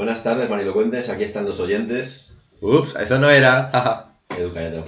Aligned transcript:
Buenas 0.00 0.24
tardes, 0.24 0.48
Marilocuentes. 0.48 1.10
Aquí 1.10 1.24
están 1.24 1.44
los 1.44 1.60
oyentes. 1.60 2.34
Ups, 2.62 2.96
eso 2.96 3.18
no 3.18 3.28
era. 3.28 4.16
Edu, 4.38 4.50
cállate. 4.54 4.78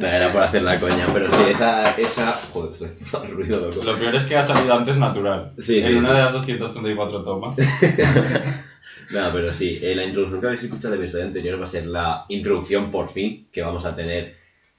no, 0.00 0.06
era 0.08 0.28
por 0.32 0.42
hacer 0.42 0.62
la 0.62 0.80
coña, 0.80 1.06
pero 1.12 1.30
sí, 1.30 1.44
esa... 1.50 1.84
esa... 1.96 2.32
Joder, 2.52 2.72
estoy 2.72 2.88
haciendo 2.88 3.36
ruido 3.36 3.60
loco. 3.60 3.84
Lo 3.84 3.96
peor 3.96 4.16
es 4.16 4.24
que 4.24 4.36
ha 4.36 4.42
salido 4.42 4.74
antes 4.74 4.96
natural. 4.96 5.52
Sí, 5.60 5.80
sí, 5.80 5.86
En 5.86 5.98
una 5.98 6.08
sí. 6.08 6.14
de 6.14 6.20
las 6.20 6.32
234 6.32 7.22
tomas. 7.22 7.56
No, 9.10 9.28
pero 9.32 9.52
sí, 9.52 9.78
eh, 9.80 9.94
la 9.94 10.02
introducción 10.04 10.40
que 10.40 10.46
habéis 10.48 10.64
escuchado 10.64 10.94
del 10.94 11.02
episodio 11.02 11.26
anterior 11.26 11.60
va 11.60 11.64
a 11.64 11.68
ser 11.68 11.86
la 11.86 12.24
introducción, 12.28 12.90
por 12.90 13.08
fin, 13.08 13.46
que 13.52 13.62
vamos 13.62 13.84
a 13.84 13.94
tener 13.94 14.32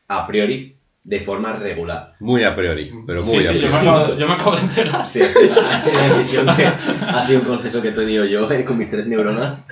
a 0.10 0.28
priori 0.28 0.73
de 1.06 1.20
forma 1.20 1.54
regular. 1.54 2.14
Muy 2.22 2.44
a 2.46 2.56
priori, 2.56 2.92
pero 3.06 3.22
muy 3.24 3.44
sí, 3.44 3.48
a 3.50 3.52
sí, 3.52 3.60
yo 3.60 3.68
priori. 3.68 3.86
me, 3.86 3.90
acabo, 3.92 4.18
yo 4.18 4.28
me 4.28 4.34
acabo 4.34 4.56
de 4.56 4.62
enterar. 4.62 5.08
Sí, 5.08 5.22
ha 5.22 5.26
sido 5.82 6.00
una 6.06 6.18
decisión 6.18 6.56
que 6.56 6.66
ha 6.66 7.24
sido 7.26 7.40
un 7.42 7.46
consenso 7.46 7.82
que 7.82 7.90
he 7.90 7.92
tenido 7.92 8.24
yo 8.26 8.50
eh, 8.50 8.64
con 8.64 8.78
mis 8.78 8.90
tres 8.90 9.08
neuronas. 9.08 9.66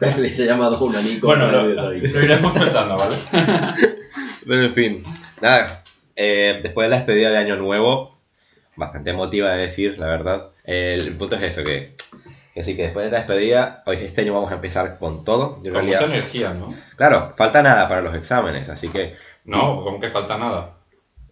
Les 0.18 0.38
he 0.40 0.46
llamado 0.46 0.78
un 0.84 0.96
anico. 0.96 1.28
Bueno, 1.28 1.50
lo, 1.52 1.62
lo 1.68 1.94
iremos 1.96 2.52
pensando, 2.52 2.96
¿vale? 2.96 3.14
Pero 4.46 4.62
en 4.62 4.72
fin, 4.72 5.04
nada. 5.40 5.82
eh, 6.16 6.58
después 6.62 6.86
de 6.86 6.90
la 6.90 6.96
despedida 6.96 7.30
de 7.30 7.38
Año 7.38 7.56
Nuevo, 7.56 8.18
bastante 8.76 9.10
emotiva 9.10 9.50
de 9.52 9.58
decir, 9.62 9.98
la 9.98 10.06
verdad. 10.06 10.48
El, 10.64 11.00
el 11.06 11.14
punto 11.16 11.36
es 11.36 11.42
eso, 11.42 11.62
que, 11.64 11.94
que 12.54 12.64
sí, 12.64 12.74
que 12.74 12.82
después 12.82 13.04
de 13.06 13.12
la 13.12 13.18
despedida, 13.18 13.82
hoy 13.86 13.98
este 13.98 14.22
año 14.22 14.34
vamos 14.34 14.50
a 14.50 14.56
empezar 14.56 14.98
con 14.98 15.24
todo. 15.24 15.58
Yo 15.62 15.70
Con 15.72 15.74
realidad- 15.74 16.00
mucha 16.00 16.12
energía, 16.14 16.54
¿no? 16.54 16.68
Claro, 16.96 17.34
falta 17.36 17.62
nada 17.62 17.88
para 17.88 18.00
los 18.02 18.14
exámenes, 18.16 18.68
así 18.68 18.88
que 18.88 19.14
No, 19.44 19.82
como 19.82 20.00
que 20.00 20.08
falta 20.08 20.38
nada. 20.38 20.74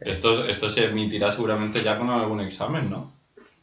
Esto, 0.01 0.47
esto 0.47 0.69
se 0.69 0.87
emitirá 0.87 1.31
seguramente 1.31 1.81
ya 1.81 1.99
con 1.99 2.11
algún 2.11 2.41
examen, 2.41 2.91
¿no? 2.91 3.21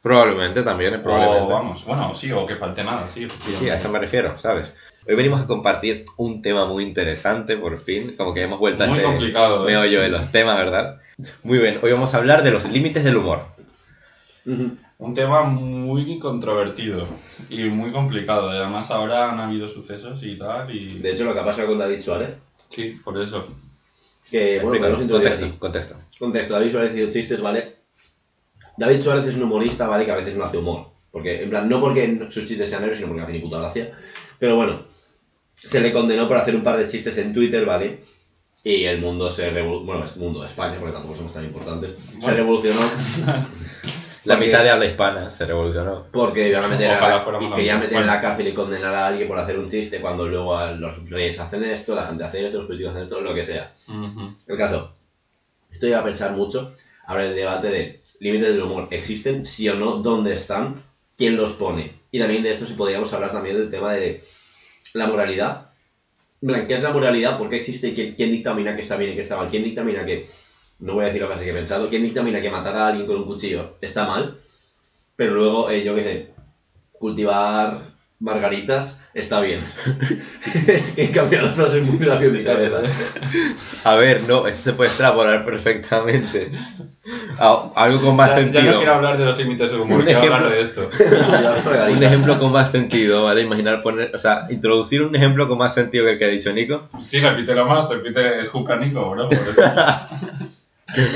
probablemente 0.08 0.64
también, 0.64 1.02
probablemente. 1.04 1.44
O 1.44 1.48
vamos, 1.48 1.86
bueno, 1.86 2.14
sí, 2.14 2.32
o 2.32 2.46
que 2.46 2.56
falte 2.56 2.84
nada, 2.84 3.08
sí, 3.10 3.28
Sí, 3.30 3.70
a 3.70 3.76
eso 3.76 3.90
me 3.90 4.00
refiero, 4.00 4.38
¿sabes? 4.38 4.74
Hoy 5.06 5.16
venimos 5.16 5.42
a 5.42 5.48
compartir 5.48 6.06
un 6.18 6.42
tema 6.42 6.66
muy 6.66 6.84
interesante, 6.84 7.58
por 7.58 7.78
fin. 7.80 8.16
Como 8.18 8.34
que 8.34 8.44
hemos 8.44 8.60
vuelto 8.60 8.86
Muy 8.86 9.00
a 9.00 9.02
este 9.02 9.12
complicado, 9.12 9.64
¿eh? 9.64 9.72
meollo 9.72 10.02
de 10.02 10.10
los 10.10 10.32
temas, 10.32 10.58
¿verdad? 10.58 11.02
Muy 11.44 11.60
bien, 11.60 11.80
hoy 11.82 11.92
vamos 11.92 12.14
a 12.14 12.18
hablar 12.18 12.44
de 12.44 12.52
los 12.52 12.70
límites 12.70 13.04
del 13.04 13.18
humor. 13.18 13.44
Un 14.46 15.14
tema 15.14 15.44
muy 15.44 16.20
controvertido 16.20 17.06
y 17.50 17.64
muy 17.64 17.92
complicado. 17.92 18.50
Además, 18.50 18.90
ahora 18.92 19.32
han 19.32 19.40
habido 19.40 19.68
sucesos 19.68 20.24
y 20.24 20.38
tal, 20.38 20.74
y... 20.74 21.00
De 21.00 21.12
hecho, 21.12 21.26
lo 21.26 21.34
que 21.34 21.42
ha 21.42 21.46
pasado 21.46 21.68
con 21.68 21.80
David 21.80 22.02
Suárez, 22.02 22.30
Sí, 22.70 23.00
por 23.04 23.22
eso. 23.22 23.48
Que 24.32 24.60
bueno, 24.60 24.80
podemos 24.80 25.12
contexto, 25.12 25.58
contexto. 25.60 25.96
Contexto, 26.20 26.54
David 26.54 26.72
Suárez 26.72 26.96
hizo 26.96 27.12
chistes, 27.12 27.42
¿vale? 27.42 27.76
David 28.78 29.02
Suárez 29.02 29.28
es 29.28 29.36
un 29.36 29.44
humorista, 29.44 29.88
¿vale? 29.88 30.06
Que 30.06 30.12
a 30.12 30.16
veces 30.18 30.36
no 30.36 30.44
hace 30.46 30.58
humor. 30.58 30.88
Porque, 31.12 31.44
en 31.44 31.50
plan, 31.50 31.68
no 31.70 31.80
porque 31.80 32.20
sus 32.30 32.46
chistes 32.46 32.70
sean 32.70 32.82
negros, 32.82 32.98
sino 32.98 33.08
porque 33.08 33.22
no 33.22 33.28
hace 33.28 33.34
ni 33.34 33.40
puta 33.42 33.60
gracia. 33.60 33.92
Pero 34.38 34.56
bueno, 34.56 34.84
se 35.56 35.80
le 35.80 35.92
condenó 35.92 36.28
por 36.28 36.38
hacer 36.38 36.56
un 36.56 36.64
par 36.64 36.78
de 36.78 36.88
chistes 36.88 37.18
en 37.18 37.34
Twitter, 37.34 37.66
¿vale? 37.66 38.04
Y 38.64 38.84
el 38.84 39.00
mundo 39.00 39.32
se 39.32 39.50
revolucionó. 39.50 39.86
Bueno, 39.86 40.06
es 40.06 40.18
mundo 40.18 40.42
de 40.42 40.48
España, 40.48 40.76
porque 40.80 40.94
tampoco 40.94 41.16
somos 41.16 41.34
tan 41.34 41.46
importantes. 41.46 41.96
Se 41.96 42.18
Bueno. 42.18 42.36
revolucionó 42.38 42.80
La 44.28 44.36
Porque- 44.36 44.48
mitad 44.48 44.64
de 44.64 44.70
habla 44.70 44.86
hispana 44.86 45.32
se 45.32 45.46
revolucionó. 45.46 46.06
porque 46.12 46.50
iban 46.50 46.64
a 46.64 46.68
meter, 46.68 46.92
a 46.92 46.98
Ojalá 47.18 47.40
y 47.42 47.50
querían 47.54 47.80
meter 47.80 47.98
en 48.02 48.08
la 48.08 48.20
cárcel 48.20 48.48
y 48.50 48.52
condenar 48.52 48.94
a 48.94 49.08
alguien 49.08 49.28
por 49.28 49.40
hacer 49.40 49.58
un 49.58 49.70
chiste 49.70 50.02
cuando 50.02 50.28
luego 50.28 50.60
los 50.78 51.10
reyes 51.10 51.40
hacen 51.40 51.64
esto, 51.64 51.96
la 51.96 52.06
gente 52.08 52.26
hace 52.26 52.46
esto, 52.46 52.58
los 52.58 52.68
políticos 52.68 52.92
hacen 52.94 53.04
esto, 53.06 53.22
lo 53.22 53.34
que 53.34 53.46
sea. 53.46 53.72
El 54.48 54.58
caso, 54.58 54.94
esto 55.72 55.88
iba 55.88 56.00
a 56.00 56.04
pensar 56.04 56.34
mucho. 56.34 56.74
Ahora 57.06 57.24
el 57.26 57.36
debate 57.36 57.70
de 57.70 58.02
límites 58.20 58.50
del 58.54 58.64
humor, 58.64 58.88
¿existen? 58.92 59.46
Sí 59.46 59.70
o 59.70 59.76
no, 59.76 59.98
¿dónde 59.98 60.34
están? 60.34 60.84
¿Quién 61.18 61.38
los 61.38 61.54
pone? 61.54 61.94
Y 62.12 62.20
también 62.20 62.44
de 62.44 62.52
esto 62.52 62.66
si 62.66 62.74
podríamos 62.74 63.14
hablar 63.14 63.32
también 63.32 63.56
del 63.58 63.70
tema 63.72 63.94
de 63.94 64.24
la 64.94 65.08
moralidad. 65.08 65.70
¿Qué 66.42 66.76
es 66.76 66.84
la 66.84 66.92
moralidad? 66.92 67.38
¿Por 67.38 67.50
qué 67.50 67.56
existe? 67.58 67.94
¿Quién, 67.94 68.14
quién 68.16 68.32
dictamina 68.32 68.76
que 68.76 68.82
está 68.82 68.98
bien 68.98 69.14
y 69.14 69.16
que 69.16 69.22
está 69.22 69.38
mal? 69.38 69.50
¿Quién 69.50 69.64
dictamina 69.64 70.06
que, 70.06 70.28
no 70.80 70.94
voy 70.94 71.04
a 71.04 71.08
decir 71.08 71.22
la 71.22 71.28
frase 71.28 71.44
que 71.44 71.52
he 71.52 71.54
pensado, 71.54 71.90
¿quién 71.90 72.04
dictamina 72.04 72.42
que 72.42 72.50
matar 72.52 72.76
a 72.76 72.88
alguien 72.88 73.08
con 73.08 73.18
un 73.18 73.26
cuchillo 73.26 73.78
está 73.82 74.06
mal? 74.06 74.38
Pero 75.16 75.34
luego, 75.34 75.70
eh, 75.70 75.84
yo 75.84 75.96
qué 75.96 76.04
sé, 76.04 76.32
cultivar 76.94 77.82
margaritas 78.20 79.02
está 79.14 79.42
bien. 79.42 79.60
es 80.68 80.92
que 80.94 81.06
he 81.06 81.12
cambiado 81.12 81.48
la 81.48 81.54
frase 81.54 81.82
muy 81.82 82.04
rápido 82.06 82.32
en 82.32 82.38
mi 82.38 82.44
cabeza. 82.44 82.82
A 83.84 83.96
ver, 83.96 84.24
no, 84.24 84.48
esto 84.48 84.62
se 84.62 84.74
puede 84.74 84.90
extrapolar 84.90 85.46
perfectamente. 85.46 86.52
A- 87.40 87.70
algo 87.76 88.02
con 88.02 88.16
más 88.16 88.32
Ya, 88.32 88.36
ya 88.38 88.42
sentido. 88.44 88.72
no 88.74 88.78
quiero 88.78 88.94
hablar 88.96 89.18
de 89.18 89.26
los 89.26 89.38
límites 89.38 89.72
del 89.72 89.82
humor, 89.82 90.00
Un 90.00 90.06
quiero 90.06 90.20
ejemplo. 90.20 90.36
hablar 90.38 90.52
de 90.52 90.62
esto. 90.62 90.90
Un 91.92 92.04
ejemplo 92.04 92.40
con 92.40 92.52
más 92.52 92.72
sentido, 92.72 93.24
¿vale? 93.24 93.42
Imaginar 93.42 93.82
poner, 93.82 94.16
o 94.16 94.20
sea, 94.20 94.48
introducir 94.50 95.02
un 95.04 95.16
ejemplo 95.16 95.48
con 95.48 95.58
más 95.58 95.74
sentido 95.74 96.06
que 96.06 96.12
el 96.14 96.18
que 96.18 96.26
ha 96.26 96.30
dicho 96.30 96.52
Nico. 96.54 96.90
Sí, 97.00 97.20
repítelo 97.20 97.66
más, 97.66 97.88
repite, 97.90 98.40
es 98.40 98.52
Nico, 98.80 99.10
bro. 99.12 99.30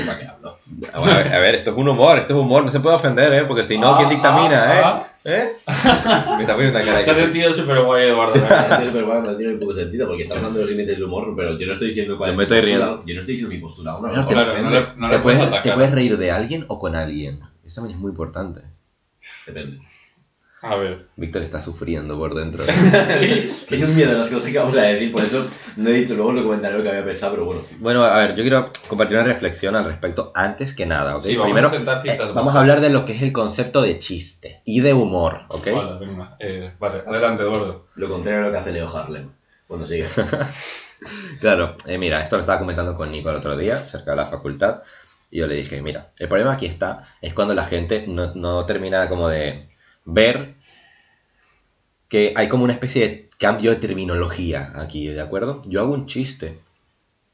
¿Para 0.06 0.18
qué 0.18 0.26
hablo? 0.26 0.58
A 0.92 1.00
ver, 1.00 1.34
a 1.34 1.38
ver, 1.38 1.54
esto 1.54 1.70
es 1.70 1.76
un 1.76 1.88
humor, 1.88 2.18
esto 2.18 2.34
es 2.34 2.40
humor, 2.40 2.64
no 2.64 2.70
se 2.70 2.80
puede 2.80 2.96
ofender, 2.96 3.32
¿eh? 3.32 3.44
Porque 3.44 3.64
si 3.64 3.78
no, 3.78 3.94
Ah, 3.94 3.98
¿quién 3.98 4.10
dictamina, 4.10 4.64
ah, 4.64 5.06
eh? 5.24 5.32
¿Eh? 5.34 5.52
Me 6.36 6.40
está 6.42 6.54
poniendo 6.54 6.78
una 6.78 6.84
cara 6.84 7.02
Se 7.04 7.10
ha 7.10 7.14
sentido 7.14 7.52
súper 7.52 7.80
guay, 7.82 8.08
Eduardo. 8.08 8.34
Tío, 8.34 8.90
pero 8.92 9.06
bueno, 9.06 9.22
no 9.22 9.36
tiene 9.36 9.54
poco 9.54 9.72
sentido 9.72 10.08
porque 10.08 10.24
está 10.24 10.34
hablando 10.36 10.58
de 10.58 10.64
los 10.64 10.70
límites 10.72 10.96
del 10.96 11.04
humor, 11.04 11.32
pero 11.36 11.58
yo 11.58 11.66
no 11.66 11.72
estoy 11.72 11.88
diciendo 11.88 12.18
cuál 12.18 12.28
Yo 12.28 12.32
es 12.32 12.36
me 12.38 12.42
mi 12.42 12.44
estoy 12.44 12.58
postura. 12.70 12.86
riendo. 12.86 13.06
Yo 13.06 13.14
no 13.14 13.20
estoy 13.20 13.34
diciendo 13.34 13.54
mi 13.54 13.60
postura. 13.60 13.96
Una 13.96 14.08
Claro, 14.10 14.26
mejor 14.28 14.34
Claro, 14.44 14.62
no 14.62 14.70
le, 14.70 14.80
no 14.96 15.08
te, 15.10 15.18
puedes, 15.20 15.38
puedes 15.46 15.62
te 15.62 15.72
puedes 15.72 15.90
reír 15.92 16.18
de 16.18 16.30
alguien 16.32 16.64
o 16.68 16.78
con 16.78 16.94
alguien. 16.96 17.40
Eso 17.64 17.76
también 17.76 17.96
es 17.96 18.02
muy 18.02 18.10
importante. 18.10 18.60
Depende. 19.46 19.78
A 20.62 20.76
ver. 20.76 21.06
Víctor 21.16 21.42
está 21.42 21.60
sufriendo 21.60 22.16
por 22.16 22.34
dentro. 22.34 22.64
Sí. 23.02 23.52
Tengo 23.68 23.86
un 23.86 23.96
miedo 23.96 24.12
de 24.12 24.18
las 24.18 24.28
cosas 24.28 24.50
que 24.50 24.58
vamos 24.58 24.76
a 24.76 24.82
decir, 24.82 25.10
por 25.10 25.24
eso 25.24 25.46
no 25.76 25.90
he 25.90 25.94
dicho, 25.94 26.14
luego 26.14 26.32
lo 26.32 26.42
comentaré 26.44 26.76
lo 26.76 26.82
que 26.82 26.90
había 26.90 27.04
pensado, 27.04 27.32
pero 27.32 27.46
bueno. 27.46 27.60
Bueno, 27.78 28.04
a 28.04 28.16
ver, 28.18 28.36
yo 28.36 28.42
quiero 28.42 28.66
compartir 28.86 29.16
una 29.16 29.26
reflexión 29.26 29.74
al 29.74 29.84
respecto 29.84 30.30
antes 30.34 30.72
que 30.72 30.86
nada, 30.86 31.16
¿ok? 31.16 31.22
Sí, 31.22 31.34
vamos 31.34 31.46
Primero, 31.46 31.68
a 31.68 31.70
sentar 31.70 31.98
eh, 31.98 32.02
ciertas 32.02 32.32
vamos 32.32 32.54
a 32.54 32.60
hablar 32.60 32.80
de 32.80 32.90
lo 32.90 33.04
que 33.04 33.14
es 33.14 33.22
el 33.22 33.32
concepto 33.32 33.82
de 33.82 33.98
chiste 33.98 34.62
y 34.64 34.80
de 34.80 34.94
humor, 34.94 35.42
¿ok? 35.48 35.66
Vale, 35.72 36.06
venga. 36.06 36.36
Eh, 36.38 36.72
vale, 36.78 37.02
adelante, 37.06 37.42
Eduardo. 37.42 37.86
Lo 37.96 38.08
contrario 38.08 38.40
a 38.40 38.44
lo 38.44 38.52
que 38.52 38.58
hace 38.58 38.72
Leo 38.72 38.96
Harlem. 38.96 39.30
Cuando 39.66 39.84
sigue. 39.84 40.06
Claro, 41.40 41.74
eh, 41.86 41.98
mira, 41.98 42.22
esto 42.22 42.36
lo 42.36 42.40
estaba 42.42 42.60
comentando 42.60 42.94
con 42.94 43.10
Nico 43.10 43.28
el 43.30 43.34
otro 43.34 43.56
día, 43.56 43.76
cerca 43.76 44.12
de 44.12 44.18
la 44.18 44.26
facultad, 44.26 44.82
y 45.32 45.38
yo 45.38 45.48
le 45.48 45.56
dije, 45.56 45.82
mira, 45.82 46.12
el 46.16 46.28
problema 46.28 46.52
aquí 46.52 46.66
está, 46.66 47.02
es 47.20 47.34
cuando 47.34 47.54
la 47.54 47.64
gente 47.64 48.04
no, 48.06 48.32
no 48.36 48.64
termina 48.66 49.08
como 49.08 49.28
de 49.28 49.71
ver 50.04 50.54
que 52.08 52.34
hay 52.36 52.48
como 52.48 52.64
una 52.64 52.74
especie 52.74 53.08
de 53.08 53.30
cambio 53.38 53.70
de 53.70 53.76
terminología 53.76 54.72
aquí, 54.76 55.08
¿de 55.08 55.20
acuerdo? 55.20 55.62
Yo 55.66 55.80
hago 55.80 55.92
un 55.92 56.06
chiste, 56.06 56.58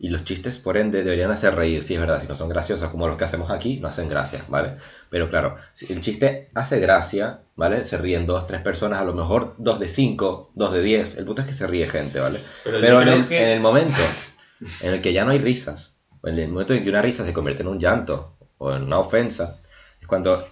y 0.01 0.11
los 0.11 0.23
chistes, 0.23 0.59
por 0.59 0.77
ende, 0.77 1.03
deberían 1.03 1.33
hacer 1.33 1.57
reír, 1.57 1.83
si 1.83 1.95
es 1.95 2.01
verdad, 2.01 2.21
si 2.21 2.29
no 2.29 2.37
son 2.37 2.49
graciosos 2.49 2.89
como 2.91 3.09
los 3.09 3.17
que 3.17 3.25
hacemos 3.25 3.51
aquí, 3.51 3.79
no 3.81 3.89
hacen 3.89 4.09
gracia, 4.09 4.45
¿vale? 4.49 4.77
Pero 5.11 5.29
claro, 5.29 5.57
si 5.75 5.93
el 5.93 6.01
chiste 6.01 6.49
hace 6.55 6.79
gracia, 6.79 7.41
¿vale? 7.57 7.85
Se 7.85 7.99
ríen 7.99 8.25
dos, 8.25 8.47
tres 8.47 8.63
personas, 8.63 9.01
a 9.01 9.05
lo 9.05 9.13
mejor 9.13 9.57
dos 9.59 9.81
de 9.81 9.89
cinco, 9.89 10.53
dos 10.55 10.73
de 10.73 10.83
diez, 10.83 11.17
el 11.17 11.25
punto 11.25 11.43
es 11.43 11.49
que 11.49 11.55
se 11.55 11.67
ríe 11.67 11.89
gente, 11.89 12.21
¿vale? 12.21 12.41
Pero, 12.63 13.03
en 13.03 13.09
el, 13.09 13.27
que... 13.27 13.43
en 13.43 13.49
el 13.49 13.61
momento 13.61 13.99
en 14.83 14.95
el 14.95 15.03
que 15.03 15.13
ya 15.13 15.25
no 15.25 15.33
hay 15.33 15.39
risas, 15.39 15.95
en 16.23 16.39
el 16.39 16.49
momento 16.49 16.75
en 16.75 16.85
que 16.85 16.91
una 16.91 17.03
risa 17.03 17.25
se 17.25 17.33
convierte 17.33 17.63
en 17.63 17.69
un 17.69 17.81
llanto 17.81 18.37
o 18.59 18.73
en 18.73 18.85
una 18.85 19.01
ofensa, 19.01 19.61
es 20.01 20.07
cuando 20.07 20.47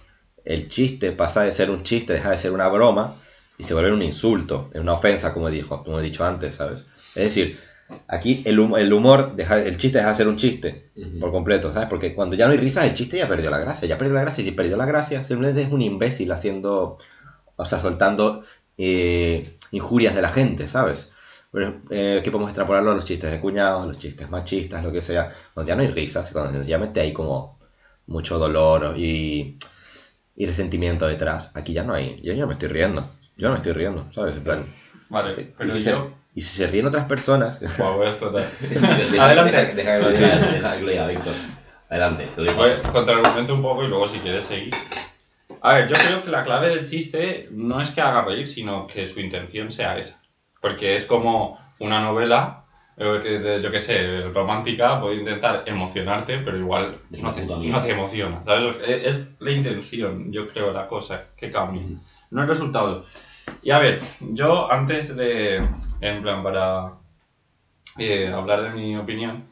el 0.47 0.69
chiste 0.69 1.11
pasa 1.11 1.43
de 1.43 1.51
ser 1.51 1.69
un 1.69 1.83
chiste, 1.83 2.13
deja 2.13 2.31
de 2.31 2.37
ser 2.37 2.51
una 2.51 2.67
broma 2.69 3.15
y 3.57 3.63
se 3.63 3.73
vuelve 3.73 3.91
un 3.93 4.01
insulto, 4.03 4.69
una 4.75 4.93
ofensa, 4.93 5.33
como, 5.33 5.49
dijo, 5.49 5.83
como 5.83 5.99
he 5.99 6.03
dicho 6.03 6.25
antes, 6.25 6.55
¿sabes? 6.55 6.81
Es 7.15 7.23
decir, 7.35 7.57
aquí 8.07 8.41
el, 8.45 8.59
hum- 8.59 8.77
el 8.77 8.93
humor, 8.93 9.35
deja, 9.35 9.59
el 9.61 9.77
chiste 9.77 9.97
deja 9.99 10.11
de 10.11 10.15
ser 10.15 10.27
un 10.27 10.37
chiste 10.37 10.91
por 11.19 11.31
completo, 11.31 11.73
¿sabes? 11.73 11.89
Porque 11.89 12.13
cuando 12.15 12.35
ya 12.35 12.45
no 12.47 12.51
hay 12.53 12.57
risas, 12.59 12.85
el 12.85 12.93
chiste 12.93 13.17
ya 13.17 13.27
perdió 13.27 13.49
la 13.49 13.59
gracia, 13.59 13.87
ya 13.87 13.97
perdió 13.97 14.13
la 14.15 14.21
gracia, 14.21 14.41
y 14.43 14.45
si 14.45 14.51
perdió 14.51 14.77
la 14.77 14.85
gracia, 14.85 15.23
simplemente 15.23 15.63
es 15.63 15.71
un 15.71 15.81
imbécil 15.81 16.31
haciendo, 16.31 16.97
o 17.55 17.65
sea, 17.65 17.79
soltando 17.81 18.43
eh, 18.77 19.57
injurias 19.71 20.15
de 20.15 20.21
la 20.21 20.29
gente, 20.29 20.67
¿sabes? 20.67 21.11
Pero, 21.51 21.81
eh, 21.89 22.21
que 22.23 22.31
podemos 22.31 22.49
extrapolarlo 22.49 22.91
a 22.91 22.95
los 22.95 23.05
chistes 23.05 23.31
de 23.31 23.39
cuñados, 23.39 23.87
los 23.87 23.97
chistes 23.97 24.29
machistas, 24.29 24.83
lo 24.83 24.91
que 24.91 25.01
sea. 25.01 25.31
Cuando 25.53 25.69
ya 25.69 25.75
no 25.75 25.81
hay 25.81 25.87
risas, 25.89 26.31
cuando 26.31 26.51
sencillamente 26.53 26.99
hay 26.99 27.13
como 27.13 27.57
mucho 28.07 28.37
dolor 28.39 28.97
y, 28.97 29.57
y 30.37 30.45
resentimiento 30.45 31.07
detrás, 31.07 31.51
aquí 31.55 31.73
ya 31.73 31.83
no 31.83 31.93
hay. 31.93 32.21
Yo 32.21 32.31
ya 32.33 32.45
me 32.45 32.53
estoy 32.53 32.69
riendo. 32.69 33.03
Yo 33.35 33.47
no 33.47 33.53
me 33.53 33.57
estoy 33.57 33.73
riendo, 33.73 34.09
¿sabes? 34.11 34.37
En 34.37 34.43
plan, 34.43 34.65
Vale, 35.09 35.53
pero 35.57 35.75
y, 35.75 35.81
si 35.81 35.89
yo... 35.89 36.11
se, 36.33 36.39
y 36.39 36.41
si 36.41 36.57
se 36.57 36.67
ríen 36.67 36.85
otras 36.85 37.05
personas, 37.05 37.59
Buah, 37.77 37.95
voy 37.95 38.05
a 38.05 38.09
explotar. 38.09 38.45
Adelante. 39.19 39.73
Deja, 39.73 39.97
que 39.97 40.03
lo 40.03 40.89
diga, 40.89 41.07
sí. 41.07 41.15
Víctor. 41.15 41.33
Adelante, 41.89 42.27
te 42.35 42.41
doy 42.41 42.49
paso. 42.49 42.91
contraargumento 42.91 43.53
un 43.55 43.61
poco 43.61 43.83
y 43.83 43.87
luego 43.87 44.07
si 44.07 44.19
quieres 44.19 44.43
seguir. 44.43 44.73
A 45.61 45.73
ver, 45.73 45.87
yo 45.87 45.95
creo 45.95 46.21
que 46.21 46.29
la 46.29 46.43
clave 46.43 46.69
del 46.69 46.85
chiste 46.85 47.47
no 47.51 47.81
es 47.81 47.89
que 47.91 48.01
haga 48.01 48.21
reír, 48.23 48.45
sino 48.45 48.85
que 48.85 49.07
su 49.07 49.19
intención 49.19 49.71
sea 49.71 49.97
esa. 49.97 50.21
Porque 50.61 50.95
es 50.95 51.05
como 51.05 51.59
una 51.79 52.01
novela, 52.01 52.65
yo 52.97 53.71
qué 53.71 53.79
sé, 53.79 54.23
romántica, 54.29 54.99
puede 54.99 55.17
intentar 55.17 55.63
emocionarte, 55.67 56.39
pero 56.39 56.57
igual 56.57 56.97
Es 57.11 57.21
no 57.21 57.31
te, 57.31 57.45
no 57.45 57.81
te 57.81 57.91
emociona. 57.91 58.43
¿sabes? 58.43 58.75
Es 58.87 59.05
es 59.05 59.35
la 59.39 59.51
intención, 59.51 60.31
yo 60.31 60.49
creo, 60.49 60.71
la 60.71 60.87
cosa 60.87 61.23
que 61.37 61.51
cambia. 61.51 61.83
No 62.31 62.41
el 62.41 62.47
resultado. 62.47 63.05
Y 63.61 63.69
a 63.69 63.79
ver, 63.79 64.01
yo 64.19 64.71
antes 64.71 65.15
de, 65.15 65.61
en 66.01 66.21
plan, 66.21 66.41
para 66.41 66.93
eh, 67.99 68.31
hablar 68.33 68.63
de 68.63 68.69
mi 68.71 68.97
opinión, 68.97 69.43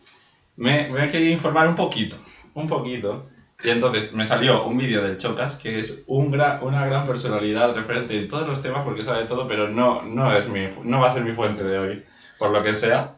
me, 0.56 0.90
me 0.90 1.06
he 1.06 1.12
querido 1.12 1.32
informar 1.32 1.68
un 1.68 1.76
poquito, 1.76 2.18
un 2.56 2.68
poquito. 2.68 3.28
Y 3.64 3.70
entonces 3.70 4.14
me 4.14 4.26
salió 4.26 4.66
un 4.66 4.78
vídeo 4.78 5.02
del 5.02 5.18
Chocas, 5.18 5.56
que 5.56 5.80
es 5.80 6.04
un 6.08 6.30
gran, 6.32 6.62
una 6.64 6.86
gran 6.86 7.08
personalidad 7.08 7.74
referente 7.74 8.20
en 8.20 8.28
todos 8.28 8.48
los 8.48 8.62
temas 8.62 8.84
porque 8.84 9.04
sabe 9.04 9.26
todo, 9.26 9.48
pero 9.48 9.70
no, 9.70 10.02
no, 10.02 10.36
es 10.36 10.50
mi, 10.50 10.68
no 10.84 11.00
va 11.00 11.08
a 11.08 11.12
ser 11.12 11.24
mi 11.24 11.32
fuente 11.32 11.64
de 11.64 11.80
hoy, 11.80 12.04
por 12.38 12.52
lo 12.52 12.64
que 12.64 12.74
sea. 12.74 13.14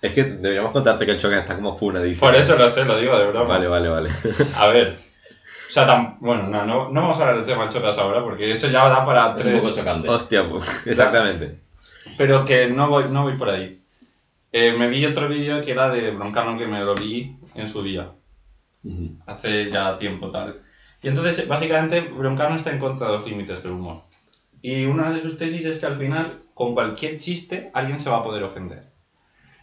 Es 0.00 0.12
que 0.12 0.24
deberíamos 0.24 0.72
contarte 0.72 1.06
que 1.06 1.12
el 1.12 1.18
choque 1.18 1.38
está 1.38 1.54
como 1.54 1.76
funa, 1.78 2.00
dice. 2.02 2.20
Por 2.20 2.34
eso 2.34 2.56
lo 2.56 2.68
sé, 2.68 2.84
lo 2.84 2.98
digo 2.98 3.16
de 3.16 3.26
broma. 3.28 3.46
Vale, 3.54 3.68
vale, 3.68 3.88
vale. 3.88 4.10
A 4.58 4.66
ver. 4.68 4.98
O 5.68 5.72
sea, 5.72 5.86
tan, 5.86 6.18
bueno, 6.20 6.48
no, 6.48 6.66
no, 6.66 6.90
no 6.90 7.00
vamos 7.00 7.18
a 7.18 7.22
hablar 7.22 7.36
del 7.38 7.46
tema 7.46 7.62
del 7.64 7.72
Chocas 7.72 7.96
ahora, 7.98 8.22
porque 8.22 8.50
eso 8.50 8.68
ya 8.68 8.86
da 8.88 9.06
para 9.06 9.28
Es 9.28 9.36
un 9.36 9.36
tres. 9.42 9.62
poco 9.62 9.74
chocante. 9.74 10.08
Hostia, 10.08 10.44
pues, 10.44 10.86
exactamente. 10.86 11.60
Pero 12.18 12.44
que 12.44 12.66
no 12.68 12.88
voy, 12.88 13.04
no 13.08 13.22
voy 13.22 13.36
por 13.38 13.48
ahí. 13.48 13.72
Eh, 14.50 14.72
me 14.76 14.88
vi 14.88 15.06
otro 15.06 15.28
vídeo 15.28 15.62
que 15.62 15.70
era 15.72 15.88
de 15.88 16.10
Broncano 16.10 16.58
que 16.58 16.66
me 16.66 16.80
lo 16.80 16.94
vi 16.94 17.36
en 17.54 17.66
su 17.66 17.82
día, 17.82 18.10
Ujú. 18.84 19.16
hace 19.26 19.70
ya 19.70 19.96
tiempo 19.96 20.30
tal. 20.30 20.60
Y 21.00 21.08
entonces, 21.08 21.48
básicamente, 21.48 22.00
Broncano 22.02 22.54
está 22.56 22.70
en 22.70 22.78
contra 22.78 23.06
de 23.06 23.12
los 23.14 23.26
límites 23.26 23.62
del 23.62 23.72
humor. 23.72 24.02
Y 24.60 24.84
una 24.84 25.10
de 25.10 25.22
sus 25.22 25.38
tesis 25.38 25.64
es 25.64 25.78
que 25.78 25.86
al 25.86 25.96
final, 25.96 26.41
con 26.54 26.74
cualquier 26.74 27.18
chiste, 27.18 27.70
alguien 27.74 28.00
se 28.00 28.10
va 28.10 28.18
a 28.18 28.22
poder 28.22 28.42
ofender. 28.42 28.92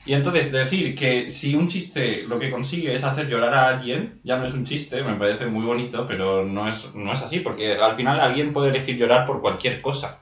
Y 0.06 0.14
entonces 0.14 0.52
decir 0.52 0.96
que 0.96 1.30
si 1.30 1.56
un 1.56 1.68
chiste 1.68 2.24
lo 2.24 2.40
que 2.40 2.50
consigue 2.50 2.96
es 2.96 3.04
hacer 3.04 3.28
llorar 3.28 3.54
a 3.54 3.68
alguien, 3.68 4.22
ya 4.24 4.38
no 4.38 4.46
es 4.46 4.54
un 4.54 4.64
chiste, 4.64 5.04
me 5.04 5.14
parece 5.16 5.46
muy 5.46 5.66
bonito, 5.66 6.08
pero 6.08 6.46
no 6.46 6.68
es, 6.68 6.96
no 6.96 7.12
es 7.12 7.22
así, 7.22 7.42
porque 7.42 7.74
al 7.74 7.96
final 7.96 8.20
alguien 8.20 8.54
puede 8.54 8.70
elegir 8.70 8.98
llorar 8.98 9.26
por 9.26 9.42
cualquier 9.42 9.82
cosa. 9.82 10.20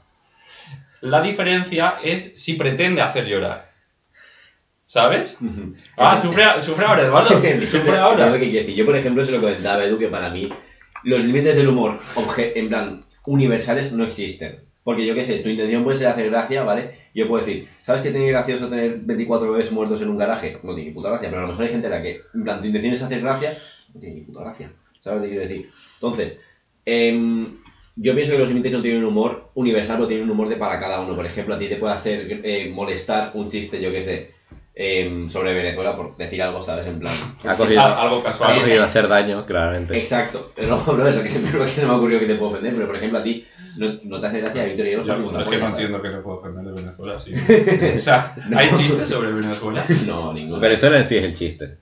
La 1.02 1.22
diferencia 1.22 2.00
es 2.04 2.42
si 2.42 2.54
pretende 2.54 3.02
hacer 3.02 3.28
llorar. 3.28 3.68
¿Sabes? 4.84 5.38
Ah, 5.98 6.18
sufre, 6.18 6.44
sufre 6.60 6.86
ahora, 6.86 7.04
Eduardo. 7.04 7.42
Sufre 7.66 7.98
ahora. 7.98 8.32
que 8.34 8.40
quiero 8.40 8.60
decir? 8.60 8.76
Yo, 8.76 8.86
por 8.86 8.96
ejemplo, 8.96 9.24
se 9.26 9.34
lo 9.34 9.42
comentaba 9.42 9.84
Edu 9.84 10.00
que 10.00 10.08
para 10.08 10.30
mí 10.30 10.50
los 11.04 11.24
límites 11.24 11.56
del 11.56 11.68
humor, 11.68 12.00
en 12.38 12.70
plan, 12.70 13.02
universales, 13.26 13.92
no 13.92 14.06
existen. 14.06 14.67
Porque 14.88 15.06
yo 15.06 15.14
qué 15.14 15.26
sé, 15.26 15.40
tu 15.40 15.50
intención 15.50 15.84
puede 15.84 15.98
ser 15.98 16.08
hacer 16.08 16.30
gracia, 16.30 16.64
¿vale? 16.64 16.92
Yo 17.14 17.28
puedo 17.28 17.44
decir, 17.44 17.68
¿sabes 17.84 18.02
qué 18.04 18.12
tiene 18.12 18.30
gracioso 18.30 18.70
tener 18.70 19.00
24 19.00 19.52
bebés 19.52 19.70
muertos 19.74 20.02
en 20.02 20.08
un 20.08 20.18
garaje? 20.18 20.60
No 20.64 20.74
tiene 20.74 20.92
ni 20.92 20.96
puta 20.96 21.10
gracia, 21.10 21.28
pero 21.28 21.40
a 21.42 21.44
lo 21.44 21.50
mejor 21.50 21.66
hay 21.66 21.72
gente 21.72 21.88
a 21.88 21.90
la 21.90 22.02
que, 22.02 22.22
en 22.34 22.44
plan, 22.46 22.62
tu 22.62 22.68
intención 22.68 22.94
es 22.94 23.02
hacer 23.02 23.20
gracia, 23.20 23.52
no 23.94 24.00
tiene 24.00 24.16
ni 24.16 24.22
puta 24.22 24.44
gracia. 24.46 24.70
¿Sabes 25.04 25.18
lo 25.18 25.24
que 25.24 25.30
quiero 25.32 25.44
decir? 25.46 25.70
Entonces, 25.96 26.40
em, 26.86 27.48
yo 27.98 28.16
pienso 28.16 28.32
que 28.32 28.38
los 28.40 28.48
límites 28.48 28.72
no 28.72 28.82
tienen 28.82 29.04
un 29.04 29.10
humor 29.10 29.50
universal, 29.56 29.98
pero 29.98 30.08
tienen 30.08 30.24
un 30.24 30.32
humor 30.32 30.48
de 30.48 30.56
para 30.56 30.80
cada 30.80 31.02
uno. 31.02 31.18
Por 31.18 31.26
ejemplo, 31.26 31.56
a 31.56 31.60
ti 31.60 31.68
te 31.68 31.76
puede 31.76 31.94
hacer 31.94 32.40
eh, 32.46 32.72
molestar 32.74 33.32
un 33.34 33.50
chiste, 33.52 33.82
yo 33.82 33.92
qué 33.92 34.02
sé, 34.02 34.32
em, 34.74 35.28
sobre 35.28 35.54
Venezuela, 35.54 35.98
por 35.98 36.16
decir 36.16 36.42
algo, 36.42 36.64
¿sabes? 36.64 36.88
En 36.88 37.00
plan, 37.00 37.14
Ha 37.44 37.54
Sí, 37.54 37.64
cogido, 37.64 37.82
algo 37.82 38.20
ha 38.20 38.24
casual. 38.24 38.60
cogido 38.62 38.86
hacer 38.86 39.10
daño, 39.10 39.46
claramente. 39.46 39.98
Exacto. 39.98 40.54
No, 40.66 40.82
no 40.96 41.08
es 41.10 41.16
lo 41.18 41.24
que, 41.24 41.30
se, 41.30 41.42
lo 41.42 41.66
que 41.66 41.70
se 41.70 41.86
me 41.86 41.92
ha 41.92 41.96
ocurrido 41.98 42.22
que 42.22 42.28
te 42.28 42.36
puedo 42.36 42.52
ofender, 42.52 42.74
pero 42.74 42.88
por 42.88 42.96
ejemplo 42.96 43.20
a 43.20 43.24
ti 43.24 43.44
no, 43.78 44.00
no 44.04 44.20
te 44.20 44.28
hace 44.28 44.42
gracia 44.42 44.64
Víctor 44.66 44.88
y 44.88 44.92
yo 44.92 45.04
la 45.04 45.42
es 45.42 45.48
que 45.48 45.58
no 45.58 45.68
entiendo 45.70 46.02
que 46.02 46.08
le 46.10 46.18
puedo 46.18 46.38
ofender 46.40 46.66
de 46.66 46.82
Venezuela, 46.82 47.18
sí. 47.20 47.34
O 47.98 48.02
sea, 48.02 48.36
¿hay 48.56 48.72
chistes 48.72 49.10
sobre 49.10 49.32
Venezuela? 49.32 49.84
No, 50.06 50.34
ninguno. 50.34 50.60
Pero 50.62 50.74
eso 50.74 50.94
en 50.94 51.06
sí 51.06 51.18
es 51.18 51.24
el 51.24 51.36
chiste. 51.36 51.78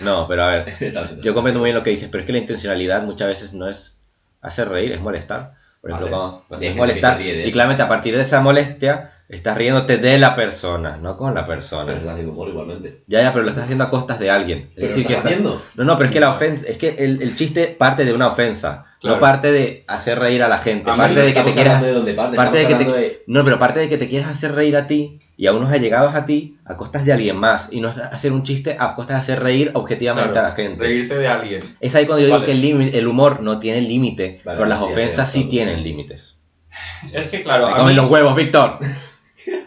No, 0.00 0.26
pero 0.28 0.42
a 0.44 0.48
ver, 0.48 0.74
yo 1.22 1.34
comprendo 1.34 1.60
muy 1.60 1.68
bien 1.68 1.76
lo 1.76 1.82
que 1.82 1.90
dices, 1.90 2.08
pero 2.10 2.20
es 2.22 2.26
que 2.26 2.32
la 2.32 2.38
intencionalidad 2.38 3.02
muchas 3.02 3.28
veces 3.28 3.52
no 3.54 3.68
es 3.68 3.96
hacer 4.40 4.68
reír, 4.68 4.92
es 4.92 5.00
molestar. 5.00 5.54
Por 5.80 5.90
ejemplo, 5.90 6.10
Vale. 6.10 6.18
cuando, 6.18 6.44
cuando 6.48 6.64
Hay 6.64 6.70
es 6.72 6.76
molestar, 6.76 7.18
que 7.18 7.46
y 7.46 7.52
claramente 7.52 7.82
a 7.82 7.88
partir 7.88 8.16
de 8.16 8.22
esa 8.22 8.40
molestia, 8.40 9.10
estás 9.28 9.56
riéndote 9.56 9.98
de 9.98 10.18
la 10.18 10.34
persona, 10.34 10.96
no 10.96 11.16
con 11.16 11.34
la 11.34 11.44
Pero 11.46 11.58
persona. 11.60 11.92
estás 11.92 12.08
haciendo 12.10 12.32
humor 12.32 12.48
igualmente. 12.48 13.02
Ya, 13.06 13.20
ya, 13.22 13.32
pero 13.32 13.44
lo 13.44 13.50
estás 13.50 13.64
haciendo 13.64 13.84
a 13.84 13.90
costas 13.90 14.18
de 14.18 14.30
alguien. 14.30 14.58
Es 14.60 14.68
Pero 14.76 14.86
decir, 14.88 15.02
lo 15.02 15.08
que 15.08 15.14
estás 15.14 15.32
estás- 15.32 15.32
haciendo. 15.46 15.62
No, 15.76 15.84
no, 15.84 15.96
pero 15.98 16.08
es 16.08 16.12
que 16.14 16.20
la 16.20 16.30
ofensa, 16.30 16.66
es 16.66 16.78
que 16.78 16.88
el, 16.98 17.20
el 17.22 17.36
chiste 17.36 17.66
parte 17.78 18.04
de 18.06 18.12
una 18.14 18.28
ofensa, 18.28 18.86
Claro. 19.04 19.16
no 19.16 19.20
parte 19.20 19.52
de 19.52 19.84
hacer 19.86 20.18
reír 20.18 20.42
a 20.42 20.48
la 20.48 20.58
gente, 20.58 20.88
A 20.90 20.94
mí 20.94 20.98
parte 20.98 21.20
de 21.20 21.34
que 21.34 21.42
te 21.42 21.52
quieras 21.52 21.82
de 21.82 21.92
dónde 21.92 22.14
parte, 22.14 22.36
parte 22.36 22.56
de 22.58 22.66
que 22.66 22.74
te, 22.74 22.84
de- 22.84 23.22
no, 23.26 23.44
pero 23.44 23.58
parte 23.58 23.78
de 23.80 23.88
que 23.90 23.98
te 23.98 24.08
quieras 24.08 24.30
hacer 24.30 24.54
reír 24.54 24.76
a 24.78 24.86
ti 24.86 25.18
y 25.36 25.46
a 25.46 25.52
unos 25.52 25.70
allegados 25.70 26.14
a 26.14 26.24
ti 26.24 26.56
a 26.64 26.76
costas 26.78 27.04
de 27.04 27.12
alguien 27.12 27.36
más 27.36 27.68
y 27.70 27.80
no 27.82 27.88
hacer 27.88 28.32
un 28.32 28.44
chiste 28.44 28.76
a 28.80 28.94
costas 28.94 29.16
de 29.16 29.20
hacer 29.20 29.42
reír 29.42 29.70
objetivamente 29.74 30.32
Claro, 30.32 30.46
a 30.46 30.50
la 30.50 30.56
gente. 30.56 30.80
Reírte 30.82 31.18
de 31.18 31.28
alguien. 31.28 31.62
Es 31.80 31.94
ahí 31.94 32.06
cuando 32.06 32.20
yo 32.20 32.26
digo 32.28 32.38
Vale. 32.40 32.46
que 32.50 32.58
el, 32.58 32.94
el 32.94 33.06
humor 33.06 33.40
no 33.42 33.58
tiene 33.58 33.82
límite, 33.82 34.40
Vale, 34.42 34.56
pero 34.56 34.68
las 34.68 34.78
sí, 34.78 34.84
ofensas 34.86 35.30
sí, 35.30 35.44
tienen 35.44 35.82
límites. 35.82 36.38
Es 37.12 37.28
que, 37.28 37.42
claro, 37.42 37.66
Me 37.68 37.72
comen 37.74 37.88
mí- 37.88 37.94
los 37.94 38.10
huevos, 38.10 38.34
Víctor. 38.34 38.78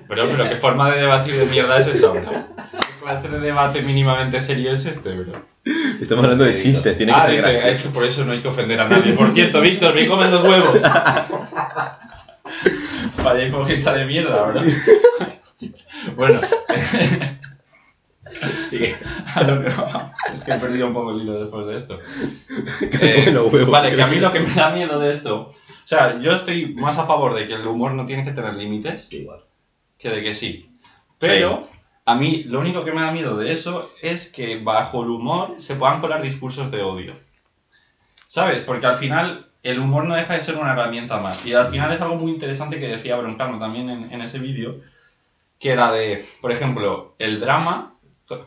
Pero, 0.09 0.25
pero, 0.29 0.47
¿qué 0.49 0.55
forma 0.55 0.89
de 0.91 1.01
debatir 1.01 1.35
de 1.35 1.45
mierda 1.47 1.77
es 1.79 1.87
esa, 1.87 2.07
bro? 2.07 2.21
¿Qué 2.23 3.03
clase 3.03 3.27
de 3.27 3.39
debate 3.41 3.81
mínimamente 3.81 4.39
serio 4.39 4.71
es 4.71 4.85
este, 4.85 5.11
bro? 5.11 5.33
Estamos 6.01 6.23
hablando 6.23 6.43
de 6.45 6.61
chistes, 6.61 6.97
tiene 6.97 7.11
que 7.11 7.17
ah, 7.17 7.25
ser 7.25 7.31
dice, 7.31 7.41
gracioso. 7.41 7.67
es 7.69 7.81
que 7.81 7.89
por 7.89 8.03
eso 8.05 8.25
no 8.25 8.31
hay 8.31 8.39
que 8.39 8.47
ofender 8.47 8.79
a 8.81 8.87
nadie. 8.87 9.13
Por 9.13 9.29
cierto, 9.31 9.61
Víctor, 9.61 9.93
me 9.95 10.07
comen 10.07 10.31
los 10.31 10.43
huevos. 10.47 10.77
Vaya 13.23 13.43
hipócrita 13.47 13.93
de 13.93 14.05
mierda, 14.05 14.43
bro. 14.45 14.61
bueno, 16.15 16.39
Sigue. 18.67 18.95
a 19.35 19.43
lo 19.43 19.63
que 19.63 19.69
vamos. 19.69 20.11
Es 20.33 20.41
que 20.41 20.51
he 20.51 20.55
perdido 20.57 20.87
un 20.87 20.93
poco 20.93 21.11
el 21.11 21.21
hilo 21.21 21.39
después 21.41 21.65
de 21.67 21.77
esto. 21.77 21.99
Eh, 23.01 23.35
vale, 23.67 23.95
que 23.95 24.01
a 24.01 24.07
mí 24.07 24.15
que- 24.15 24.21
lo 24.21 24.31
que 24.31 24.39
me 24.39 24.53
da 24.53 24.69
miedo 24.69 24.99
de 24.99 25.11
esto. 25.11 25.35
O 25.49 25.53
sea, 25.87 26.19
yo 26.19 26.33
estoy 26.33 26.73
más 26.75 26.97
a 26.99 27.05
favor 27.05 27.33
de 27.33 27.47
que 27.47 27.53
el 27.53 27.65
humor 27.65 27.93
no 27.93 28.05
tiene 28.05 28.23
que 28.25 28.31
tener 28.31 28.53
límites 28.53 29.11
Igual. 29.13 29.39
que 29.97 30.09
de 30.09 30.21
que 30.21 30.33
sí. 30.33 30.69
Pero 31.19 31.67
a 32.07 32.15
mí 32.15 32.45
lo 32.45 32.61
único 32.61 32.85
que 32.85 32.93
me 32.93 33.01
da 33.01 33.11
miedo 33.11 33.35
de 33.35 33.51
eso 33.51 33.91
es 34.01 34.31
que 34.31 34.59
bajo 34.59 35.03
el 35.03 35.09
humor 35.09 35.55
se 35.57 35.75
puedan 35.75 35.99
colar 35.99 36.21
discursos 36.21 36.71
de 36.71 36.81
odio. 36.81 37.13
¿Sabes? 38.25 38.61
Porque 38.61 38.85
al 38.85 38.95
final 38.95 39.47
el 39.61 39.77
humor 39.79 40.05
no 40.05 40.15
deja 40.15 40.33
de 40.33 40.39
ser 40.39 40.55
una 40.55 40.71
herramienta 40.71 41.19
más. 41.19 41.45
Y 41.45 41.53
al 41.53 41.67
final 41.67 41.91
es 41.91 41.99
algo 41.99 42.15
muy 42.15 42.31
interesante 42.31 42.79
que 42.79 42.87
decía 42.87 43.17
Broncano 43.17 43.59
también 43.59 43.89
en, 43.89 44.09
en 44.09 44.21
ese 44.21 44.39
vídeo, 44.39 44.79
que 45.59 45.71
era 45.71 45.91
de, 45.91 46.25
por 46.39 46.53
ejemplo, 46.53 47.13
el 47.19 47.41
drama. 47.41 47.93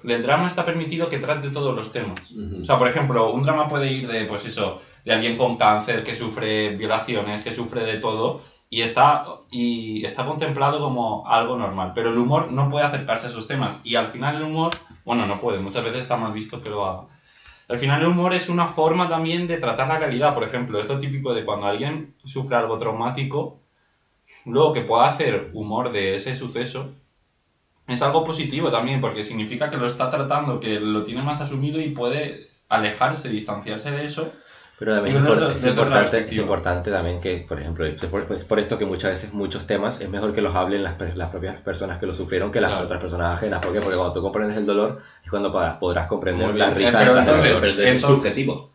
El 0.05 0.23
drama 0.23 0.47
está 0.47 0.65
permitido 0.65 1.11
que 1.11 1.19
trate 1.19 1.51
todos 1.51 1.77
los 1.77 1.93
temas. 1.93 2.31
Ujú. 2.31 2.63
O 2.63 2.65
sea, 2.65 2.79
por 2.79 2.89
ejemplo, 2.89 3.31
un 3.31 3.43
drama 3.43 3.69
puede 3.69 3.93
ir 3.93 4.09
de, 4.09 4.25
pues 4.25 4.47
eso, 4.47 4.81
de 5.05 5.13
alguien 5.13 5.37
con 5.37 5.59
cáncer 5.59 6.03
que 6.03 6.17
sufre 6.17 6.77
violaciones, 6.79 7.43
que 7.43 7.53
sufre 7.53 7.85
de 7.85 7.99
todo, 7.99 8.41
y 8.71 8.83
está, 8.83 9.27
y 9.51 10.05
está 10.05 10.25
contemplado 10.25 10.79
como 10.79 11.29
algo 11.29 11.59
normal. 11.59 11.91
Pero 11.95 12.11
el 12.11 12.19
humor 12.19 12.53
no 12.53 12.69
puede 12.69 12.87
acercarse 12.87 13.27
a 13.27 13.31
esos 13.31 13.49
temas. 13.49 13.81
Y 13.83 13.97
al 13.97 14.07
final 14.07 14.37
el 14.37 14.45
humor, 14.45 14.71
bueno, 15.05 15.27
no 15.27 15.41
puede, 15.41 15.59
muchas 15.59 15.85
veces 15.85 16.01
está 16.01 16.17
mal 16.17 16.33
visto 16.33 16.63
que 16.63 16.71
lo 16.71 16.87
haga. 16.87 17.09
Al 17.69 17.79
final 17.79 18.01
el 18.01 18.09
humor 18.09 18.33
es 18.33 18.49
una 18.49 18.67
forma 18.67 19.09
también 19.09 19.49
de 19.49 19.59
tratar 19.59 19.89
la 19.89 19.99
realidad. 19.99 20.35
Por 20.35 20.45
ejemplo, 20.45 20.79
es 20.79 20.89
lo 20.89 21.01
típico 21.01 21.35
de 21.35 21.45
cuando 21.45 21.67
alguien 21.67 22.15
sufre 22.25 22.57
algo 22.57 22.79
traumático, 22.79 23.61
luego 24.45 24.73
que 24.73 24.83
pueda 24.83 25.09
hacer 25.09 25.51
humor 25.53 25.91
de 25.91 26.15
ese 26.15 26.37
suceso, 26.37 26.93
es 27.89 28.03
algo 28.03 28.23
positivo 28.23 28.71
también, 28.71 29.01
porque 29.01 29.25
significa 29.25 29.69
que 29.69 29.79
lo 29.79 29.87
está 29.87 30.11
tratando, 30.11 30.61
que 30.61 30.79
lo 30.79 31.03
tiene 31.03 31.23
más 31.23 31.41
asumido 31.41 31.81
y 31.81 31.91
puede 31.91 32.49
alejarse, 32.69 33.29
distanciarse 33.29 33.91
de 33.91 34.05
eso. 34.05 34.33
Pero 34.81 34.95
también 34.95 35.17
es, 35.19 35.23
impor- 35.23 35.53
es 35.53 35.65
importante, 35.67 36.27
es 36.27 36.37
importante 36.39 36.91
también 36.91 37.21
que, 37.21 37.45
por 37.47 37.61
ejemplo, 37.61 37.85
es 37.85 37.95
por, 38.07 38.27
es 38.35 38.45
por 38.47 38.59
esto 38.59 38.79
que 38.79 38.87
muchas 38.87 39.11
veces 39.11 39.33
muchos 39.35 39.67
temas 39.67 40.01
es 40.01 40.09
mejor 40.09 40.35
que 40.35 40.41
los 40.41 40.55
hablen 40.55 40.83
las, 40.83 40.95
las 41.17 41.29
propias 41.29 41.61
personas 41.61 41.99
que 41.99 42.07
lo 42.07 42.15
sufrieron 42.15 42.51
que 42.51 42.63
las 42.63 42.71
Claro. 42.71 42.87
otras 42.87 42.99
personas 43.01 43.37
ajenas. 43.37 43.61
¿Por 43.61 43.75
qué? 43.75 43.81
Porque 43.83 43.97
cuando 43.99 44.15
tú 44.15 44.23
comprendes 44.23 44.57
el 44.57 44.65
dolor 44.65 44.99
es 45.23 45.29
cuando 45.31 45.53
podrás, 45.53 45.77
podrás 45.77 46.07
comprender 46.07 46.55
la 46.57 46.71
risa 46.71 46.99
pero 46.99 47.13
de 47.15 47.21
entonces-. 47.21 47.57
Pero 47.61 47.71
entonces 47.73 47.95
es 47.97 48.01
subjetivo. 48.01 48.71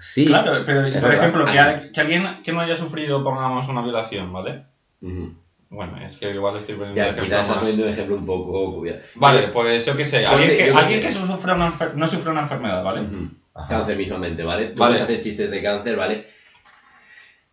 Sí, 0.00 0.26
Claro, 0.26 0.52
pero 0.66 0.82
por 0.82 0.90
verdad. 0.92 1.12
ejemplo, 1.14 1.44
que, 1.46 1.92
que 1.92 2.00
alguien 2.00 2.42
que 2.42 2.52
no 2.52 2.60
haya 2.60 2.74
sufrido, 2.74 3.22
pongamos 3.22 3.68
una 3.68 3.82
violación, 3.82 4.32
¿vale? 4.32 4.64
Ujú. 5.00 5.32
Bueno, 5.68 5.98
es 6.00 6.16
que 6.16 6.30
igual 6.30 6.56
estoy 6.56 6.76
poniendo 6.76 6.96
Ya, 6.96 7.08
un 7.08 7.14
ejemplo 7.14 7.38
quizás 7.38 7.56
poniendo 7.58 7.82
un 7.84 7.88
ejemplo 7.90 8.16
un 8.16 8.26
poco 8.26 8.74
cubierto. 8.76 9.02
Vale, 9.16 9.48
pues 9.48 9.84
yo 9.84 9.96
qué 9.96 10.04
sé, 10.04 10.24
alguien 10.24 10.50
que, 10.56 10.70
alguien 10.70 11.00
sé. 11.00 11.06
que 11.06 11.10
sufra 11.12 11.54
una 11.54 11.72
no 11.94 12.06
sufre 12.06 12.30
una 12.30 12.42
enfermedad, 12.42 12.84
¿vale? 12.84 13.06
Cáncer 13.68 13.96
mismamente, 13.96 14.44
¿vale? 14.44 14.66
Tú 14.66 14.78
Vale. 14.78 14.92
puedes 14.94 15.02
hacer 15.02 15.20
chistes 15.22 15.50
de 15.50 15.62
cáncer, 15.62 15.96
¿vale? 15.96 16.26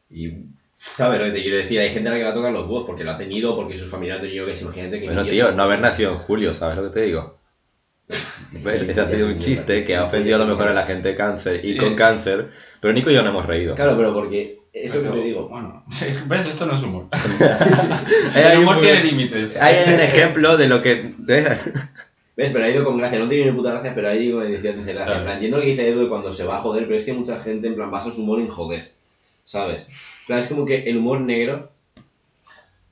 Y 0.09 0.31
sabes 0.77 1.19
lo 1.19 1.25
que 1.25 1.31
te 1.31 1.41
quiero 1.41 1.57
decir. 1.57 1.79
Hay 1.79 1.89
gente 1.89 2.09
a 2.09 2.11
la 2.11 2.17
que 2.19 2.23
la 2.25 2.33
tocan 2.33 2.53
los 2.53 2.65
huevos 2.67 2.85
porque 2.85 3.03
lo 3.03 3.11
ha 3.11 3.17
tenido, 3.17 3.55
porque 3.55 3.75
sus 3.75 3.89
familiares 3.89 4.21
han 4.21 4.27
tenido 4.27 4.45
que 4.45 4.55
se 4.55 4.65
imagínate 4.65 4.99
que. 4.99 5.05
Bueno, 5.07 5.23
tío, 5.25 5.51
no 5.53 5.63
haber 5.63 5.79
nacido 5.79 6.11
en 6.11 6.17
julio, 6.17 6.53
¿sabes 6.53 6.77
lo 6.77 6.83
que 6.83 6.89
te 6.99 7.05
digo? 7.05 7.39
¿Ves? 8.61 8.81
Ese 8.83 9.01
ha 9.01 9.07
sido 9.07 9.27
un 9.27 9.39
chiste 9.39 9.83
que 9.83 9.95
ha 9.95 10.05
ofendido 10.05 10.35
a 10.35 10.39
lo 10.39 10.45
mejor 10.45 10.67
a 10.67 10.73
la 10.73 10.85
gente 10.85 11.09
de 11.09 11.15
cáncer 11.15 11.61
y 11.63 11.75
con 11.77 11.95
cáncer, 11.95 12.49
pero 12.79 12.93
Nico 12.93 13.09
y 13.09 13.13
yo 13.13 13.23
no 13.23 13.29
hemos 13.29 13.45
reído. 13.45 13.75
Claro, 13.75 13.97
pero 13.97 14.13
porque. 14.13 14.59
Eso 14.73 15.01
Pero, 15.01 15.13
que 15.13 15.19
te 15.19 15.25
digo. 15.27 15.49
Bueno, 15.49 15.83
es- 15.89 16.27
¿ves? 16.27 16.47
Esto 16.49 16.65
no 16.65 16.73
es 16.73 16.81
humor. 16.81 17.05
El 18.35 18.57
humor 18.63 18.79
tiene 18.81 19.03
límites. 19.03 19.55
Ahí 19.57 19.75
hay 19.75 19.93
un 19.93 19.99
ejemplo 19.99 20.57
de 20.57 20.67
lo 20.67 20.81
que... 20.81 21.11
¿ves? 21.19 21.71
Pero 22.35 22.63
ha 22.65 22.69
ido 22.69 22.83
con 22.83 22.97
gracia. 22.97 23.19
No 23.19 23.29
tiene 23.29 23.51
ni 23.51 23.55
puta 23.55 23.69
gracia, 23.69 23.93
pero 23.93 24.09
ha 24.09 24.15
ido 24.15 24.39
con 24.39 24.47
edición 24.47 24.83
de 24.83 24.93
gracia. 24.93 25.05
Claro. 25.05 25.19
En 25.19 25.23
plan, 25.25 25.33
entiendo 25.35 25.57
lo 25.57 25.63
que 25.63 25.69
dice 25.69 25.87
Edu 25.87 26.01
de 26.01 26.09
cuando 26.09 26.33
se 26.33 26.43
va 26.45 26.57
a 26.57 26.61
joder, 26.61 26.85
pero 26.85 26.97
es 26.97 27.05
que 27.05 27.13
mucha 27.13 27.39
gente 27.41 27.67
en 27.67 27.75
plan 27.75 27.91
basa 27.91 28.11
su 28.11 28.23
humor 28.23 28.39
en 28.39 28.47
joder. 28.47 28.91
¿Sabes? 29.45 29.85
Plan, 30.25 30.39
es 30.39 30.47
como 30.47 30.65
que 30.65 30.89
el 30.89 30.97
humor 30.97 31.21
negro 31.21 31.69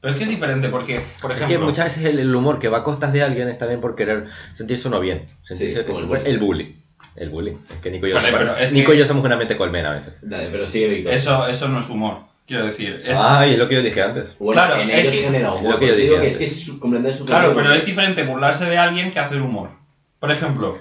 Pero 0.02 0.12
es 0.14 0.18
que 0.18 0.24
es 0.24 0.30
diferente 0.30 0.68
porque, 0.70 1.00
por 1.22 1.32
Es 1.32 1.38
ejemplo... 1.38 1.60
que 1.60 1.64
muchas 1.64 1.86
veces 1.86 2.06
el, 2.06 2.20
el 2.20 2.36
humor 2.36 2.58
que 2.60 2.70
va 2.70 2.80
a 2.80 2.84
costas 2.84 3.14
de 3.14 3.22
alguien 3.24 3.48
está 3.50 3.68
bien 3.68 3.80
por 3.82 3.96
querer 3.96 4.26
sentirse 4.54 4.88
uno 4.88 5.00
bien. 5.00 5.26
Sentirse 5.44 5.82
Sí, 5.82 5.86
como 5.86 6.00
el 6.00 6.06
bullying. 6.08 6.26
el 6.26 6.40
bully. 6.40 6.78
El 7.16 7.30
bully. 7.30 7.52
Es 7.70 7.78
que 7.82 7.92
Nico 7.92 8.08
y 8.08 8.10
yo, 8.10 8.16
Vale, 8.16 8.32
pero 8.32 8.56
es 8.58 8.72
Nico 8.72 8.92
que- 8.92 8.98
y 8.98 9.00
yo 9.00 9.06
somos 9.06 9.24
una 9.24 9.36
mente 9.38 9.56
colmena 9.58 9.92
a 9.92 9.96
veces. 9.96 10.18
Dale, 10.22 10.48
pero 10.52 10.68
sigue 10.68 10.88
Víctor. 10.88 11.14
Eso, 11.14 11.46
eso 11.48 11.68
no 11.68 11.80
es 11.82 11.90
humor, 11.90 12.20
quiero 12.48 12.66
decir. 12.66 13.02
Es, 13.06 13.18
Ay, 13.22 13.54
es 13.54 13.60
lo 13.60 13.68
que 13.68 13.76
yo 13.76 13.82
dije 13.84 14.02
antes. 14.02 14.36
Bueno, 14.40 14.54
Claro, 14.62 14.82
en 14.82 14.90
es 14.90 15.00
ellos 15.02 15.14
que- 15.16 15.22
genera 15.22 15.50
es 15.50 15.56
humor. 15.60 15.74
lo 15.74 15.80
que 15.80 15.88
yo 15.88 15.96
dije 15.96 16.08
que 16.08 16.14
es 16.16 16.22
antes. 16.22 16.38
que 16.38 16.44
es 16.46 16.64
su- 16.66 16.80
comprender 16.80 17.14
su 17.14 17.26
Claro, 17.26 17.54
pero 17.54 17.72
es 17.74 17.86
diferente 17.86 18.24
burlarse 18.24 18.66
de 18.66 18.78
alguien 18.78 19.12
que 19.12 19.20
hacer 19.20 19.42
humor. 19.42 19.70
Por 20.20 20.32
ejemplo, 20.32 20.78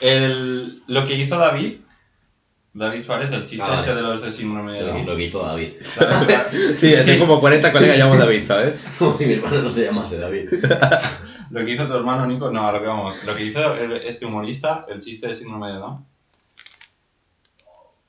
el, 0.00 0.80
lo 0.86 1.04
que 1.04 1.14
hizo 1.14 1.38
David, 1.38 1.74
David 2.78 3.02
Suárez, 3.02 3.32
el 3.32 3.44
chiste 3.44 3.64
Ah, 3.64 3.68
vale. 3.70 3.80
este 3.80 3.94
de 3.94 4.02
los 4.02 4.22
de 4.22 4.30
síndrome 4.32 4.72
de 4.72 4.80
Lo 4.80 4.86
que- 4.86 4.92
Down. 4.92 5.06
lo 5.06 5.16
que 5.16 5.24
hizo 5.24 5.42
David. 5.42 5.72
Sí, 6.76 6.94
tengo 7.04 7.26
como 7.26 7.40
40 7.40 7.72
colegas 7.72 7.98
llamamos 7.98 8.18
David, 8.18 8.44
¿sabes? 8.44 8.80
Como 8.98 9.16
si 9.18 9.26
mi 9.26 9.34
hermano 9.34 9.62
no 9.62 9.72
se 9.72 9.84
llamase 9.84 10.18
David. 10.18 10.48
Lo 11.50 11.64
que 11.64 11.70
hizo 11.72 11.86
tu 11.86 11.94
hermano 11.94 12.26
Nico, 12.26 12.50
no, 12.50 12.68
a 12.68 12.72
lo 12.72 12.80
que 12.82 12.86
vamos. 12.86 13.24
Lo 13.24 13.34
que 13.34 13.42
hizo 13.46 13.74
el- 13.74 13.92
este 13.92 14.26
humorista, 14.26 14.84
el 14.86 15.00
chiste 15.00 15.28
de 15.28 15.34
síndrome 15.34 15.68
de 15.68 15.78
Down. 15.78 16.04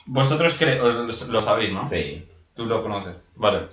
Vosotros 0.06 0.60
cre- 0.60 0.82
os- 0.82 1.28
lo 1.30 1.40
sabéis, 1.42 1.72
¿no? 1.74 1.90
Sí. 1.90 2.28
Tú 2.54 2.66
lo 2.66 2.82
conoces. 2.84 3.16
Vale. 3.36 3.68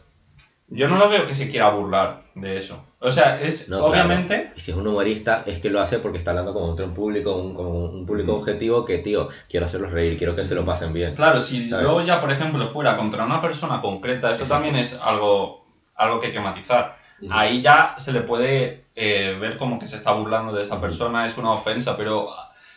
Yo 0.68 0.88
no 0.88 0.98
lo 0.98 1.08
veo 1.08 1.26
que 1.26 1.34
se 1.34 1.50
quiera 1.50 1.70
burlar 1.70 2.22
de 2.36 2.58
eso. 2.58 2.85
O 2.98 3.10
sea, 3.10 3.40
es 3.40 3.68
No, 3.68 3.84
obviamente. 3.84 4.34
claro. 4.36 4.50
Y 4.56 4.60
si 4.60 4.70
es 4.70 4.76
un 4.76 4.86
humorista, 4.86 5.42
es 5.46 5.60
que 5.60 5.68
lo 5.68 5.80
hace 5.80 5.98
porque 5.98 6.16
está 6.18 6.30
hablando 6.30 6.70
entre 6.70 6.86
un 6.86 6.94
público, 6.94 7.34
un, 7.36 7.52
como 7.54 7.84
un 7.84 8.06
público 8.06 8.32
Mm. 8.32 8.36
objetivo 8.36 8.84
que, 8.86 8.98
tío, 8.98 9.28
quiero 9.50 9.66
hacerlos 9.66 9.92
reír, 9.92 10.16
quiero 10.16 10.34
que 10.34 10.44
se 10.46 10.54
lo 10.54 10.64
pasen 10.64 10.92
bien. 10.94 11.14
Claro, 11.14 11.38
si 11.38 11.68
¿Sabes? 11.68 11.84
luego 11.84 12.00
ya, 12.02 12.18
por 12.20 12.32
ejemplo, 12.32 12.66
fuera 12.66 12.96
contra 12.96 13.24
una 13.26 13.40
persona 13.40 13.80
concreta, 13.82 14.28
eso 14.32 14.44
Exacto. 14.44 14.54
también 14.64 14.76
es 14.76 14.98
algo, 15.02 15.66
algo 15.94 16.20
que 16.20 16.28
hay 16.28 16.32
que 16.32 16.40
matizar. 16.40 16.96
Ahí 17.30 17.60
ya 17.62 17.94
se 17.98 18.12
le 18.12 18.20
puede 18.20 18.84
eh, 18.94 19.36
ver 19.40 19.56
como 19.58 19.78
que 19.78 19.86
se 19.86 19.96
está 19.96 20.12
burlando 20.12 20.52
de 20.54 20.62
esta 20.62 20.80
persona, 20.80 21.26
es 21.26 21.36
una 21.36 21.52
ofensa, 21.52 21.96
pero 21.98 22.30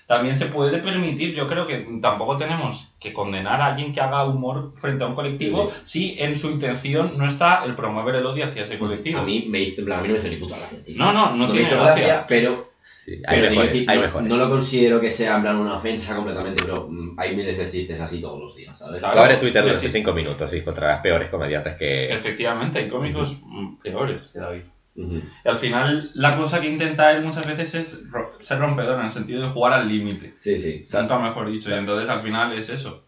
también 0.10 0.36
se 0.36 0.48
puede 0.48 0.80
permitir, 0.80 1.36
yo 1.36 1.46
creo 1.46 1.68
que 1.68 1.88
tampoco 2.02 2.36
tenemos 2.36 2.96
que 3.00 3.14
condenar 3.14 3.62
a 3.62 3.68
alguien 3.68 3.94
que 3.94 4.02
haga 4.02 4.26
humor 4.26 4.72
frente 4.74 5.04
a 5.04 5.08
un 5.08 5.14
colectivo 5.14 5.72
si 5.84 6.20
en 6.20 6.36
su 6.36 6.50
intención 6.50 7.16
no 7.16 7.28
está 7.28 7.64
el 7.64 7.76
promover 7.76 8.16
el 8.16 8.26
odio 8.26 8.48
hacia 8.48 8.64
ese 8.64 8.80
colectivo. 8.80 9.20
A 9.20 9.24
mí 9.24 9.46
me 9.48 9.62
hizo, 9.62 9.84
a 9.84 10.02
mí 10.02 10.08
no 10.08 10.14
me 10.16 10.18
hizo 10.20 10.28
ni 10.28 10.38
puta 10.38 10.58
gracia, 10.58 10.84
tío. 10.84 10.96
No, 10.98 11.14
no, 11.14 11.36
no 11.36 11.46
me 11.46 11.52
tiene 11.54 11.68
hizo 11.68 11.80
gracia. 11.80 12.26
pero, 12.28 12.72
Sí, 12.82 13.22
hay 13.24 13.40
pero 13.40 13.50
mejores, 13.52 13.72
decir, 13.72 13.90
hay 13.90 13.98
no, 13.98 14.02
mejores. 14.02 14.28
no 14.30 14.38
lo 14.38 14.50
considero 14.50 15.00
que 15.00 15.12
sea 15.12 15.36
en 15.36 15.42
plan 15.44 15.56
una 15.58 15.76
ofensa 15.76 16.16
completamente, 16.16 16.64
pero 16.64 16.88
mm, 16.90 17.14
hay 17.20 17.36
miles 17.36 17.60
de 17.60 17.70
chistes 17.70 18.02
así 18.02 18.20
todos 18.20 18.40
los 18.40 18.56
días, 18.56 18.80
¿sabes? 18.80 19.00
Claro. 19.00 19.14
Tú 19.14 19.20
abres 19.22 19.40
Twitter 19.40 19.62
durante 19.62 19.90
sí. 19.90 19.94
5 19.94 20.12
minutos 20.14 20.52
y 20.52 20.58
encontrarás 20.58 21.02
peores 21.02 21.30
comediantes 21.30 21.76
que... 21.76 22.12
Efectivamente, 22.12 22.80
hay 22.80 22.88
cómicos 22.88 23.42
mm, 23.46 23.76
peores 23.76 24.32
que 24.34 24.40
David. 24.40 24.62
Y 24.96 25.48
al 25.48 25.56
final, 25.58 26.12
la 26.16 26.36
cosa 26.36 26.60
que 26.60 26.68
intenta 26.70 27.12
él 27.12 27.24
muchas 27.24 27.48
veces 27.48 27.74
es 27.76 28.10
ro- 28.12 28.34
ser 28.40 28.60
rompedor 28.60 29.00
en 29.00 29.06
el 29.06 29.12
sentido 29.12 29.42
de 29.44 29.50
jugar 29.50 29.74
al 29.74 29.88
límite. 29.88 30.36
Sí, 30.40 30.60
sí. 30.60 30.84
Nunca 30.94 31.20
mejor 31.20 31.50
dicho. 31.50 31.70
Y 31.70 31.74
entonces 31.74 32.10
al 32.10 32.20
final 32.22 32.54
es 32.54 32.70
eso. 32.70 33.06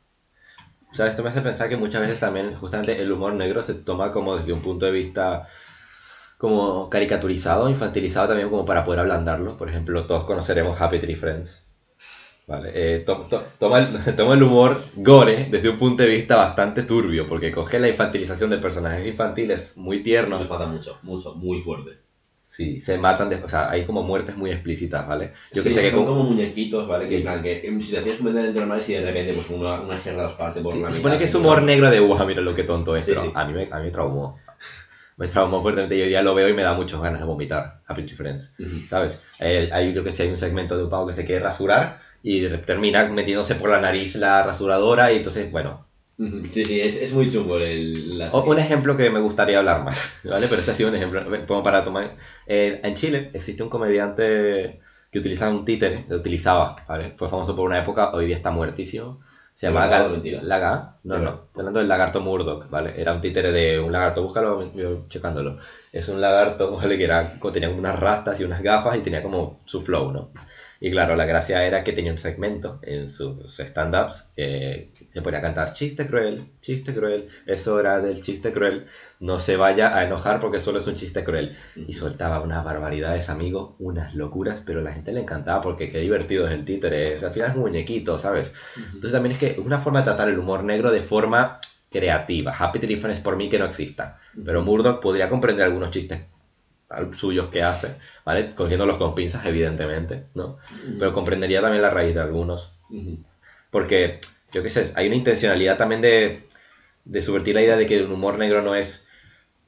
O 0.92 0.94
sea, 0.94 1.08
esto 1.08 1.24
me 1.24 1.30
hace 1.30 1.42
pensar 1.42 1.70
que 1.70 1.78
muchas 1.78 2.02
veces 2.02 2.20
también 2.20 2.56
justamente 2.56 3.02
el 3.02 3.12
humor 3.12 3.34
negro 3.34 3.64
se 3.64 3.74
toma 3.76 4.12
como 4.12 4.38
desde 4.38 4.54
un 4.54 4.62
punto 4.62 4.86
de 4.86 4.92
vista 4.92 5.48
como 6.38 6.90
caricaturizado, 6.90 7.70
infantilizado 7.70 8.30
también 8.30 8.50
como 8.50 8.66
para 8.66 8.84
poder 8.84 9.02
ablandarlo. 9.02 9.58
Por 9.58 9.70
ejemplo, 9.70 10.06
todos 10.08 10.26
conoceremos 10.26 10.80
Happy 10.82 11.00
Tree 11.00 11.16
Friends. 11.16 11.66
Vale, 12.52 12.72
eh, 12.74 13.00
to- 13.06 13.26
to- 13.30 13.46
toma, 13.58 13.80
el, 13.80 14.16
toma 14.18 14.34
el 14.34 14.44
humor 14.44 14.82
gore 14.96 15.48
desde 15.50 15.70
un 15.70 15.78
punto 15.78 16.04
de 16.04 16.10
vista 16.10 16.36
bastante 16.36 16.84
turbio, 16.84 17.26
porque 17.28 17.50
coge 17.52 17.80
la 17.80 17.88
infantilización 17.88 18.50
de 18.50 18.58
personajes 18.58 19.08
infantiles 19.08 19.78
muy 19.78 20.04
tiernos. 20.04 20.42
Nos 20.42 20.50
mata 20.50 20.66
mucho, 20.68 21.00
mucho, 21.02 21.34
muy 21.36 21.62
fuerte. 21.62 21.92
Sí, 22.44 22.82
se 22.82 22.98
matan, 22.98 23.30
de- 23.30 23.38
o 23.38 23.48
sea, 23.48 23.70
hay 23.72 23.86
como 23.86 24.04
muertes 24.04 24.36
muy 24.36 24.52
explícitas, 24.52 25.08
¿vale? 25.08 25.32
Yo 25.54 25.62
Sí, 25.62 25.70
que 25.70 25.76
sé 25.76 25.82
que 25.84 25.92
son 25.92 26.04
con- 26.04 26.16
como 26.18 26.30
muñequitos, 26.32 26.86
¿vale? 26.86 27.06
Sí. 27.06 27.12
Que 27.12 27.16
en 27.18 27.22
plan, 27.24 27.42
que 27.42 27.66
en 27.66 27.82
situaciones 27.82 28.16
completamente 28.18 28.60
normales 28.60 28.90
y 28.90 28.94
de 28.96 29.02
repente 29.06 29.34
pues 29.34 29.50
una, 29.50 29.80
una 29.80 29.98
sierra 29.98 30.24
los 30.24 30.34
parte 30.34 30.60
por 30.60 30.74
Sí, 30.74 30.82
la 30.82 30.92
se 30.92 30.98
supone 30.98 31.18
que 31.18 31.24
es 31.24 31.36
humor 31.36 31.62
negro 31.62 31.90
de, 31.90 32.02
wow, 32.02 32.26
mira 32.28 32.42
lo 32.42 32.54
que 32.54 32.64
tonto 32.66 32.98
es, 32.98 33.06
pero 33.06 33.32
a 33.34 33.46
mí 33.46 33.54
me, 33.54 33.70
a 33.72 33.78
mí 33.80 33.86
me 33.86 33.92
traumó. 33.92 34.38
Me 35.18 35.28
traumó 35.28 35.62
fuertemente, 35.62 35.98
yo 35.98 36.06
ya 36.08 36.22
lo 36.24 36.34
veo 36.34 36.50
y 36.50 36.54
me 36.54 36.64
da 36.64 36.74
muchas 36.74 37.00
ganas 37.00 37.20
de 37.22 37.26
vomitar, 37.28 37.80
Happy 37.86 38.04
Tree 38.04 38.16
Friends, 38.18 38.54
Ujú. 38.60 38.88
¿sabes? 38.90 39.22
Eh, 39.40 39.70
hay, 39.72 39.94
yo 39.94 40.04
que 40.04 40.12
sé, 40.12 40.24
hay 40.24 40.30
un 40.30 40.38
segmento 40.38 40.76
de 40.76 40.84
un 40.86 40.90
pavo 40.90 41.06
que 41.08 41.14
se 41.14 41.26
quiere 41.26 41.42
rasurar 41.44 42.00
y 42.24 42.48
termina 42.66 43.06
metiéndose 43.08 43.56
por 43.56 43.70
la 43.70 43.82
nariz 43.82 44.16
la 44.16 44.44
rasuradora 44.44 45.12
y 45.12 45.18
entonces, 45.18 45.52
bueno. 45.52 45.88
Sí, 46.52 46.66
sí, 46.66 46.80
es, 46.80 47.02
es 47.02 47.14
muy 47.14 47.30
chungo 47.30 47.58
el, 47.58 48.20
la. 48.20 48.30
Un 48.32 48.60
ejemplo 48.60 48.96
que 48.96 49.10
me 49.10 49.20
gustaría 49.20 49.58
hablar 49.58 49.84
más, 49.84 50.20
¿vale? 50.24 50.46
Pero 50.48 50.60
este 50.60 50.72
ha 50.72 50.76
sido 50.76 50.90
un 50.90 50.96
ejemplo, 50.96 51.24
como 51.48 51.64
para 51.64 51.84
tomar... 51.84 52.16
Eh, 52.46 52.80
en 52.84 52.94
Chile 52.94 53.32
existe 53.34 53.64
un 53.64 53.70
comediante 53.70 54.80
que 55.12 55.20
utilizaba 55.20 55.52
un 55.52 55.66
títere, 55.66 56.06
lo 56.08 56.18
utilizaba, 56.18 56.76
¿vale? 56.88 57.14
Fue 57.18 57.28
famoso 57.28 57.56
por 57.56 57.66
una 57.66 57.80
época, 57.80 58.12
hoy 58.12 58.28
día 58.28 58.36
está 58.36 58.52
muertísimo. 58.52 59.20
Se 59.54 59.68
¿De 59.68 59.74
llamaba 59.74 59.92
Gal-? 59.92 60.42
Laga, 60.44 60.98
no, 61.04 61.16
¿De 61.16 61.22
no, 61.22 61.30
estoy 61.46 61.60
hablando 61.60 61.80
del 61.80 61.90
lagarto 61.90 62.22
Murdoch, 62.22 62.70
¿vale? 62.70 62.94
Era 63.00 63.14
un 63.14 63.22
títere 63.22 63.52
de 63.52 63.80
un 63.80 63.92
lagarto, 63.92 64.24
búscalo, 64.24 64.74
yo 64.74 65.08
checándolo. 65.10 65.58
Es 65.92 66.08
un 66.08 66.22
lagarto, 66.22 66.78
¿vale? 66.78 66.98
Que 66.98 67.04
era, 67.04 67.34
tenía 67.52 67.70
unas 67.70 68.00
rastas 68.00 68.40
y 68.40 68.44
unas 68.44 68.62
gafas 68.62 68.98
y 68.98 69.02
tenía 69.02 69.22
como 69.22 69.60
su 69.66 69.82
flow, 69.82 70.12
¿no? 70.12 70.32
Y 70.84 70.90
claro, 70.90 71.16
la 71.16 71.26
gracia 71.26 71.64
era 71.64 71.84
que 71.84 71.94
tenía 71.94 72.12
un 72.12 72.18
segmento 72.18 72.80
en 72.82 73.08
sus 73.08 73.60
stand-ups 73.60 74.32
que 74.36 74.90
se 75.12 75.22
ponía 75.22 75.38
a 75.38 75.42
cantar 75.44 75.74
chiste 75.74 76.08
cruel, 76.08 76.48
chiste 76.60 76.92
cruel, 76.96 77.30
es 77.46 77.68
hora 77.68 78.02
del 78.02 78.24
chiste 78.24 78.52
cruel, 78.52 78.88
no 79.20 79.38
se 79.38 79.58
vaya 79.58 79.96
a 79.96 80.04
enojar 80.04 80.40
porque 80.40 80.60
solo 80.60 80.80
es 80.80 80.88
un 80.88 80.96
chiste 80.96 81.24
cruel. 81.24 81.56
Y 81.76 81.94
soltaba 81.94 82.42
unas 82.42 82.64
barbaridades, 82.64 83.30
amigo, 83.30 83.76
unas 83.78 84.16
locuras, 84.16 84.64
pero 84.66 84.80
a 84.80 84.84
la 84.84 84.92
gente 84.92 85.12
le 85.12 85.22
encantaba 85.22 85.62
porque 85.62 85.88
qué 85.88 86.00
divertido 86.00 86.48
es 86.48 86.54
el 86.54 86.66
títere, 86.66 87.14
es- 87.14 87.24
al 87.24 87.32
final 87.32 87.50
es 87.52 87.56
un 87.56 87.62
muñequito, 87.62 88.18
¿sabes? 88.18 88.52
Entonces 88.76 89.12
también 89.12 89.34
es 89.34 89.40
que 89.40 89.48
es 89.52 89.58
una 89.60 89.78
forma 89.80 90.00
de 90.00 90.06
tratar 90.06 90.30
el 90.30 90.40
humor 90.40 90.64
negro 90.64 90.92
de 90.92 91.02
forma 91.02 91.58
creativa. 91.92 92.56
Happy 92.58 92.80
Tree 92.80 92.98
Friends 92.98 93.22
por 93.22 93.36
mí 93.36 93.50
que 93.50 93.60
no 93.60 93.66
exista, 93.66 94.18
pero 94.44 94.64
Murdoch 94.64 95.00
podría 95.00 95.30
comprender 95.30 95.64
algunos 95.66 95.92
chistes 95.92 96.22
suyos 97.14 97.48
que 97.50 97.64
hace, 97.64 97.96
¿vale? 98.26 98.54
Cogiéndolos 98.54 98.98
con 98.98 99.16
pinzas, 99.16 99.46
evidentemente, 99.46 100.26
¿no? 100.34 100.58
Pero 101.00 101.14
comprendería 101.14 101.62
también 101.62 101.82
la 101.82 101.90
raíz 101.90 102.16
de 102.16 102.22
algunos. 102.22 102.74
Porque, 103.70 104.20
yo 104.52 104.64
qué 104.64 104.70
sé, 104.70 104.92
hay 104.96 105.08
una 105.08 105.16
intencionalidad 105.16 105.78
también 105.78 106.02
de, 106.02 106.44
de 107.06 107.22
subvertir 107.22 107.56
la 107.56 107.62
idea 107.62 107.78
de 107.78 107.86
que 107.86 107.98
el 107.98 108.12
humor 108.12 108.38
negro 108.38 108.62
no 108.62 108.76
es 108.76 109.08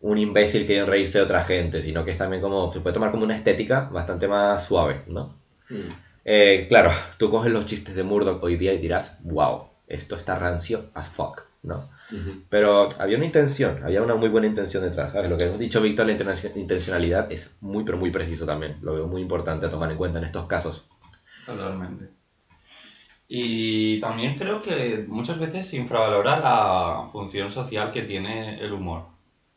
un 0.01 0.17
imbécil 0.17 0.67
queriendo 0.67 0.91
reírse 0.91 1.17
de 1.17 1.23
otra 1.23 1.45
gente, 1.45 1.81
sino 1.81 2.03
que 2.03 2.11
es 2.11 2.17
también 2.17 2.41
como, 2.41 2.71
se 2.71 2.81
puede 2.81 2.93
tomar 2.93 3.11
como 3.11 3.23
una 3.23 3.35
estética 3.35 3.89
bastante 3.91 4.27
más 4.27 4.65
suave, 4.65 5.01
¿no? 5.07 5.37
Eh, 6.25 6.65
claro, 6.67 6.91
tú 7.17 7.29
coges 7.29 7.51
los 7.51 7.65
chistes 7.65 7.95
de 7.95 8.03
Murdoch 8.03 8.43
hoy 8.43 8.57
día 8.57 8.73
y 8.73 8.79
dirás, 8.79 9.19
wow, 9.23 9.69
esto 9.87 10.17
está 10.17 10.37
rancio 10.37 10.89
as 10.93 11.07
fuck, 11.07 11.43
¿no? 11.63 11.89
Ujú. 12.11 12.43
Pero 12.49 12.89
había 12.99 13.17
una 13.17 13.25
intención, 13.25 13.79
había 13.83 14.01
una 14.01 14.15
muy 14.15 14.29
buena 14.29 14.47
intención 14.47 14.83
detrás. 14.83 15.13
¿sabes? 15.13 15.29
Lo 15.29 15.37
que 15.37 15.45
hemos 15.45 15.59
dicho, 15.59 15.81
Víctor, 15.81 16.05
la 16.05 16.11
intencionalidad 16.55 17.31
es 17.31 17.55
muy, 17.61 17.83
pero 17.83 17.97
muy 17.97 18.11
preciso 18.11 18.45
también. 18.45 18.77
Lo 18.81 18.93
veo 18.93 19.07
muy 19.07 19.21
importante 19.21 19.65
a 19.65 19.69
tomar 19.69 19.89
en 19.89 19.97
cuenta 19.97 20.19
en 20.19 20.25
estos 20.25 20.45
casos. 20.45 20.85
Totalmente. 21.45 22.09
Y 23.27 23.99
también 23.99 24.37
creo 24.37 24.61
que 24.61 25.05
muchas 25.07 25.39
veces 25.39 25.65
se 25.65 25.77
infravalora 25.77 26.39
la 26.39 27.07
función 27.11 27.49
social 27.49 27.91
que 27.91 28.03
tiene 28.03 28.59
el 28.59 28.73
humor. 28.73 29.05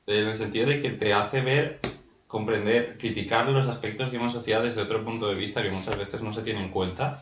En 0.07 0.29
el 0.29 0.35
sentido 0.35 0.67
de 0.67 0.81
que 0.81 0.91
te 0.91 1.13
hace 1.13 1.41
ver, 1.41 1.81
comprender, 2.27 2.97
criticar 2.97 3.49
los 3.49 3.67
aspectos 3.67 4.13
de 4.13 4.19
una 4.19 4.31
sociedad 4.31 4.63
desde 4.63 4.81
otro 4.81 5.05
punto 5.05 5.29
de 5.29 5.35
vista 5.35 5.63
que 5.63 5.71
muchas 5.71 5.99
veces 5.99 6.23
no 6.23 6.33
se 6.33 6.43
tiene 6.43 6.63
en 6.63 6.71
cuenta. 6.71 7.21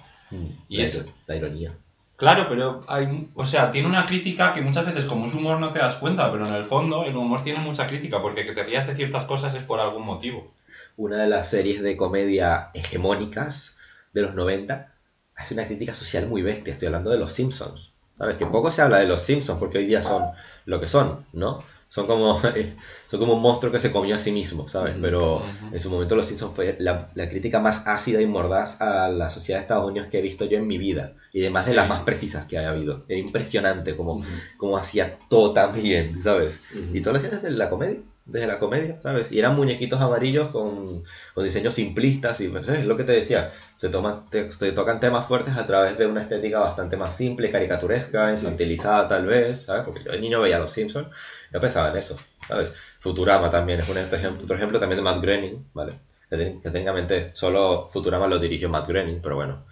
Y 0.68 0.76
la, 0.76 0.84
eso. 0.84 1.04
la 1.26 1.36
ironía. 1.36 1.74
Claro, 2.16 2.46
pero 2.48 2.80
hay, 2.86 3.28
o 3.34 3.44
sea, 3.44 3.72
tiene 3.72 3.88
una 3.88 4.06
crítica 4.06 4.52
que 4.52 4.60
muchas 4.60 4.86
veces 4.86 5.04
como 5.04 5.26
es 5.26 5.34
humor 5.34 5.58
no 5.58 5.70
te 5.70 5.80
das 5.80 5.96
cuenta, 5.96 6.30
pero 6.30 6.46
en 6.46 6.54
el 6.54 6.64
fondo 6.64 7.04
el 7.04 7.16
humor 7.16 7.42
tiene 7.42 7.58
mucha 7.58 7.88
crítica, 7.88 8.22
porque 8.22 8.46
que 8.46 8.52
te 8.52 8.62
rías 8.62 8.86
de 8.86 8.94
ciertas 8.94 9.24
cosas 9.24 9.54
es 9.54 9.62
por 9.64 9.80
algún 9.80 10.04
motivo. 10.04 10.52
Una 10.96 11.16
de 11.16 11.28
las 11.28 11.50
series 11.50 11.82
de 11.82 11.96
comedia 11.96 12.70
hegemónicas 12.72 13.76
de 14.12 14.22
los 14.22 14.34
90 14.34 14.92
hace 15.34 15.54
una 15.54 15.66
crítica 15.66 15.92
social 15.92 16.28
muy 16.28 16.42
bestia. 16.42 16.72
Estoy 16.72 16.86
hablando 16.86 17.10
de 17.10 17.18
los 17.18 17.32
Simpsons. 17.32 17.92
¿Sabes? 18.16 18.36
Que 18.36 18.46
poco 18.46 18.70
se 18.70 18.80
habla 18.80 18.98
de 18.98 19.06
los 19.06 19.22
Simpsons 19.22 19.58
porque 19.58 19.78
hoy 19.78 19.86
día 19.86 20.00
son 20.00 20.30
lo 20.66 20.78
que 20.78 20.86
son, 20.86 21.26
¿no? 21.32 21.64
Son 21.94 22.08
como, 22.08 22.34
son 23.08 23.20
como 23.20 23.34
un 23.34 23.40
monstruo 23.40 23.70
que 23.70 23.78
se 23.78 23.92
comió 23.92 24.16
a 24.16 24.18
sí 24.18 24.32
mismo, 24.32 24.66
¿sabes? 24.66 24.96
Pero 25.00 25.46
en 25.70 25.78
su 25.78 25.90
momento 25.90 26.16
los 26.16 26.26
Simpsons 26.26 26.52
fue 26.52 26.74
la, 26.80 27.08
la 27.14 27.28
crítica 27.28 27.60
más 27.60 27.86
ácida 27.86 28.20
y 28.20 28.26
mordaz 28.26 28.80
a 28.80 29.08
la 29.08 29.30
sociedad 29.30 29.58
de 29.60 29.62
Estados 29.62 29.88
Unidos 29.88 30.08
que 30.08 30.18
he 30.18 30.20
visto 30.20 30.44
yo 30.44 30.56
en 30.58 30.66
mi 30.66 30.76
vida. 30.76 31.12
Y 31.32 31.42
además 31.42 31.66
de 31.66 31.70
Sí. 31.70 31.76
las 31.76 31.88
más 31.88 32.02
precisas 32.02 32.46
que 32.46 32.58
haya 32.58 32.70
habido. 32.70 33.04
Era 33.06 33.20
impresionante 33.20 33.94
como, 33.94 34.14
Ujú. 34.14 34.24
como 34.56 34.76
hacía 34.76 35.16
todo 35.30 35.52
tan 35.52 35.72
bien, 35.72 36.20
¿sabes? 36.20 36.62
Ujú. 36.74 36.96
Y 36.96 37.00
todo 37.00 37.12
lo 37.12 37.18
hacía 37.18 37.30
desde 37.30 37.50
la 37.52 37.68
comedia. 37.68 38.00
Desde 38.26 38.46
la 38.46 38.58
comedia, 38.58 38.98
¿sabes? 39.02 39.30
Y 39.32 39.38
eran 39.38 39.54
muñequitos 39.56 40.00
amarillos 40.00 40.48
con, 40.50 41.02
con 41.34 41.44
diseños 41.44 41.74
simplistas 41.74 42.40
y 42.40 42.48
pues, 42.48 42.66
es 42.68 42.86
lo 42.86 42.96
que 42.96 43.04
te 43.04 43.12
decía, 43.12 43.52
se, 43.76 43.88
toman, 43.90 44.28
te- 44.30 44.52
se 44.52 44.72
tocan 44.72 44.98
temas 45.00 45.26
fuertes 45.26 45.56
a 45.56 45.66
través 45.66 45.98
de 45.98 46.06
una 46.06 46.22
estética 46.22 46.58
bastante 46.60 46.96
más 46.96 47.14
simple, 47.16 47.50
caricaturesca, 47.50 48.30
infantilizada 48.30 49.06
tal 49.08 49.26
vez, 49.26 49.62
¿sabes? 49.62 49.84
Porque 49.84 50.02
yo 50.04 50.12
de 50.12 50.20
niño 50.20 50.40
veía 50.40 50.56
a 50.56 50.60
Los 50.60 50.72
Simpsons, 50.72 51.08
yo 51.52 51.60
pensaba 51.60 51.90
en 51.90 51.96
eso, 51.96 52.16
¿sabes? 52.48 52.72
Futurama 52.98 53.50
también 53.50 53.80
es 53.80 53.88
un 53.88 53.98
otro 53.98 54.16
ejemplo, 54.18 54.44
otro 54.44 54.56
ejemplo 54.56 54.78
también 54.80 54.96
de 54.98 55.02
Matt 55.02 55.22
Groening, 55.22 55.66
¿vale? 55.74 55.92
Que, 56.30 56.36
que 56.62 56.70
técnicamente 56.70 57.30
solo 57.34 57.84
Futurama 57.84 58.26
lo 58.26 58.38
dirigió 58.38 58.68
Matt 58.68 58.88
Groening, 58.88 59.20
pero 59.22 59.36
bueno. 59.36 59.64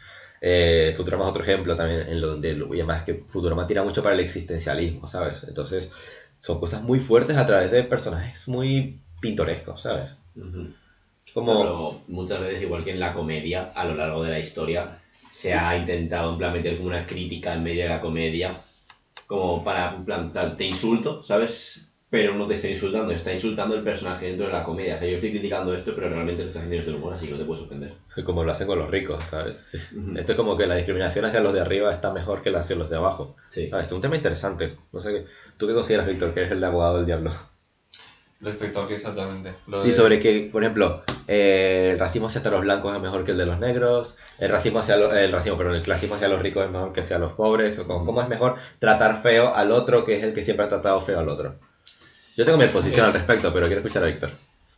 Eh, 0.44 0.92
Futurama 0.96 1.24
es 1.24 1.30
otro 1.30 1.42
ejemplo 1.44 1.76
también 1.76 2.00
en 2.08 2.20
lo 2.20 2.28
donde, 2.28 2.50
y 2.50 2.80
además 2.80 3.04
que 3.04 3.14
Futurama 3.28 3.64
tira 3.66 3.82
mucho 3.84 4.02
para 4.02 4.14
el 4.14 4.20
existencialismo, 4.20 5.06
¿sabes? 5.06 5.44
Entonces 5.44 5.88
son 6.42 6.58
cosas 6.58 6.82
muy 6.82 6.98
fuertes 6.98 7.36
a 7.36 7.46
través 7.46 7.70
de 7.70 7.84
personajes 7.84 8.48
muy 8.48 8.98
pintorescos, 9.20 9.80
¿sabes? 9.80 10.10
Ujú. 10.34 10.72
Como... 11.32 11.60
Pero 11.60 12.00
muchas 12.08 12.40
veces, 12.40 12.62
igual 12.62 12.82
que 12.82 12.90
en 12.90 12.98
la 12.98 13.14
comedia, 13.14 13.70
a 13.74 13.84
lo 13.84 13.94
largo 13.94 14.24
de 14.24 14.32
la 14.32 14.38
historia, 14.40 14.98
se 15.30 15.54
ha 15.54 15.78
intentado 15.78 16.32
en 16.32 16.38
plan 16.38 16.52
meter 16.52 16.76
como 16.76 16.88
una 16.88 17.06
crítica 17.06 17.54
en 17.54 17.62
medio 17.62 17.84
de 17.84 17.88
la 17.90 18.00
comedia, 18.00 18.60
como 19.24 19.62
para, 19.62 19.94
en 19.94 20.04
plan, 20.04 20.56
te 20.56 20.64
insulto, 20.64 21.22
¿sabes? 21.22 21.91
Pero 22.12 22.34
no 22.34 22.46
te 22.46 22.52
está 22.56 22.68
insultando, 22.68 23.10
está 23.10 23.32
insultando 23.32 23.74
el 23.74 23.82
personaje 23.82 24.26
dentro 24.26 24.44
de 24.46 24.52
la 24.52 24.62
comedia. 24.62 24.96
O 24.96 24.98
sea, 24.98 25.08
yo 25.08 25.14
estoy 25.14 25.30
criticando 25.30 25.72
esto, 25.72 25.92
pero 25.94 26.10
realmente 26.10 26.42
lo 26.42 26.48
estás 26.48 26.62
haciendo 26.62 26.76
desde 26.76 26.90
el 26.90 26.96
humor, 26.98 27.14
así 27.14 27.24
que 27.24 27.32
no 27.32 27.38
te 27.38 27.44
puedes 27.46 27.62
ofender. 27.64 27.94
Como 28.26 28.44
lo 28.44 28.52
hacen 28.52 28.66
con 28.66 28.78
los 28.78 28.90
ricos, 28.90 29.24
¿sabes? 29.24 29.56
Sí. 29.56 29.78
Esto 30.16 30.32
es 30.32 30.36
como 30.36 30.54
que 30.58 30.66
la 30.66 30.74
discriminación 30.76 31.24
hacia 31.24 31.40
los 31.40 31.54
de 31.54 31.60
arriba 31.62 31.90
está 31.90 32.12
mejor 32.12 32.42
que 32.42 32.50
la 32.50 32.60
hacia 32.60 32.76
los 32.76 32.90
de 32.90 32.96
abajo. 32.96 33.34
Sí. 33.48 33.70
¿Sabes? 33.70 33.86
Es 33.86 33.92
un 33.92 34.02
tema 34.02 34.16
interesante. 34.16 34.72
No 34.92 35.00
sé, 35.00 35.10
qué- 35.12 35.24
¿tú 35.56 35.66
qué 35.66 35.72
consideras, 35.72 36.06
Víctor, 36.06 36.34
que 36.34 36.40
eres 36.40 36.52
el 36.52 36.62
abogado 36.62 36.98
del 36.98 37.06
diablo? 37.06 37.30
Respecto 38.42 38.82
a 38.82 38.88
qué 38.88 38.94
exactamente. 38.96 39.54
Lo 39.66 39.80
Sí, 39.80 39.88
de- 39.88 39.94
sobre 39.94 40.18
que, 40.20 40.50
por 40.52 40.62
ejemplo, 40.64 41.04
eh, 41.28 41.92
el 41.94 41.98
racismo 41.98 42.26
hacia 42.26 42.42
los 42.50 42.60
blancos 42.60 42.94
es 42.94 43.00
mejor 43.00 43.24
que 43.24 43.30
el 43.32 43.38
de 43.38 43.46
los 43.46 43.58
negros, 43.58 44.18
el 44.38 44.50
racismo 44.50 44.80
hacia 44.80 44.98
lo- 44.98 45.14
el 45.14 45.32
racismo, 45.32 45.56
perdón, 45.56 45.76
el 45.76 45.82
clasismo 45.82 46.16
hacia 46.16 46.28
los 46.28 46.42
ricos 46.42 46.66
es 46.66 46.70
mejor 46.72 46.92
que 46.92 47.00
hacia 47.00 47.18
los 47.18 47.32
pobres, 47.32 47.78
o 47.78 47.86
como- 47.86 48.04
cómo 48.04 48.20
es 48.20 48.28
mejor 48.28 48.56
tratar 48.80 49.16
feo 49.22 49.54
al 49.54 49.72
otro 49.72 50.04
que 50.04 50.18
es 50.18 50.24
el 50.24 50.34
que 50.34 50.42
siempre 50.42 50.66
ha 50.66 50.68
tratado 50.68 51.00
feo 51.00 51.18
al 51.20 51.30
otro. 51.30 51.54
Yo 52.36 52.44
tengo 52.44 52.58
mi 52.58 52.66
posición 52.66 53.04
al 53.04 53.10
Es- 53.10 53.16
respecto, 53.18 53.52
pero 53.52 53.66
quiero 53.66 53.80
escuchar 53.80 54.04
a 54.04 54.06
Víctor. 54.06 54.30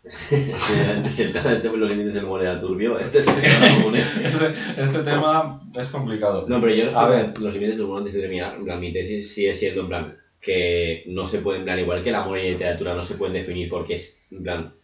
si 1.08 1.23
el 1.23 1.32
tema 1.32 1.54
de 1.54 1.76
los 1.76 1.90
límites 1.90 2.12
del 2.14 2.25
humor 2.25 2.42
era 2.42 2.61
turbio, 2.61 2.99
este 2.99 3.20
es 3.20 3.26
el 3.28 3.34
tema 3.40 3.75
común, 3.76 3.96
¿eh? 3.96 4.04
Este, 4.23 4.52
este 4.76 4.99
tema 4.99 5.62
es 5.78 5.88
complicado. 5.88 6.44
No, 6.46 6.61
pero 6.61 6.75
yo 6.75 6.99
A 6.99 7.06
a 7.06 7.08
ver. 7.08 7.38
los 7.38 7.54
límites 7.54 7.76
del 7.76 7.87
humor 7.87 7.99
antes 7.99 8.12
de 8.14 8.20
terminar, 8.20 8.56
en 8.56 8.64
plan, 8.64 8.80
mi 8.80 8.92
tesis 8.92 9.32
sigue 9.32 9.54
siendo 9.54 9.82
en 9.82 9.88
plan 9.88 10.18
que 10.40 11.04
no 11.06 11.26
se 11.26 11.38
puede, 11.38 11.58
en 11.61 11.64
plan, 11.64 11.78
igual 11.78 12.02
que 12.02 12.11
el 12.11 12.14
amor 12.16 12.38
y 12.38 12.42
la 12.44 12.50
literatura 12.50 12.94
no 12.94 13.02
se 13.02 13.14
pueden 13.14 13.32
definir 13.32 13.70
porque 13.70 13.94
es, 13.94 14.20
en 14.30 14.42
plan, 14.42 14.75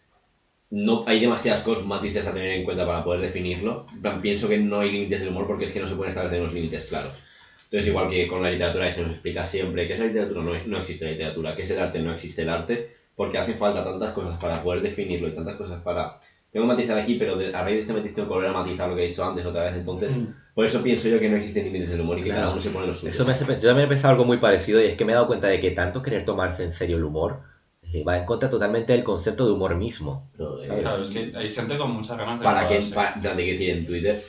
no 0.71 1.03
hay 1.05 1.19
demasiadas 1.19 1.61
cosas, 1.61 1.85
matices 1.85 2.25
a 2.25 2.33
tener 2.33 2.51
en 2.53 2.63
cuenta 2.63 2.87
para 2.87 3.03
poder 3.03 3.21
definirlo. 3.21 3.85
En 3.93 4.01
plan, 4.01 4.21
pienso 4.21 4.49
que 4.49 4.57
no 4.57 4.79
hay 4.79 4.91
límites 4.91 5.19
del 5.19 5.29
humor 5.29 5.45
porque 5.45 5.65
es 5.65 5.71
que 5.71 5.81
no 5.81 5.87
se 5.87 5.95
pueden 5.95 6.09
establecer 6.09 6.41
unos 6.41 6.53
límites 6.53 6.85
claros. 6.85 7.13
Entonces, 7.71 7.87
igual 7.89 8.09
que 8.09 8.27
con 8.27 8.43
la 8.43 8.51
literatura, 8.51 8.91
se 8.91 9.01
nos 9.01 9.11
explica 9.11 9.45
siempre 9.45 9.87
qué 9.87 9.93
es 9.93 9.99
la 10.01 10.07
literatura, 10.07 10.43
no, 10.43 10.51
no 10.67 10.77
existe 10.79 11.05
la 11.05 11.11
literatura, 11.11 11.55
qué 11.55 11.61
es 11.63 11.71
el 11.71 11.79
arte, 11.79 11.99
no 12.01 12.13
existe 12.13 12.41
el 12.41 12.49
arte, 12.49 12.91
porque 13.15 13.37
hacen 13.37 13.57
falta 13.57 13.81
tantas 13.81 14.11
cosas 14.11 14.37
para 14.41 14.61
poder 14.61 14.81
definirlo 14.81 15.29
y 15.29 15.31
tantas 15.31 15.55
cosas 15.55 15.81
para... 15.81 16.19
Tengo 16.51 16.65
que 16.67 16.73
matizar 16.73 16.99
aquí, 16.99 17.15
pero 17.15 17.37
de- 17.37 17.55
a 17.55 17.63
raíz 17.63 17.75
de 17.75 17.81
este 17.81 17.93
matiz 17.93 18.13
tengo 18.13 18.27
que 18.27 18.33
volver 18.33 18.49
a 18.49 18.53
matizar 18.53 18.89
lo 18.89 18.95
que 18.97 19.05
he 19.05 19.07
dicho 19.07 19.23
antes 19.23 19.45
otra 19.45 19.63
vez, 19.63 19.75
entonces... 19.75 20.15
Mm. 20.17 20.25
Por 20.53 20.65
eso 20.65 20.83
pienso 20.83 21.07
yo 21.07 21.17
que 21.17 21.29
no 21.29 21.37
existen 21.37 21.63
límites 21.63 21.91
del 21.91 22.01
humor 22.01 22.19
y 22.19 22.23
que 22.23 22.27
Claro. 22.27 22.41
cada 22.41 22.51
uno 22.51 22.59
se 22.61 22.71
pone 22.71 22.87
los 22.87 22.99
suyos. 22.99 23.15
Eso 23.15 23.23
me 23.25 23.31
hace, 23.31 23.45
yo 23.45 23.53
también 23.69 23.85
he 23.85 23.87
pensado 23.87 24.11
algo 24.11 24.25
muy 24.25 24.35
parecido 24.35 24.81
y 24.81 24.87
es 24.87 24.97
que 24.97 25.05
me 25.05 25.13
he 25.13 25.15
dado 25.15 25.27
cuenta 25.27 25.47
de 25.47 25.61
que 25.61 25.71
tanto 25.71 26.01
querer 26.03 26.25
tomarse 26.25 26.63
en 26.63 26.71
serio 26.71 26.97
el 26.97 27.05
humor 27.05 27.39
eh, 27.93 28.03
va 28.03 28.17
en 28.17 28.25
contra 28.25 28.49
totalmente 28.49 28.91
del 28.91 29.01
concepto 29.05 29.45
de 29.45 29.53
humor 29.53 29.75
mismo. 29.75 30.29
Pero, 30.35 30.61
eh. 30.61 30.67
Claro, 30.81 31.01
es 31.03 31.09
que 31.09 31.31
hay 31.33 31.47
gente 31.47 31.77
con 31.77 31.91
muchas 31.91 32.17
ganas 32.17 32.37
de 32.39 32.43
para 32.43 32.67
que, 32.67 32.81
para, 32.93 33.33
decir, 33.33 33.69
en 33.69 33.85
Twitter, 33.85 34.21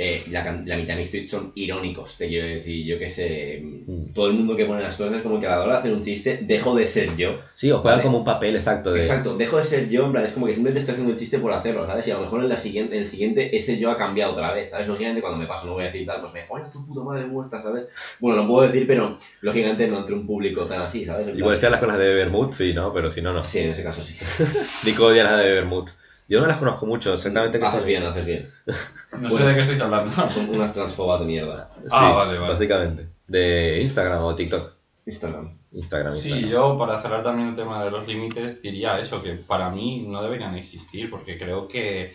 eh, 0.00 0.22
la, 0.30 0.44
la 0.64 0.76
mitad 0.76 0.94
de 0.94 1.00
mis 1.00 1.10
tweets 1.10 1.32
son 1.32 1.50
irónicos, 1.56 2.16
te 2.16 2.28
quiero 2.28 2.46
decir, 2.46 2.86
yo 2.86 2.98
que 3.00 3.10
sé, 3.10 3.60
Mm. 3.88 4.12
todo 4.12 4.28
el 4.28 4.34
mundo 4.34 4.54
que 4.54 4.64
pone 4.66 4.82
las 4.82 4.96
cosas 4.96 5.16
es 5.16 5.22
como 5.22 5.40
que 5.40 5.46
a 5.46 5.50
la 5.56 5.62
hora 5.64 5.72
de 5.72 5.78
hacer 5.78 5.92
un 5.92 6.04
chiste, 6.04 6.40
dejo 6.42 6.76
de 6.76 6.86
ser 6.86 7.16
yo. 7.16 7.40
Sí, 7.54 7.70
o 7.72 7.78
juegan 7.78 7.98
Vale. 7.98 8.06
como 8.06 8.18
un 8.18 8.24
papel 8.24 8.54
exacto 8.54 8.92
de... 8.92 9.00
Exacto, 9.00 9.36
dejo 9.36 9.56
de 9.56 9.64
ser 9.64 9.88
yo, 9.88 10.04
en 10.06 10.12
plan, 10.12 10.24
es 10.24 10.32
como 10.32 10.46
que 10.46 10.54
simplemente 10.54 10.80
estoy 10.80 10.92
haciendo 10.92 11.12
el 11.14 11.18
chiste 11.18 11.38
por 11.38 11.52
hacerlo, 11.52 11.86
¿sabes? 11.86 12.06
Y 12.06 12.10
a 12.10 12.14
lo 12.14 12.20
mejor 12.20 12.42
en, 12.42 12.48
la 12.48 12.58
siguiente, 12.58 12.94
en 12.94 13.00
el 13.02 13.06
siguiente 13.08 13.56
ese 13.56 13.78
yo 13.78 13.90
ha 13.90 13.98
cambiado 13.98 14.32
otra 14.34 14.52
vez, 14.52 14.70
¿sabes? 14.70 14.86
Lógicamente 14.86 15.20
cuando 15.22 15.38
me 15.38 15.46
paso 15.46 15.66
no 15.66 15.72
voy 15.72 15.84
a 15.84 15.86
decir 15.86 16.06
tal, 16.06 16.20
pues 16.20 16.32
me 16.34 16.40
hola 16.48 16.70
tu 16.70 16.86
puta 16.86 17.02
madre 17.02 17.26
muerta, 17.26 17.62
¿sabes? 17.62 17.86
Bueno, 18.20 18.42
lo 18.42 18.48
puedo 18.48 18.66
decir, 18.68 18.86
pero 18.86 19.18
lógicamente 19.40 19.88
no 19.88 19.98
entre 19.98 20.14
un 20.14 20.26
público 20.26 20.66
tan 20.66 20.82
así, 20.82 21.04
¿sabes? 21.04 21.36
Igual 21.36 21.56
sean 21.56 21.72
las 21.72 21.80
con 21.80 21.88
las 21.88 21.98
de 21.98 22.14
Bermud, 22.14 22.52
sí, 22.52 22.72
¿no? 22.74 22.92
Pero 22.92 23.10
si 23.10 23.22
no, 23.22 23.32
no. 23.32 23.42
Sí, 23.44 23.60
en 23.60 23.70
ese 23.70 23.82
caso 23.82 24.02
sí. 24.02 24.16
Nico 24.84 25.06
odia 25.06 25.24
las 25.24 25.38
de 25.42 25.52
Bermud. 25.52 25.88
Yo 26.28 26.40
no 26.40 26.46
las 26.46 26.58
conozco 26.58 26.84
mucho, 26.86 27.14
exactamente 27.14 27.58
qué 27.58 27.64
Haces 27.64 27.78
son. 27.80 27.86
bien, 27.88 28.04
haces 28.04 28.26
bien. 28.26 28.50
No 29.18 29.30
sé 29.30 29.44
de 29.44 29.54
qué 29.54 29.60
estáis 29.60 29.80
hablando. 29.80 30.12
Son 30.28 30.48
unas 30.50 30.74
transfobas 30.74 31.20
de 31.20 31.26
mierda. 31.26 31.70
Sí, 31.76 31.86
Ah, 31.90 32.12
vale, 32.12 32.38
vale. 32.38 32.52
Básicamente. 32.52 33.08
De 33.26 33.80
Instagram 33.82 34.22
o 34.22 34.34
TikTok. 34.34 34.60
Instagram. 35.06 35.56
Instagram, 35.72 36.12
Sí, 36.12 36.28
Instagram. 36.28 36.50
yo 36.50 36.78
para 36.78 36.98
cerrar 36.98 37.22
también 37.22 37.48
el 37.48 37.54
tema 37.54 37.82
de 37.82 37.90
los 37.90 38.06
límites 38.06 38.60
diría 38.60 38.98
eso, 38.98 39.22
que 39.22 39.32
para 39.32 39.70
mí 39.70 40.04
no 40.06 40.22
deberían 40.22 40.54
existir, 40.56 41.08
porque 41.08 41.38
creo 41.38 41.66
que 41.66 42.14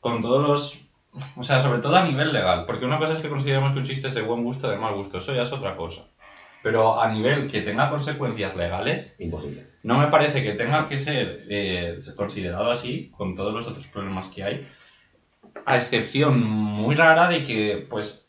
con 0.00 0.20
todos 0.20 0.46
los... 0.46 0.80
O 1.36 1.42
sea, 1.42 1.58
sobre 1.60 1.78
todo 1.80 1.96
a 1.96 2.04
nivel 2.06 2.32
legal, 2.32 2.64
porque 2.66 2.84
una 2.84 2.98
cosa 2.98 3.14
es 3.14 3.18
que 3.20 3.28
consideremos 3.30 3.72
que 3.72 3.78
un 3.78 3.84
chiste 3.84 4.08
es 4.08 4.14
de 4.14 4.22
buen 4.22 4.44
gusto 4.44 4.66
o 4.66 4.70
de 4.70 4.76
mal 4.78 4.94
gusto, 4.94 5.18
eso 5.18 5.34
ya 5.34 5.42
es 5.42 5.52
otra 5.52 5.76
cosa. 5.76 6.02
Pero 6.62 7.00
a 7.00 7.10
nivel 7.10 7.50
que 7.50 7.60
tenga 7.62 7.88
consecuencias 7.90 8.56
legales, 8.56 9.16
Imposible. 9.18 9.66
No 9.82 9.98
me 9.98 10.08
parece 10.08 10.42
que 10.42 10.52
tenga 10.52 10.88
que 10.88 10.96
ser 10.96 11.44
eh, 11.48 11.96
considerado 12.16 12.70
así, 12.70 13.10
con 13.16 13.34
todos 13.34 13.52
los 13.52 13.66
otros 13.66 13.86
problemas 13.86 14.28
que 14.28 14.44
hay, 14.44 14.66
a 15.66 15.76
excepción 15.76 16.40
muy 16.40 16.94
rara 16.94 17.28
de 17.28 17.44
que, 17.44 17.84
pues, 17.90 18.28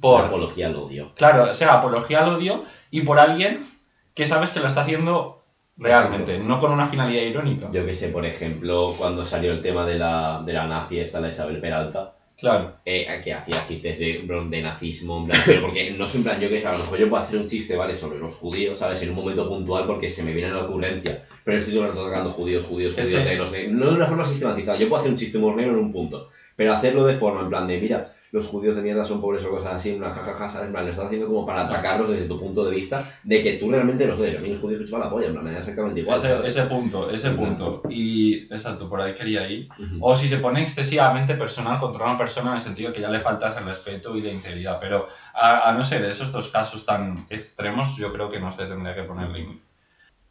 Por 0.00 0.26
apología 0.26 0.68
al 0.68 0.76
odio. 0.76 1.12
Claro, 1.14 1.52
sea 1.54 1.74
apología 1.74 2.22
al 2.22 2.30
odio 2.30 2.64
y 2.90 3.02
por 3.02 3.18
alguien 3.18 3.66
que 4.14 4.26
sabes 4.26 4.50
que 4.50 4.60
lo 4.60 4.66
está 4.66 4.80
haciendo 4.82 5.44
realmente, 5.76 6.38
no 6.38 6.58
con 6.58 6.72
una 6.72 6.86
finalidad 6.86 7.22
irónica. 7.22 7.68
Yo 7.72 7.84
que 7.84 7.94
sé, 7.94 8.08
por 8.08 8.24
ejemplo, 8.24 8.94
cuando 8.96 9.26
salió 9.26 9.52
el 9.52 9.60
tema 9.60 9.84
de 9.84 9.98
la, 9.98 10.42
de 10.44 10.52
la 10.52 10.66
nazi, 10.66 10.98
esta, 10.98 11.20
la 11.20 11.28
Isabel 11.28 11.60
Peralta, 11.60 12.15
Claro, 12.38 12.74
eh, 12.84 13.06
que 13.24 13.32
hacía 13.32 13.64
chistes 13.64 13.98
de, 13.98 14.20
de 14.50 14.60
nazismo, 14.62 15.20
en 15.20 15.24
plan, 15.26 15.40
pero 15.46 15.62
porque 15.62 15.90
no 15.92 16.04
es 16.04 16.14
en 16.16 16.22
plan, 16.22 16.38
yo 16.38 16.50
que 16.50 16.60
sé, 16.60 16.66
a 16.66 16.72
lo 16.72 16.78
mejor 16.78 16.98
yo 16.98 17.08
puedo 17.08 17.22
hacer 17.22 17.38
un 17.38 17.48
chiste, 17.48 17.76
¿vale? 17.76 17.96
Sobre 17.96 18.18
los 18.18 18.34
judíos, 18.34 18.78
¿sabes? 18.78 19.02
En 19.02 19.08
un 19.08 19.16
momento 19.16 19.48
puntual 19.48 19.86
porque 19.86 20.10
se 20.10 20.22
me 20.22 20.32
viene 20.34 20.50
a 20.50 20.52
la 20.52 20.64
ocurrencia, 20.64 21.22
pero 21.42 21.56
estoy 21.58 21.72
todo 21.72 21.84
el 21.84 21.88
rato 21.90 22.04
tocando 22.04 22.30
judíos, 22.30 22.64
judíos, 22.64 22.92
judíos, 22.92 23.08
Ese- 23.08 23.24
negros, 23.24 23.52
negros, 23.52 23.72
no 23.72 23.86
de 23.86 23.94
una 23.94 24.06
forma 24.06 24.24
sistematizada, 24.26 24.76
yo 24.76 24.86
puedo 24.88 25.00
hacer 25.00 25.12
un 25.12 25.16
chiste 25.18 25.38
humor 25.38 25.56
negro 25.56 25.72
en 25.72 25.78
un 25.78 25.92
punto, 25.92 26.28
pero 26.54 26.74
hacerlo 26.74 27.04
de 27.06 27.16
forma, 27.16 27.40
en 27.40 27.48
plan 27.48 27.66
de, 27.66 27.78
mira, 27.78 28.12
los 28.32 28.46
judíos 28.46 28.76
de 28.76 28.82
mierda 28.82 29.04
son 29.04 29.20
pobres 29.20 29.44
o 29.44 29.50
cosas 29.50 29.74
así, 29.74 29.94
una 29.94 30.10
jajaja, 30.10 30.48
¿sabes? 30.48 30.66
En 30.66 30.72
plan, 30.72 30.84
lo 30.84 30.90
estás 30.90 31.06
haciendo 31.06 31.26
como 31.28 31.46
para 31.46 31.66
atacarlos 31.66 32.10
desde 32.10 32.26
tu 32.26 32.38
punto 32.38 32.64
de 32.64 32.76
vista 32.76 33.08
de 33.22 33.42
que 33.42 33.54
tú 33.54 33.70
realmente 33.70 34.06
los 34.06 34.18
odias. 34.18 34.38
A 34.38 34.40
mí 34.40 34.48
los 34.48 34.60
judíos 34.60 34.80
me 34.80 34.86
chupan 34.86 35.00
la 35.00 35.10
polla, 35.10 35.26
en 35.26 35.32
plan, 35.32 35.44
me 35.44 35.52
da 35.52 35.58
exactamente 35.58 36.00
igual, 36.00 36.18
ese, 36.18 36.28
¿sabes? 36.28 36.56
ese 36.56 36.62
punto, 36.66 37.10
ese 37.10 37.30
punto. 37.30 37.82
Y, 37.88 38.44
exacto, 38.52 38.88
por 38.88 39.00
ahí 39.00 39.14
quería 39.14 39.48
ir. 39.48 39.68
O 40.00 40.14
si 40.14 40.28
se 40.28 40.38
pone 40.38 40.62
excesivamente 40.62 41.34
personal 41.34 41.78
contra 41.78 42.04
una 42.04 42.18
persona 42.18 42.50
en 42.50 42.56
el 42.56 42.62
sentido 42.62 42.92
que 42.92 43.00
ya 43.00 43.10
le 43.10 43.20
faltas 43.20 43.56
el 43.56 43.64
respeto 43.64 44.16
y 44.16 44.22
la 44.22 44.30
integridad. 44.30 44.78
Pero 44.80 45.06
a, 45.34 45.68
a 45.68 45.72
no 45.72 45.84
ser 45.84 46.04
esos 46.04 46.32
dos 46.32 46.48
casos 46.48 46.84
tan 46.84 47.14
extremos, 47.30 47.96
yo 47.96 48.12
creo 48.12 48.28
que 48.28 48.40
no 48.40 48.50
se 48.50 48.66
tendría 48.66 48.94
que 48.94 49.02
poner 49.02 49.30
límite. 49.30 49.62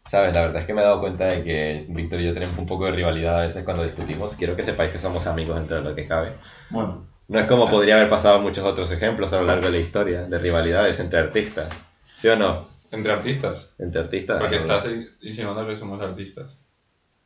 Sabes, 0.08 0.36
la 0.36 0.42
verdad 0.42 0.62
es 0.62 0.68
que 0.68 0.74
me 0.74 0.82
he 0.82 0.84
dado 0.84 1.00
cuenta 1.00 1.26
de 1.26 1.44
que 1.44 1.86
Víctor 1.90 2.22
y 2.22 2.26
yo 2.26 2.34
tenemos 2.34 2.56
un 2.60 2.68
poco 2.68 2.86
de 2.86 2.92
rivalidad 2.92 3.40
a 3.40 3.42
veces 3.42 3.64
cuando 3.64 3.84
discutimos. 3.84 4.36
Quiero 4.36 4.56
que 4.56 4.64
sepáis 4.64 4.92
que 4.92 5.00
somos 5.00 5.26
amigos 5.26 5.58
entre 5.58 5.82
lo 5.82 5.96
que 5.96 6.08
cabe. 6.08 6.32
Bueno, 6.70 7.08
No 7.28 7.40
es 7.40 7.48
como 7.48 7.68
podría 7.70 7.96
haber 7.96 8.10
pasado 8.10 8.40
muchos 8.40 8.64
otros 8.64 8.92
ejemplos 8.92 9.34
a 9.34 9.38
lo 9.42 9.48
largo 9.48 9.66
de 9.66 9.72
la 9.72 9.78
historia 9.80 10.24
de 10.24 10.38
rivalidades 10.38 11.00
entre 11.00 11.20
artistas. 11.20 11.70
¿Sí 12.16 12.28
o 12.28 12.36
no? 12.36 12.68
entre 12.92 13.12
artistas. 13.12 13.74
Entre 13.78 14.00
artistas. 14.00 14.40
Porque 14.40 14.56
¿no? 14.56 14.62
estás 14.62 14.90
insinuando 15.22 15.68
que 15.68 15.76
somos 15.76 16.02
artistas. 16.02 16.58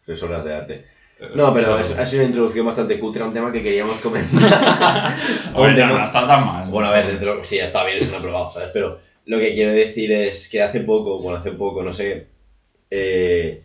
Tres 0.05 0.23
horas 0.23 0.43
de 0.43 0.55
arte. 0.55 0.85
Eh, 1.19 1.29
No, 1.35 1.53
pero 1.53 1.77
es, 1.77 1.95
ha 1.97 2.05
sido 2.05 2.21
una 2.23 2.29
introducción 2.29 2.65
bastante 2.65 2.99
cutre 2.99 3.21
a 3.21 3.25
un 3.25 3.33
tema 3.33 3.51
que 3.51 3.61
queríamos 3.61 3.99
comentar. 3.99 5.13
Oye, 5.53 5.75
tema- 5.75 5.99
no 5.99 6.03
está 6.03 6.25
tan 6.25 6.45
mal. 6.45 6.67
Bueno, 6.69 6.89
a 6.89 6.93
ver, 6.93 7.05
dentro, 7.05 7.43
sí, 7.43 7.59
está 7.59 7.83
bien, 7.85 7.99
es 7.99 8.09
un 8.09 8.15
aprobado, 8.15 8.51
¿sabes? 8.53 8.69
Pero 8.73 8.99
lo 9.25 9.37
que 9.37 9.53
quiero 9.53 9.71
decir 9.73 10.11
es 10.11 10.49
que 10.49 10.61
hace 10.63 10.79
poco, 10.79 11.19
bueno, 11.21 11.37
hace 11.37 11.51
poco, 11.51 11.83
no 11.83 11.93
sé, 11.93 12.25
eh, 12.89 13.63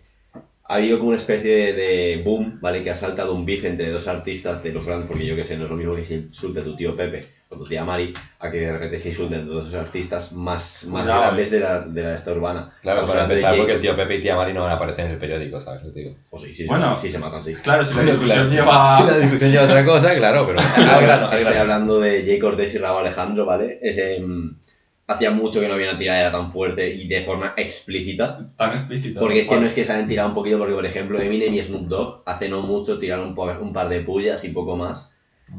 ha 0.66 0.74
habido 0.76 0.96
como 0.98 1.10
una 1.10 1.18
especie 1.18 1.54
de, 1.54 1.72
de 1.74 2.22
boom, 2.24 2.58
¿vale? 2.60 2.82
Que 2.82 2.90
ha 2.90 2.94
saltado 2.94 3.34
un 3.34 3.44
beef 3.44 3.64
entre 3.64 3.90
dos 3.90 4.08
artistas 4.08 4.62
de 4.62 4.72
los 4.72 4.86
grandes, 4.86 5.06
porque 5.08 5.26
yo 5.26 5.36
que 5.36 5.44
sé, 5.44 5.56
no 5.58 5.64
es 5.64 5.70
lo 5.70 5.76
mismo 5.76 5.94
que 5.94 6.04
se 6.04 6.14
insulte 6.14 6.60
a 6.60 6.64
tu 6.64 6.74
tío 6.74 6.96
Pepe 6.96 7.24
o 7.50 7.56
tu 7.56 7.64
tía 7.64 7.84
Mari, 7.84 8.12
a 8.40 8.50
que 8.50 8.60
de 8.60 8.72
repente 8.72 8.98
se 8.98 9.10
insulten 9.10 9.46
dos 9.46 9.66
esos 9.68 9.78
artistas 9.78 10.32
más, 10.32 10.86
más 10.88 11.06
grandes 11.06 11.50
de 11.50 11.60
la, 11.60 11.80
de 11.82 12.02
la 12.02 12.14
esta 12.14 12.32
urbana. 12.32 12.72
Claro, 12.80 13.00
Estamos 13.00 13.10
para 13.10 13.22
empezar, 13.32 13.56
porque 13.58 13.72
el 13.74 13.80
tío 13.82 13.94
Pepe 13.94 14.14
y 14.16 14.20
tía 14.22 14.34
Mari 14.36 14.54
no 14.54 14.62
van 14.62 14.72
a 14.72 14.76
aparecer 14.76 15.04
en 15.04 15.12
el 15.12 15.18
periódico, 15.18 15.60
¿sabes? 15.60 15.82
Lo 15.84 15.90
digo. 15.90 16.16
O 16.30 16.38
sí, 16.38 16.54
sí, 16.54 16.66
Bueno. 16.66 16.96
sí, 16.96 17.08
sí 17.08 17.12
se 17.12 17.18
matan, 17.18 17.44
sí. 17.44 17.52
Claro, 17.54 17.84
si 17.84 17.94
la 17.94 18.02
discusión 18.02 18.48
Claro. 18.48 18.50
lleva... 18.50 19.00
La 19.10 19.18
discusión 19.18 19.50
lleva 19.52 19.64
otra 19.64 19.84
cosa, 19.84 20.14
claro, 20.16 20.46
pero 20.46 20.58
al 20.90 21.02
grano, 21.02 21.28
al 21.28 21.38
Estoy 21.38 21.56
hablando 21.56 22.00
de 22.00 22.22
Jay 22.24 22.38
Cortés 22.38 22.74
y 22.74 22.78
Raúl 22.78 23.00
Alejandro, 23.02 23.44
¿vale? 23.44 23.78
Ese, 23.82 24.18
mm, 24.20 24.56
hacía 25.06 25.30
mucho 25.30 25.60
que 25.60 25.68
no 25.68 25.74
había 25.74 25.90
una 25.90 25.98
tiradera 25.98 26.32
tan 26.32 26.50
fuerte 26.50 26.88
y 26.94 27.06
de 27.08 27.22
forma 27.22 27.52
explícita. 27.56 28.50
Tan 28.56 28.72
explícito. 28.72 29.20
Porque 29.20 29.40
es 29.40 29.48
que 29.48 29.56
no 29.60 29.66
es 29.66 29.74
que 29.74 29.84
se 29.84 29.92
hayan 29.92 30.08
tirado 30.08 30.28
un 30.30 30.34
poquito, 30.34 30.58
porque 30.58 30.74
por 30.74 30.86
ejemplo 30.86 31.20
Eminem 31.20 31.52
y 31.54 31.62
Snoop 31.62 31.86
Dogg 31.88 32.22
hace 32.26 32.48
no 32.48 32.62
mucho 32.62 32.98
tiraron 32.98 33.28
un, 33.28 33.34
po- 33.34 33.58
un 33.60 33.72
par 33.72 33.88
de 33.88 34.00
pullas 34.00 34.44
y 34.44 34.48
poco 34.50 34.76
más. 34.76 35.12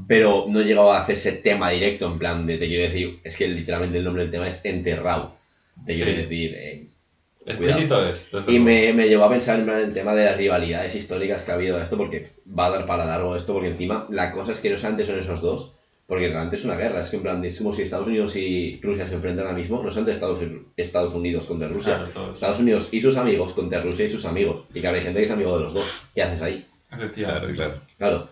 Pero 0.08 0.46
no 0.50 0.62
llegaba 0.62 0.98
a 0.98 1.02
hacerse 1.02 1.32
tema 1.34 1.70
directo, 1.70 2.08
en 2.08 2.18
plan 2.18 2.46
de, 2.48 2.58
te 2.58 2.68
quiero 2.68 2.84
decir, 2.84 3.20
es 3.24 3.38
que 3.38 3.48
literalmente 3.48 3.98
el 4.00 4.04
nombre 4.04 4.24
del 4.24 4.32
tema 4.32 4.48
es 4.48 4.66
enterrado. 4.66 5.32
Te 5.86 5.94
Sí. 5.94 6.02
quiero 6.02 6.18
decir, 6.18 6.54
eh, 6.56 6.88
Explícito 7.46 8.04
es. 8.10 8.32
y 8.48 8.58
me, 8.58 8.92
me 8.94 9.08
llevó 9.08 9.26
a 9.26 9.30
pensar 9.30 9.60
en 9.60 9.70
el 9.70 9.94
tema 9.94 10.16
de 10.16 10.26
las 10.26 10.38
rivalidades 10.38 10.96
históricas 10.96 11.44
que 11.44 11.52
ha 11.52 11.54
habido 11.54 11.78
de 11.78 11.84
esto, 11.84 11.96
porque 11.98 12.32
va 12.48 12.66
a 12.66 12.70
dar 12.72 12.88
para 12.88 13.06
largo 13.06 13.36
esto, 13.36 13.54
porque 13.54 13.68
encima 13.70 14.08
la 14.10 14.32
cosa 14.32 14.52
es 14.54 14.60
que 14.60 14.72
no 14.72 14.78
solamente 14.78 15.06
son 15.06 15.20
esos 15.20 15.42
dos, 15.42 15.76
porque 16.08 16.28
realmente 16.28 16.56
es 16.56 16.64
una 16.64 16.76
guerra, 16.76 17.02
es 17.02 17.10
que 17.10 17.16
en 17.16 17.22
plan, 17.24 17.44
es 17.44 17.58
como 17.58 17.74
si 17.74 17.82
Estados 17.82 18.08
Unidos 18.08 18.36
y 18.36 18.80
Rusia 18.82 19.06
se 19.08 19.16
enfrentan 19.16 19.46
ahora 19.46 19.58
mismo, 19.58 19.82
no 19.82 19.90
solamente 19.90 20.12
Estados, 20.12 20.40
Estados 20.78 21.14
Unidos 21.14 21.46
contra 21.48 21.68
Rusia, 21.68 21.98
Claro. 22.14 22.32
Estados 22.34 22.60
Unidos 22.60 22.90
y 22.92 23.02
sus 23.02 23.18
amigos 23.18 23.54
contra 23.54 23.80
Rusia 23.82 24.06
y 24.06 24.10
sus 24.10 24.26
amigos, 24.26 24.64
y 24.74 24.82
que 24.82 24.88
hay 24.88 25.02
gente 25.02 25.20
que 25.20 25.26
es 25.26 25.32
amigo 25.32 25.56
de 25.56 25.64
los 25.64 25.74
dos, 25.74 26.04
¿qué 26.14 26.22
haces 26.22 26.42
ahí? 26.42 26.64
Claro, 27.14 27.48
claro. 27.54 27.74
Claro. 27.98 28.28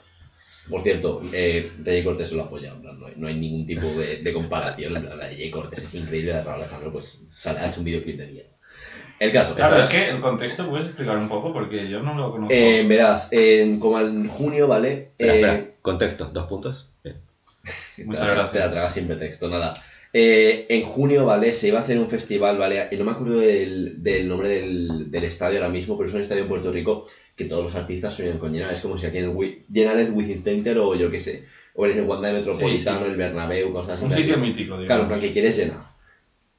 Por 0.69 0.81
cierto, 0.81 1.19
eh, 1.33 1.67
Jay 1.83 2.01
Cortés 2.03 2.29
se 2.29 2.35
lo 2.35 2.43
apoya, 2.43 2.71
en 2.71 2.79
plan, 2.81 2.97
no 2.97 3.07
hay, 3.07 3.13
no 3.17 3.27
hay 3.27 3.35
ningún 3.35 3.65
tipo 3.65 3.85
de, 3.99 4.17
de 4.17 4.31
comparación, 4.33 4.95
en 4.95 5.01
plan, 5.01 5.17
la 5.17 5.27
de 5.27 5.35
Jay 5.35 5.49
Cortés 5.49 5.83
es 5.83 5.93
increíble, 5.95 6.31
la 6.31 6.37
de 6.37 6.43
Raúl 6.43 6.61
Alejandro, 6.61 6.91
pues 6.91 7.19
sale, 7.35 7.59
ha 7.59 7.67
hecho 7.67 7.79
un 7.79 7.85
videoclip 7.85 8.17
de 8.17 8.27
mierda. 8.27 8.49
El 9.19 9.31
caso. 9.31 9.55
Claro, 9.55 9.75
el 9.75 9.81
es 9.81 9.87
que 9.87 10.09
el 10.09 10.19
contexto 10.21 10.67
puedes 10.69 10.87
explicar 10.87 11.17
un 11.17 11.27
poco 11.27 11.51
porque 11.51 11.89
yo 11.89 11.99
no 12.01 12.15
lo 12.15 12.31
conozco. 12.31 12.53
Eh, 12.53 12.83
verás, 12.87 13.27
en- 13.31 13.77
como 13.79 13.99
en 13.99 14.27
junio, 14.27 14.67
¿vale? 14.67 15.09
Espera, 15.17 15.33
Eh, 15.33 15.35
espera. 15.41 15.63
Contexto, 15.81 16.29
dos 16.31 16.45
puntos. 16.45 16.87
Muchas 18.05 18.27
la- 18.27 18.33
gracias. 18.33 18.51
Te 18.51 18.59
la 18.59 18.71
tragas 18.71 18.93
sin 18.93 19.07
pretexto, 19.07 19.47
nada. 19.49 19.73
Eh, 20.15 20.67
en 20.69 20.83
junio, 20.83 21.25
¿vale? 21.25 21.53
Se 21.53 21.69
iba 21.69 21.79
a 21.79 21.81
hacer 21.83 21.97
un 21.97 22.07
festival, 22.09 22.57
¿vale? 22.57 22.87
Y 22.91 22.97
no 22.97 23.03
me 23.05 23.11
acuerdo 23.11 23.39
del, 23.39 23.95
del 24.03 24.27
nombre 24.27 24.49
del, 24.49 25.09
del 25.09 25.23
estadio 25.23 25.57
ahora 25.57 25.71
mismo, 25.71 25.97
pero 25.97 26.07
es 26.07 26.13
un 26.13 26.21
estadio 26.21 26.43
en 26.43 26.47
Puerto 26.49 26.71
Rico 26.71 27.07
que 27.35 27.45
todos 27.45 27.63
los 27.63 27.75
artistas 27.75 28.13
sueñan 28.13 28.37
con 28.37 28.51
llenar. 28.53 28.71
Es 28.71 28.81
como 28.81 28.95
si 28.97 29.07
aquí 29.07 29.17
en 29.17 29.23
el 29.25 29.99
el 29.99 30.11
Within 30.11 30.43
Center 30.43 30.77
o 30.77 30.93
yo 30.93 31.09
qué 31.09 31.17
sé, 31.17 31.45
o 31.73 31.87
en 31.87 31.97
el 31.97 32.03
Wanda 32.05 32.31
Metropolitano, 32.31 32.99
Sí, 32.99 33.05
sí. 33.05 33.11
el 33.11 33.17
Bernabéu, 33.17 33.73
cosas 33.73 33.93
así. 33.95 34.05
un 34.05 34.11
sitio 34.11 34.37
mítico, 34.37 34.77
digamos. 34.77 34.85
Claro, 34.87 35.07
plan 35.07 35.19
que 35.19 35.33
quieres 35.33 35.57
llenar. 35.57 35.81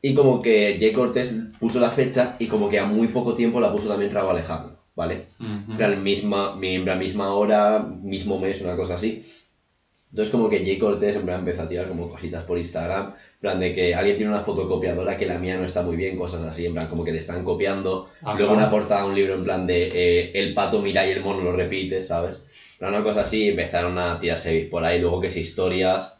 Y 0.02 0.14
como 0.14 0.42
que 0.42 0.76
Jay 0.80 0.92
Cortés 0.92 1.34
puso 1.60 1.78
la 1.78 1.90
fecha 1.90 2.34
y 2.40 2.46
como 2.46 2.68
que 2.68 2.80
a 2.80 2.84
muy 2.86 3.06
poco 3.06 3.34
tiempo 3.34 3.60
la 3.60 3.70
puso 3.72 3.88
también 3.88 4.10
Raúl 4.12 4.32
Alejandro, 4.32 4.80
¿vale? 4.96 5.26
Ujú. 5.38 5.70
En 5.70 5.76
plan, 5.76 6.02
misma, 6.02 6.56
plan, 6.84 6.98
misma 6.98 7.32
hora, 7.32 7.78
mismo 8.02 8.38
mes, 8.38 8.60
una 8.62 8.74
cosa 8.74 8.96
así. 8.96 9.24
Entonces 10.14 10.30
como 10.30 10.48
que 10.48 10.64
Jay 10.64 10.78
Cortés 10.78 11.16
en 11.16 11.24
plan 11.24 11.40
empezó 11.40 11.62
a 11.62 11.68
tirar 11.68 11.88
como 11.88 12.08
cositas 12.08 12.44
por 12.44 12.56
Instagram, 12.56 13.14
en 13.16 13.40
plan 13.40 13.58
de 13.58 13.74
que 13.74 13.96
alguien 13.96 14.16
tiene 14.16 14.30
una 14.30 14.42
fotocopiadora 14.42 15.16
que 15.16 15.26
la 15.26 15.40
mía 15.40 15.56
no 15.56 15.64
está 15.64 15.82
muy 15.82 15.96
bien, 15.96 16.14
cosas 16.14 16.42
así, 16.44 16.66
en 16.66 16.72
plan 16.72 16.86
como 16.86 17.02
que 17.02 17.10
le 17.10 17.18
están 17.18 17.42
copiando. 17.42 18.06
Ajá. 18.22 18.38
Luego 18.38 18.54
una 18.54 18.70
portada 18.70 19.02
de 19.02 19.08
un 19.08 19.16
libro 19.16 19.34
en 19.34 19.42
plan 19.42 19.66
de 19.66 19.90
eh, 19.92 20.30
el 20.34 20.54
pato 20.54 20.80
mira 20.80 21.04
y 21.04 21.10
el 21.10 21.20
mono 21.20 21.42
lo 21.42 21.50
repite, 21.50 22.00
¿sabes? 22.04 22.42
Plan, 22.78 22.94
una 22.94 23.02
cosa 23.02 23.22
así, 23.22 23.48
empezaron 23.48 23.98
a 23.98 24.20
tirarse 24.20 24.68
por 24.70 24.84
ahí, 24.84 25.00
luego 25.00 25.20
que 25.20 25.30
si 25.30 25.40
historias, 25.40 26.16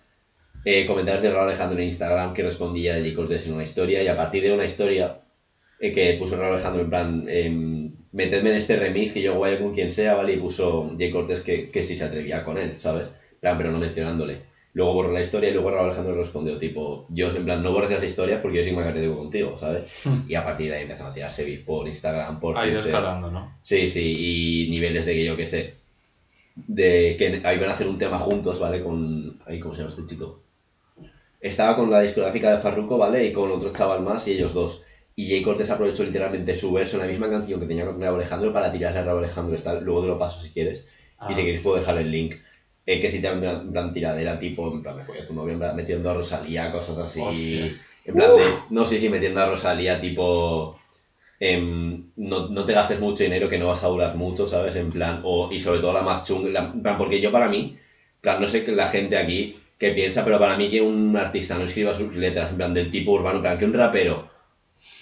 eh, 0.64 0.84
comentarios 0.84 1.22
de 1.22 1.30
Raúl 1.30 1.50
Alejandro 1.50 1.78
en 1.78 1.84
Instagram 1.84 2.32
que 2.32 2.42
respondía 2.42 2.94
a 2.94 2.98
Jay 2.98 3.12
Cortés 3.12 3.46
en 3.46 3.52
una 3.52 3.62
historia 3.62 4.02
y 4.02 4.08
a 4.08 4.16
partir 4.16 4.42
de 4.42 4.52
una 4.52 4.64
historia 4.64 5.20
eh, 5.78 5.92
que 5.92 6.14
puso 6.14 6.34
Raúl 6.34 6.54
Alejandro 6.54 6.82
en 6.82 6.88
plan, 6.88 7.28
em, 7.28 7.92
metedme 8.10 8.50
en 8.50 8.56
este 8.56 8.74
remix 8.74 9.12
que 9.12 9.22
yo 9.22 9.36
guayo 9.36 9.60
con 9.60 9.72
quien 9.72 9.92
sea, 9.92 10.14
¿vale? 10.14 10.32
Y 10.32 10.36
puso 10.36 10.96
Jay 10.98 11.10
Cortés 11.10 11.42
que, 11.42 11.70
que 11.70 11.84
si 11.84 11.94
se 11.94 12.02
atrevía 12.02 12.42
con 12.42 12.58
él, 12.58 12.74
¿sabes? 12.76 13.06
Plan, 13.44 13.58
pero 13.58 13.70
no 13.72 13.78
mencionándole. 13.78 14.40
Luego 14.72 14.94
borró 14.94 15.12
la 15.12 15.20
historia 15.20 15.50
y 15.50 15.52
luego 15.52 15.70
Raúl 15.70 15.90
Alejandro 15.90 16.14
respondió, 16.14 16.56
tipo, 16.56 17.04
yo 17.10 17.28
en 17.28 17.44
plan, 17.44 17.62
no 17.62 17.72
borres 17.72 17.90
las 17.90 18.02
historias 18.02 18.40
porque 18.40 18.56
yo 18.56 18.64
sí 18.64 18.72
me 18.72 18.80
agradezco 18.80 19.18
contigo, 19.18 19.58
¿sabes? 19.58 19.84
Hmm. 20.02 20.20
Y 20.26 20.34
a 20.34 20.42
partir 20.42 20.70
de 20.70 20.76
ahí 20.76 20.82
empezaron 20.84 21.12
a 21.12 21.14
tirarse 21.14 21.44
bif 21.44 21.60
por 21.66 21.86
Instagram, 21.86 22.40
por 22.40 22.54
ido 22.54 22.62
Twitter. 22.62 22.86
escalando, 22.86 23.30
¿no? 23.30 23.58
Sí, 23.62 23.86
sí, 23.86 24.66
y 24.66 24.70
niveles 24.70 25.04
de 25.04 25.12
que 25.12 25.24
yo 25.26 25.36
qué 25.36 25.44
sé. 25.44 25.74
De 26.56 27.16
que 27.18 27.42
ahí 27.44 27.58
van 27.58 27.68
a 27.68 27.74
hacer 27.74 27.86
un 27.86 27.98
tema 27.98 28.18
juntos, 28.18 28.58
¿vale? 28.58 28.82
Con. 28.82 29.38
Ay, 29.44 29.60
¿Cómo 29.60 29.74
se 29.74 29.82
llama 29.82 29.90
este 29.90 30.06
chico? 30.06 30.40
Estaba 31.38 31.76
con 31.76 31.90
la 31.90 32.00
discográfica 32.00 32.50
de 32.50 32.62
Farruko, 32.62 32.96
¿vale? 32.96 33.26
Y 33.26 33.32
con 33.34 33.50
otro 33.50 33.74
chaval 33.74 34.00
más 34.00 34.26
y 34.26 34.32
ellos 34.32 34.54
dos. 34.54 34.84
Y 35.14 35.28
Jay 35.28 35.42
Cortés 35.42 35.68
aprovechó 35.68 36.02
literalmente 36.02 36.54
su 36.54 36.72
verso 36.72 36.96
en 36.96 37.02
la 37.02 37.08
misma 37.08 37.28
canción 37.28 37.60
que 37.60 37.66
tenía 37.66 37.84
con 37.84 38.00
Raúl 38.00 38.20
Alejandro 38.20 38.54
para 38.54 38.72
tirarle 38.72 39.00
a 39.00 39.04
Raúl 39.04 39.22
Alejandro. 39.22 39.54
Está, 39.54 39.78
luego 39.78 40.00
te 40.00 40.08
lo 40.08 40.18
paso 40.18 40.40
si 40.40 40.48
quieres. 40.48 40.88
Ah. 41.18 41.28
Y 41.30 41.34
si 41.34 41.42
queréis 41.42 41.60
puedo 41.60 41.76
dejar 41.76 41.98
el 41.98 42.10
link. 42.10 42.36
Eh, 42.86 43.00
que 43.00 43.10
si 43.10 43.20
te 43.22 43.30
plan, 43.30 43.60
en 43.62 43.72
plan 43.72 43.92
tiradera, 43.92 44.38
tipo, 44.38 44.70
en 44.72 44.82
plan, 44.82 44.96
me 44.96 45.02
fui 45.02 45.16
a 45.18 45.26
tu 45.26 45.32
novio, 45.32 45.58
plan, 45.58 45.74
metiendo 45.74 46.10
a 46.10 46.14
Rosalía, 46.14 46.70
cosas 46.70 46.98
así. 46.98 47.20
Hostia. 47.20 47.72
En 48.04 48.14
plan 48.14 48.36
de, 48.36 48.42
no 48.70 48.86
sé 48.86 48.98
si 48.98 49.08
metiendo 49.08 49.40
a 49.40 49.46
Rosalía, 49.48 49.98
tipo, 49.98 50.78
em, 51.40 51.96
no, 52.16 52.48
no 52.48 52.64
te 52.64 52.72
gastes 52.74 53.00
mucho 53.00 53.24
dinero 53.24 53.48
que 53.48 53.58
no 53.58 53.68
vas 53.68 53.82
a 53.82 53.88
durar 53.88 54.14
mucho, 54.14 54.46
¿sabes? 54.46 54.76
En 54.76 54.90
plan, 54.90 55.20
o, 55.22 55.48
y 55.50 55.58
sobre 55.58 55.80
todo 55.80 55.92
la 55.92 56.02
más 56.02 56.24
chunga, 56.24 56.50
la- 56.50 56.70
en 56.74 56.82
plan, 56.82 56.98
porque 56.98 57.20
yo 57.20 57.32
para 57.32 57.48
mí, 57.48 57.76
plan, 58.20 58.40
no 58.40 58.48
sé 58.48 58.64
que 58.64 58.72
la 58.72 58.88
gente 58.88 59.16
aquí 59.16 59.56
que 59.78 59.90
piensa, 59.92 60.24
pero 60.24 60.38
para 60.38 60.56
mí 60.56 60.68
que 60.70 60.80
un 60.80 61.16
artista 61.16 61.56
no 61.56 61.64
escriba 61.64 61.94
sus 61.94 62.14
letras, 62.16 62.50
en 62.50 62.56
plan, 62.58 62.74
del 62.74 62.90
tipo 62.90 63.12
urbano, 63.12 63.36
en 63.36 63.42
plan, 63.42 63.58
que 63.58 63.64
un 63.64 63.72
rapero 63.72 64.28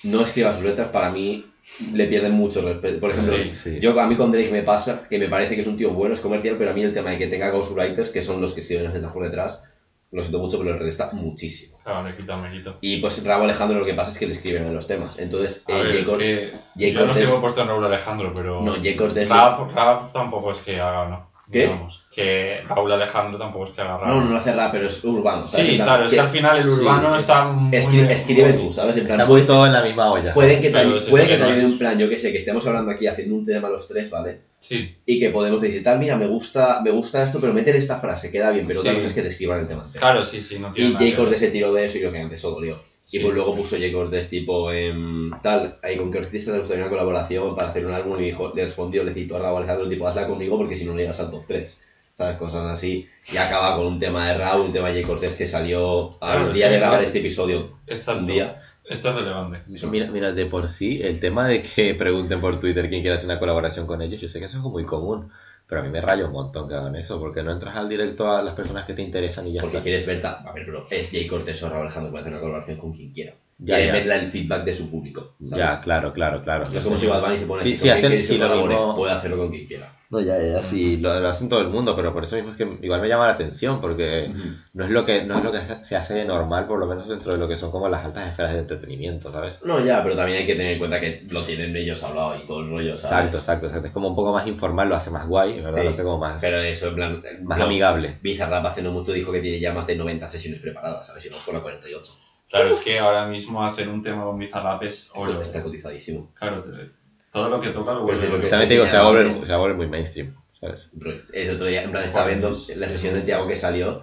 no 0.04 0.22
escriba 0.22 0.52
sus 0.52 0.62
letras, 0.64 0.88
para 0.88 1.10
mí 1.10 1.44
le 1.92 2.06
pierden 2.06 2.32
mucho 2.32 2.60
respeto. 2.60 2.98
Por 3.00 3.10
ejemplo, 3.10 3.36
Sí, 3.36 3.52
sí. 3.54 3.78
yo 3.80 3.98
a 4.00 4.06
mí 4.06 4.16
con 4.16 4.32
Drake 4.32 4.50
me 4.50 4.62
pasa 4.62 5.06
que 5.08 5.18
me 5.18 5.28
parece 5.28 5.54
que 5.54 5.60
es 5.62 5.66
un 5.66 5.76
tío 5.76 5.90
bueno, 5.90 6.14
es 6.14 6.20
comercial, 6.20 6.56
pero 6.58 6.70
a 6.70 6.74
mí 6.74 6.82
el 6.82 6.92
tema 6.92 7.10
de 7.10 7.18
que 7.18 7.28
tenga 7.28 7.50
ghostwriters, 7.50 8.10
que 8.10 8.22
son 8.22 8.40
los 8.40 8.52
que 8.52 8.60
escriben 8.60 8.84
las 8.84 8.94
letras 8.94 9.12
por 9.12 9.22
detrás, 9.22 9.64
lo 10.10 10.20
siento 10.20 10.40
mucho, 10.40 10.58
pero 10.58 10.72
le 10.72 10.78
resta 10.78 11.10
muchísimo. 11.12 11.78
Claro, 11.82 12.06
le 12.06 12.14
quita 12.16 12.36
mérito. 12.36 12.76
Y 12.82 12.98
pues 12.98 13.24
Raúl 13.24 13.44
Alejandro 13.44 13.78
lo 13.78 13.86
que 13.86 13.94
pasa 13.94 14.10
es 14.10 14.18
que 14.18 14.26
le 14.26 14.32
escriben 14.32 14.66
en 14.66 14.74
los 14.74 14.86
temas. 14.86 15.18
Entonces, 15.18 15.64
A 15.68 15.72
eh, 15.72 15.82
ver, 15.82 15.92
Jay 15.92 16.02
es 16.02 16.08
que 16.10 16.50
Jay 16.78 16.92
yo 16.92 17.00
no 17.06 17.12
Cortés- 17.12 17.22
estoy 17.24 17.40
puesto 17.40 17.62
en 17.62 17.68
Raúl 17.68 17.84
Alejandro, 17.86 18.32
pero 18.34 18.60
No, 18.60 18.72
Jay 18.74 18.94
Cortés... 18.94 19.28
rap, 19.28 19.72
rap 19.72 20.12
tampoco 20.12 20.50
es 20.50 20.58
que 20.58 20.78
haga, 20.80 21.08
¿no? 21.08 21.31
¿Qué? 21.52 21.64
Digamos, 21.64 22.06
que 22.14 22.62
Raúl 22.66 22.90
Alejandro 22.92 23.38
tampoco 23.38 23.66
es 23.66 23.70
que 23.72 23.82
haga 23.82 23.98
rap. 23.98 24.08
No, 24.08 24.24
no 24.24 24.30
lo 24.30 24.36
hace 24.38 24.52
rap, 24.52 24.72
pero 24.72 24.86
es 24.86 25.04
urbano. 25.04 25.38
En 25.42 25.46
Sí, 25.46 25.62
plan, 25.76 25.86
claro, 25.86 26.04
es 26.06 26.12
que 26.12 26.20
al 26.20 26.28
final 26.28 26.56
el 26.56 26.64
sí, 26.72 26.80
urbano 26.80 27.14
está 27.14 27.44
muy... 27.44 27.76
escri- 27.78 28.10
escribe 28.10 28.52
tú, 28.54 28.72
¿sabes? 28.72 28.96
En 28.96 29.04
plan, 29.04 29.20
Está 29.20 29.30
muy 29.30 29.42
todo 29.42 29.66
en 29.66 29.72
la 29.72 29.82
misma 29.82 30.10
olla. 30.10 30.32
puede 30.32 30.60
que 30.60 30.72
ay- 30.74 30.94
es 30.96 31.04
puede 31.08 31.26
que 31.26 31.32
que 31.34 31.38
no 31.38 31.48
es- 31.50 31.62
un 31.62 31.78
plan, 31.78 31.98
yo 31.98 32.08
que 32.08 32.18
sé, 32.18 32.32
que 32.32 32.38
estemos 32.38 32.66
hablando 32.66 32.90
aquí 32.90 33.06
haciendo 33.06 33.34
un 33.34 33.44
tema 33.44 33.68
los 33.68 33.86
tres, 33.86 34.08
¿vale? 34.10 34.40
Sí, 34.58 34.96
Y 35.04 35.18
que 35.20 35.28
podemos 35.30 35.60
decir, 35.60 35.82
tal, 35.84 35.98
mira, 35.98 36.16
me 36.16 36.26
gusta, 36.26 36.80
me 36.82 36.90
gusta 36.90 37.24
esto, 37.24 37.38
pero 37.40 37.52
meter 37.52 37.76
esta 37.76 37.98
frase, 37.98 38.30
queda 38.30 38.50
bien, 38.50 38.64
pero 38.66 38.80
otra 38.80 38.92
Sí. 38.92 38.96
cosa 38.96 39.08
es 39.08 39.14
que 39.14 39.22
te 39.22 39.28
escriban 39.28 39.60
el 39.60 39.66
tema 39.66 39.82
entero. 39.84 40.00
claro, 40.00 40.24
sí, 40.24 40.40
sí, 40.40 40.58
no 40.58 40.72
tiene 40.72 40.90
Y 40.90 40.92
nada 40.94 41.00
Jay 41.04 41.10
que 41.10 41.16
ver. 41.16 41.24
Cortés 41.26 41.40
se 41.40 41.48
tiró 41.50 41.72
de 41.74 41.84
eso 41.84 41.98
y 41.98 42.02
lógicamente 42.02 42.36
eso 42.36 42.50
dolió. 42.50 42.80
Sí. 43.04 43.16
Y 43.16 43.20
pues 43.20 43.34
luego 43.34 43.56
puso 43.56 43.76
Jay 43.76 43.90
Cortés 43.90 44.30
tipo 44.30 44.70
em, 44.70 45.28
tal, 45.42 45.76
ahí 45.82 45.96
con 45.96 46.12
qué 46.12 46.18
artista 46.18 46.52
le 46.52 46.60
gustaría 46.60 46.84
una 46.84 46.90
colaboración 46.90 47.56
para 47.56 47.70
hacer 47.70 47.84
un 47.84 47.92
álbum 47.92 48.20
y 48.20 48.26
dijo, 48.26 48.52
le 48.54 48.64
respondió, 48.64 49.02
le 49.02 49.12
citó 49.12 49.36
a 49.36 49.40
Raúl 49.40 49.58
Alejandro 49.58 49.88
tipo, 49.88 50.06
hazla 50.06 50.28
conmigo 50.28 50.56
porque 50.56 50.76
si 50.78 50.84
no 50.84 50.92
no 50.92 50.98
llegas 51.00 51.18
al 51.18 51.30
top 51.32 51.42
3. 51.48 51.78
¿Sabes? 52.16 52.36
Cosas 52.36 52.66
así. 52.66 53.08
Y 53.32 53.36
acaba 53.38 53.74
con 53.76 53.86
un 53.86 53.98
tema 53.98 54.28
de 54.28 54.38
Raúl, 54.38 54.66
un 54.66 54.72
tema 54.72 54.88
de 54.88 54.94
Jay 54.94 55.02
Cortés 55.02 55.34
que 55.34 55.48
salió 55.48 56.16
Claro, 56.20 56.40
al 56.44 56.48
es 56.50 56.54
día 56.54 56.66
que- 56.68 56.72
de 56.74 56.78
grabar 56.78 57.02
este 57.02 57.18
episodio. 57.18 57.78
Exacto. 57.88 58.20
Un 58.20 58.26
día. 58.28 58.62
Esto 58.84 59.08
es 59.08 59.14
relevante. 59.16 59.62
Mira, 59.90 60.10
mira, 60.10 60.32
de 60.32 60.46
por 60.46 60.68
sí, 60.68 61.00
el 61.02 61.18
tema 61.18 61.48
de 61.48 61.62
que 61.62 61.94
pregunten 61.98 62.40
por 62.40 62.60
Twitter 62.60 62.88
quién 62.88 63.00
quiere 63.00 63.16
hacer 63.16 63.26
una 63.28 63.38
colaboración 63.40 63.86
con 63.86 64.00
ellos, 64.02 64.20
yo 64.20 64.28
sé 64.28 64.38
que 64.38 64.44
eso 64.44 64.58
es 64.58 64.62
muy 64.62 64.84
común, 64.84 65.30
pero 65.72 65.80
a 65.80 65.84
mí 65.86 65.90
me 65.90 66.02
raya 66.02 66.26
un 66.26 66.32
montón 66.32 66.68
que 66.68 66.74
hagan 66.74 66.94
eso, 66.96 67.18
porque 67.18 67.42
no 67.42 67.50
entras 67.50 67.74
al 67.74 67.88
directo 67.88 68.30
a 68.30 68.42
las 68.42 68.52
personas 68.54 68.84
que 68.84 68.92
te 68.92 69.00
interesan 69.00 69.46
y 69.46 69.54
ya 69.54 69.62
Porque 69.62 69.78
está. 69.78 69.84
quieres 69.84 70.04
ver, 70.06 70.20
a 70.26 70.52
ver, 70.52 70.66
pero 70.66 70.84
es 70.90 71.10
Jay 71.10 71.26
Cortés 71.26 71.62
o 71.62 71.70
Raúl 71.70 71.86
Alejandro 71.86 72.10
puede 72.10 72.20
hacer 72.20 72.32
una 72.34 72.40
colaboración 72.42 72.76
con 72.76 72.92
quien 72.92 73.10
quiera. 73.10 73.32
Ya, 73.56 73.76
Quiere 73.76 73.86
ya. 73.86 73.92
ver 74.12 74.22
el 74.24 74.30
feedback 74.30 74.64
de 74.64 74.74
su 74.74 74.90
público. 74.90 75.32
¿sabes? 75.48 75.56
Ya, 75.64 75.80
claro, 75.80 76.12
claro, 76.12 76.42
claro. 76.42 76.64
Es 76.70 76.84
como 76.84 76.98
si 76.98 77.06
Bad 77.06 77.22
Bunny 77.22 77.38
se 77.38 77.46
pone 77.46 77.62
Sí, 77.62 77.72
así, 77.72 77.78
sí, 77.80 77.88
¿con 77.88 78.00
quién 78.00 78.12
hacen- 78.12 78.22
sí, 78.22 78.36
lo 78.36 78.48
mismo- 78.68 78.96
Puede 78.96 79.12
hacerlo 79.14 79.38
con 79.38 79.48
quien 79.50 79.66
quiera. 79.66 79.96
No, 80.12 80.20
ya, 80.20 80.38
ya, 80.42 80.62
sí, 80.62 80.98
lo, 80.98 81.18
lo 81.20 81.28
hacen 81.30 81.48
todo 81.48 81.60
el 81.60 81.68
mundo, 81.68 81.96
pero 81.96 82.12
por 82.12 82.22
eso 82.22 82.36
mismo 82.36 82.50
es 82.50 82.56
que 82.58 82.68
igual 82.82 83.00
me 83.00 83.08
llama 83.08 83.26
la 83.28 83.32
atención, 83.32 83.80
porque 83.80 84.30
no 84.74 84.84
es 84.84 84.90
lo 84.90 85.06
que, 85.06 85.24
no 85.24 85.38
es 85.38 85.42
lo 85.44 85.50
que 85.50 85.60
se 85.82 85.96
hace 85.96 86.12
de 86.12 86.26
normal, 86.26 86.66
por 86.66 86.78
lo 86.78 86.86
menos 86.86 87.08
dentro 87.08 87.32
de 87.32 87.38
lo 87.38 87.48
que 87.48 87.56
son 87.56 87.70
como 87.70 87.88
las 87.88 88.04
altas 88.04 88.28
esferas 88.28 88.52
de 88.52 88.58
entretenimiento, 88.58 89.32
¿sabes? 89.32 89.64
No, 89.64 89.82
ya, 89.82 90.02
pero 90.02 90.14
también 90.14 90.40
hay 90.40 90.46
que 90.46 90.54
tener 90.54 90.72
en 90.74 90.78
cuenta 90.78 91.00
que 91.00 91.26
lo 91.30 91.42
tienen 91.42 91.74
ellos 91.74 92.02
hablado 92.04 92.36
y 92.36 92.46
todo 92.46 92.60
el 92.60 92.68
rollo, 92.68 92.94
¿sabes? 92.98 93.04
Exacto, 93.34 93.38
exacto, 93.38 93.66
exacto. 93.68 93.86
Es 93.86 93.92
como 93.94 94.08
un 94.08 94.14
poco 94.14 94.34
más 94.34 94.46
informal, 94.46 94.86
lo 94.90 94.96
hace 94.96 95.10
más 95.10 95.26
guay, 95.26 95.60
¿verdad? 95.62 95.78
Sí. 95.78 95.84
Lo 95.84 95.90
hace 95.90 96.02
como 96.02 96.18
más, 96.18 96.42
Pero 96.42 96.58
eso, 96.60 96.88
en 96.88 96.94
plan... 96.94 97.22
más 97.44 97.58
yo- 97.58 97.64
amigable. 97.64 98.18
Bizarrap 98.22 98.66
hace 98.66 98.82
no 98.82 98.92
mucho 98.92 99.12
dijo 99.12 99.32
que 99.32 99.40
tiene 99.40 99.60
ya 99.60 99.72
más 99.72 99.86
de 99.86 99.96
90 99.96 100.28
sesiones 100.28 100.60
preparadas, 100.60 101.06
¿sabes? 101.06 101.24
Y 101.24 101.30
no 101.30 101.38
con 101.42 101.54
la 101.54 101.62
48. 101.62 102.12
Claro, 102.50 102.68
es 102.68 102.80
que 102.80 102.98
ahora 102.98 103.26
mismo 103.26 103.64
hacer 103.64 103.88
un 103.88 104.02
tema 104.02 104.24
con 104.24 104.38
Bizarrap 104.38 104.82
es 104.82 105.10
oro. 105.14 105.40
Está 105.40 105.62
cotizadísimo. 105.62 106.30
Claro, 106.38 106.62
te- 106.62 107.00
todo 107.32 107.48
lo 107.48 107.60
que 107.60 107.70
toca 107.70 107.92
lo 107.94 108.04
Pues 108.04 108.18
vuelve 108.20 108.24
es 108.26 108.30
lo 108.32 108.36
que- 108.36 108.40
oro. 108.42 108.50
También 108.50 108.68
te 108.68 108.74
digo, 108.74 108.86
se 108.86 108.96
va, 108.96 109.02
a 109.04 109.08
volver, 109.08 109.26
se 109.46 109.48
va 109.52 109.54
a 109.54 109.58
volver 109.58 109.76
muy 109.76 109.86
mainstream, 109.88 110.34
¿sabes? 110.60 110.90
El 111.32 111.50
otro 111.50 111.66
día, 111.66 111.82
en 111.82 111.90
plan, 111.90 112.04
estaba 112.04 112.26
viendo 112.28 112.50
la 112.76 112.88
sesión 112.88 113.14
de 113.14 113.22
Tiago 113.22 113.46
que 113.48 113.56
salió 113.56 114.02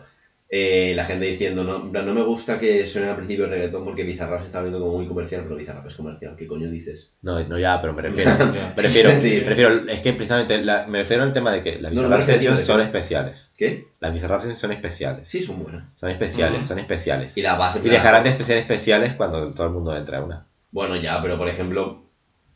eh, 0.51 0.93
la 0.95 1.05
gente 1.05 1.25
diciendo, 1.25 1.63
no, 1.63 1.75
en 1.75 1.91
plan, 1.91 2.07
no 2.07 2.13
me 2.15 2.23
gusta 2.23 2.59
que 2.59 2.83
suene 2.87 3.07
al 3.09 3.17
principio 3.17 3.45
el 3.45 3.51
reggaetón 3.51 3.85
porque 3.85 4.01
Bizarrap 4.03 4.39
se 4.39 4.47
está 4.47 4.61
viendo 4.61 4.79
como 4.79 4.93
muy 4.97 5.05
comercial, 5.07 5.43
pero 5.43 5.55
Bizarrap 5.55 5.85
es 5.85 5.93
comercial. 5.95 6.35
¿Qué 6.35 6.47
coño 6.47 6.71
dices? 6.71 7.13
No, 7.21 7.39
no, 7.47 7.59
ya, 7.59 7.79
pero 7.79 7.93
me 7.93 8.01
refiero. 8.01 8.31
Me 8.75 8.81
refiero, 8.81 9.11
Sí. 9.11 9.41
me 9.43 9.49
refiero, 9.49 9.87
es 9.87 10.01
que 10.01 10.13
precisamente 10.13 10.57
la- 10.63 10.87
me 10.87 10.97
refiero 10.99 11.21
al 11.21 11.33
tema 11.33 11.51
de 11.53 11.61
que 11.61 11.73
las 11.79 11.93
No, 11.93 12.01
no, 12.01 12.07
Bizarrap 12.07 12.19
refiero 12.21 12.39
Sessions 12.39 12.59
de 12.61 12.65
son 12.65 12.77
que- 12.77 12.83
especiales. 12.85 13.51
¿Qué? 13.55 13.85
Las 13.99 14.11
Bizarrap 14.11 14.39
Sessions 14.41 14.59
son 14.59 14.71
especiales. 14.71 15.27
Sí, 15.29 15.39
son 15.43 15.61
buenas. 15.61 15.83
Son 15.95 16.09
especiales, 16.09 16.57
Ujú. 16.61 16.67
son 16.67 16.79
especiales. 16.79 17.37
Y 17.37 17.43
la 17.43 17.55
base... 17.55 17.79
Y 17.83 17.87
dejarán 17.89 18.23
de 18.23 18.43
ser 18.43 18.57
especiales 18.57 19.13
cuando 19.13 19.53
todo 19.53 19.67
el 19.67 19.73
mundo 19.73 19.95
entre 19.95 20.17
a 20.17 20.21
una. 20.23 20.47
Bueno, 20.71 20.95
ya, 20.95 21.21
pero 21.21 21.37
por 21.37 21.47
ejemplo, 21.47 22.05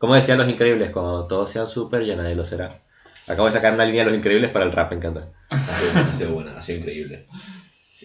Como 0.04 0.16
decían 0.16 0.38
los 0.38 0.50
increíbles, 0.52 0.92
cuando 0.92 1.26
todos 1.28 1.50
sean 1.50 1.70
super, 1.70 2.04
ya 2.04 2.18
nadie 2.18 2.36
lo 2.36 2.44
será. 2.44 2.78
Acabo 3.26 3.46
de 3.46 3.54
sacar 3.54 3.74
una 3.74 3.86
línea 3.86 4.04
de 4.04 4.10
los 4.10 4.20
increíbles 4.20 4.52
para 4.52 4.66
el 4.66 4.74
rap, 4.74 4.92
me 4.92 4.98
encanta. 4.98 5.30
ha 5.50 6.13
sido 6.13 6.34
buena, 6.34 6.58
ha 6.58 6.62
sido 6.62 6.80
increíble. 6.80 7.26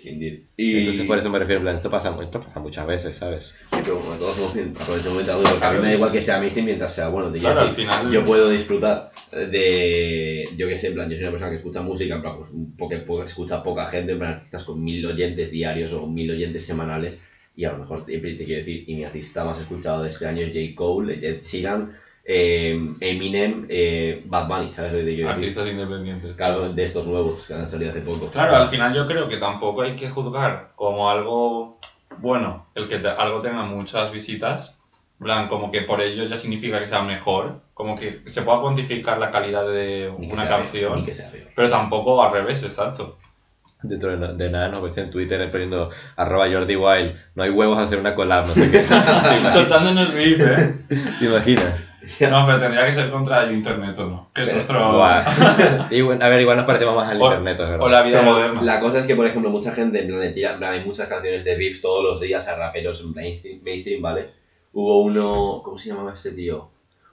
Indeed. 0.04 0.42
Y... 0.56 0.78
Entonces 0.78 1.04
por 1.08 1.18
eso 1.18 1.28
me 1.28 1.40
refiero, 1.40 1.58
en 1.58 1.64
plan, 1.64 1.74
esto 1.74 1.90
pasa, 1.90 2.16
esto 2.22 2.40
pasa 2.40 2.60
muchas 2.60 2.86
veces, 2.86 3.16
¿sabes? 3.16 3.46
Sí, 3.46 3.78
pero 3.82 3.96
bueno, 3.98 4.14
todos 4.14 4.38
momento 4.38 5.36
duro, 5.38 5.50
porque 5.50 5.64
a 5.64 5.72
mí 5.72 5.78
me 5.80 5.86
da 5.88 5.94
igual 5.94 6.12
que 6.12 6.20
sea 6.20 6.38
mainstream 6.38 6.66
mientras 6.66 6.94
sea 6.94 7.08
bueno. 7.08 7.32
Te 7.32 7.40
quiero 7.40 7.52
Claro, 7.54 7.68
al 7.68 7.74
final- 7.74 8.12
Yo 8.12 8.24
puedo 8.24 8.48
disfrutar 8.48 9.10
de. 9.32 10.44
Yo 10.56 10.68
que 10.68 10.78
sé, 10.78 10.86
en 10.86 10.94
plan, 10.94 11.10
yo 11.10 11.16
soy 11.16 11.22
una 11.24 11.32
persona 11.32 11.50
que 11.50 11.56
escucha 11.56 11.82
música, 11.82 12.14
en 12.14 12.20
plan, 12.22 12.36
pues 12.38 12.50
poco- 12.78 13.24
escucha 13.24 13.60
poca 13.60 13.86
gente, 13.86 14.12
en 14.12 14.18
plan, 14.20 14.34
artistas 14.34 14.62
con 14.62 14.84
mil 14.84 15.04
oyentes 15.04 15.50
diarios 15.50 15.92
o 15.94 16.06
mil 16.06 16.30
oyentes 16.30 16.64
semanales. 16.64 17.18
Y 17.58 17.64
a 17.64 17.72
lo 17.72 17.78
mejor 17.78 18.04
te, 18.04 18.16
te 18.20 18.36
quiero 18.44 18.60
decir, 18.60 18.84
y 18.86 18.94
mi 18.94 19.02
artista 19.02 19.42
más 19.42 19.58
escuchado 19.58 20.04
de 20.04 20.10
este 20.10 20.28
año 20.28 20.42
es 20.42 20.52
J. 20.52 20.76
Cole, 20.76 21.14
Ed 21.14 21.42
Sheeran, 21.42 21.92
eh, 22.24 22.78
Eminem, 23.00 23.66
eh, 23.68 24.22
Bad 24.26 24.46
Bunny, 24.46 24.72
¿sabes 24.72 24.92
lo 24.92 24.98
que 24.98 25.06
quiero 25.06 25.28
decir? 25.30 25.42
Artistas 25.42 25.66
independientes. 25.68 26.36
Claro, 26.36 26.72
de 26.72 26.84
estos 26.84 27.04
nuevos 27.08 27.44
que 27.48 27.54
han 27.54 27.68
salido 27.68 27.90
hace 27.90 28.02
poco. 28.02 28.28
Claro, 28.30 28.54
al 28.54 28.68
final 28.68 28.94
yo 28.94 29.08
creo 29.08 29.26
que 29.28 29.38
tampoco 29.38 29.82
hay 29.82 29.96
que 29.96 30.08
juzgar 30.08 30.70
como 30.76 31.10
algo 31.10 31.80
bueno 32.18 32.66
el 32.76 32.86
que 32.86 32.98
te- 32.98 33.08
algo 33.08 33.40
tenga 33.40 33.64
muchas 33.64 34.12
visitas. 34.12 34.78
Plan, 35.18 35.48
como 35.48 35.72
que 35.72 35.80
por 35.80 36.00
ello 36.00 36.26
ya 36.26 36.36
significa 36.36 36.78
que 36.78 36.86
sea 36.86 37.02
mejor. 37.02 37.60
Como 37.74 37.96
que 37.96 38.20
se 38.26 38.42
pueda 38.42 38.60
cuantificar 38.60 39.18
la 39.18 39.32
calidad 39.32 39.66
de 39.66 40.08
una 40.16 40.42
canción. 40.48 40.92
Peor. 41.32 41.48
Pero 41.56 41.68
tampoco 41.70 42.22
al 42.22 42.30
revés, 42.30 42.62
exacto. 42.62 43.18
Dentro 43.80 44.16
de, 44.16 44.34
de 44.34 44.50
nada 44.50 44.68
nos 44.68 44.82
ves 44.82 44.96
en 44.98 45.08
Twitter 45.10 45.48
poniendo 45.52 45.88
arroba 46.16 46.50
Jordi 46.50 46.74
Wild, 46.74 47.14
no 47.36 47.44
hay 47.44 47.50
huevos 47.50 47.78
a 47.78 47.82
hacer 47.82 48.00
una 48.00 48.14
collab, 48.16 48.46
no 48.48 48.52
sé 48.54 48.70
qué. 48.70 48.84
Soltándonos 49.52 50.12
beef, 50.14 50.40
¿eh? 50.40 50.74
¿Te 51.20 51.24
imaginas? 51.26 51.92
No, 52.30 52.44
pero 52.46 52.58
tendría 52.58 52.86
que 52.86 52.92
ser 52.92 53.10
contra 53.10 53.44
el 53.44 53.52
internet 53.52 53.96
o 53.98 54.06
no. 54.06 54.30
Que 54.34 54.40
es 54.42 54.48
Pero- 54.48 54.56
nuestro... 54.56 54.92
Guau. 54.94 55.22
Y 55.90 56.00
bueno, 56.00 56.24
a 56.24 56.28
ver, 56.28 56.40
igual 56.40 56.56
nos 56.56 56.66
parecemos 56.66 56.96
más 56.96 57.08
al 57.10 57.20
O- 57.20 57.26
internet, 57.26 57.60
es 57.60 57.68
verdad. 57.68 57.86
O 57.86 57.88
la 57.88 58.02
vida 58.02 58.20
Pero 58.20 58.32
moderna. 58.32 58.62
La 58.62 58.80
cosa 58.80 58.98
es 59.00 59.04
que, 59.06 59.14
por 59.14 59.26
ejemplo, 59.26 59.50
mucha 59.50 59.72
gente, 59.72 60.00
en 60.00 60.08
plan, 60.08 60.20
le 60.20 60.30
tira, 60.30 60.52
en 60.54 60.58
plan, 60.58 60.72
hay 60.72 60.84
muchas 60.84 61.06
canciones 61.06 61.44
de 61.44 61.54
Vips 61.56 61.80
todos 61.80 62.02
los 62.02 62.20
días 62.20 62.48
a 62.48 62.56
raperos 62.56 63.04
mainstream, 63.14 63.60
mainstream, 63.62 64.02
¿vale? 64.02 64.30
Hubo 64.72 65.02
uno, 65.02 65.60
¿cómo 65.64 65.78
se 65.78 65.90
llamaba 65.90 66.12
este 66.14 66.32
tío? 66.32 66.68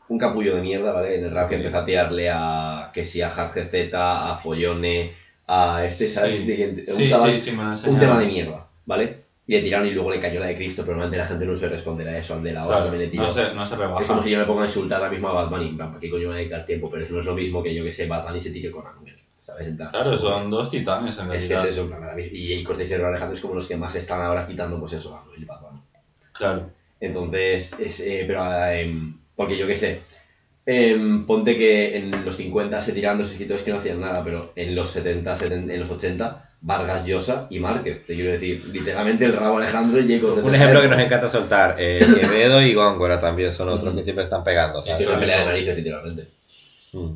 Un 0.08 0.18
capullo 0.18 0.56
de 0.56 0.62
mierda, 0.62 0.94
¿vale? 0.94 1.16
En 1.18 1.26
el 1.26 1.32
rap 1.32 1.50
que 1.50 1.56
empezó 1.56 1.78
a 1.80 1.86
tirarle 1.86 2.30
a, 2.32 2.90
que 2.94 3.04
sí, 3.06 3.22
a 3.22 3.30
Hard 3.30 3.52
GZ, 3.54 3.92
a 3.94 4.40
Follone, 4.42 5.14
a 5.48 5.86
este, 5.86 6.08
¿sabes? 6.08 6.36
Sí. 6.36 6.46
De 6.46 6.56
quién- 6.56 6.84
un 6.88 6.96
Sí, 6.96 7.08
chaval- 7.08 7.38
sí, 7.38 7.52
tema 8.00 8.20
de 8.20 8.26
mierda, 8.28 8.66
¿vale? 8.86 9.26
Y 9.48 9.54
le 9.54 9.62
tiraron 9.62 9.88
y 9.88 9.92
luego 9.92 10.10
le 10.10 10.20
cayó 10.20 10.40
la 10.40 10.48
de 10.48 10.56
Cristo, 10.56 10.82
pero 10.84 10.94
normalmente 10.94 11.18
la 11.18 11.26
gente 11.28 11.46
no 11.46 11.56
se 11.56 11.68
responderá 11.68 12.12
a 12.12 12.18
eso, 12.18 12.34
al 12.34 12.42
de 12.42 12.52
la 12.52 12.66
osa 12.66 12.82
Claro, 12.82 12.98
le 12.98 13.08
tiró. 13.08 13.24
no 13.24 13.30
se, 13.30 13.54
no 13.54 13.64
se 13.66 13.76
rebaja. 13.76 14.02
Es 14.02 14.08
como 14.08 14.24
si 14.24 14.32
yo 14.32 14.40
me 14.40 14.46
ponga 14.46 14.64
a 14.64 14.66
insultar 14.66 14.98
ahora 15.00 15.12
mismo 15.12 15.28
a 15.30 15.34
Bad 15.34 15.50
Bunny, 15.50 15.68
en 15.70 15.76
plan, 15.78 15.90
¿para 15.90 16.00
qué 16.00 16.10
coño 16.10 16.30
me 16.30 16.36
dedicar 16.38 16.66
tiempo? 16.66 16.90
Pero 16.90 17.04
eso 17.04 17.14
no 17.14 17.20
es 17.20 17.26
lo 17.28 17.36
mismo 17.36 17.62
que 17.62 17.74
yo 17.76 17.84
que 17.84 17.92
sé, 17.92 18.08
Bad 18.08 18.24
Bunny 18.26 18.42
se 18.42 18.50
tire 18.50 18.72
con 18.72 18.88
Anuel, 18.88 19.16
¿sabes? 19.42 19.68
En 19.68 19.78
plan, 19.78 19.90
Claro, 19.92 20.06
como- 20.06 20.18
son 20.18 20.50
dos 20.50 20.72
titanes 20.72 21.16
en 21.20 21.32
es 21.32 21.44
que 21.44 21.54
realidad. 21.54 21.70
es 21.70 21.76
eso, 21.78 21.86
mismo. 21.86 21.98
y, 22.18 22.54
y 22.54 22.64
Cortés 22.64 22.90
y 22.90 22.94
Alejandro 22.96 23.36
es 23.36 23.42
como 23.42 23.54
los 23.54 23.68
que 23.68 23.76
más 23.78 23.96
están 23.96 24.20
ahora 24.24 24.48
quitando, 24.48 24.80
pues 24.80 24.94
eso, 24.94 25.16
Anuel 25.16 25.44
y 25.44 25.46
Bunny. 25.46 25.80
Claro. 26.34 26.70
Entonces, 27.00 27.76
es, 27.78 28.00
eh, 28.00 28.24
pero, 28.26 28.44
em, 28.72 29.16
porque 29.36 29.58
yo 29.58 29.68
qué 29.68 29.78
sé, 29.78 30.02
em, 30.66 31.26
ponte 31.26 31.58
que 31.58 31.98
en 31.98 32.26
los 32.26 32.36
50 32.36 32.82
se 32.82 32.94
tiraban 32.94 33.18
dos 33.18 33.32
escritores 33.32 33.64
que 33.64 33.72
no 33.72 33.78
hacían 33.78 34.02
nada, 34.02 34.24
pero 34.24 34.52
en 34.56 34.76
los 34.76 34.92
70, 34.92 35.36
70 35.36 35.74
en 35.74 35.80
los 35.80 35.90
80, 35.90 36.50
Vargas 36.62 37.06
Llosa 37.06 37.48
y 37.50 37.60
Márquez, 37.60 38.06
te 38.06 38.16
quiero 38.16 38.32
decir, 38.32 38.66
literalmente 38.72 39.26
el 39.26 39.34
Rabo 39.34 39.58
Alejandro 39.58 40.00
y 40.00 40.08
J. 40.08 40.22
Cortés. 40.22 40.44
Un 40.44 40.56
ejemplo 40.56 40.82
que 40.82 40.88
nos 40.88 41.00
encanta 41.00 41.30
soltar, 41.30 41.76
eh, 41.78 42.00
Quevedo 42.20 42.62
y 42.62 42.74
Góngora 42.74 43.20
también 43.20 43.52
son 43.52 43.70
otros 43.70 43.94
que 43.96 44.04
siempre 44.04 44.24
están 44.24 44.44
pegando, 44.44 44.82
sí, 44.82 45.06
una 45.06 45.20
pelea 45.20 45.40
de 45.40 45.46
narices, 45.46 45.78
literalmente. 45.78 46.28
Mm. 46.94 47.10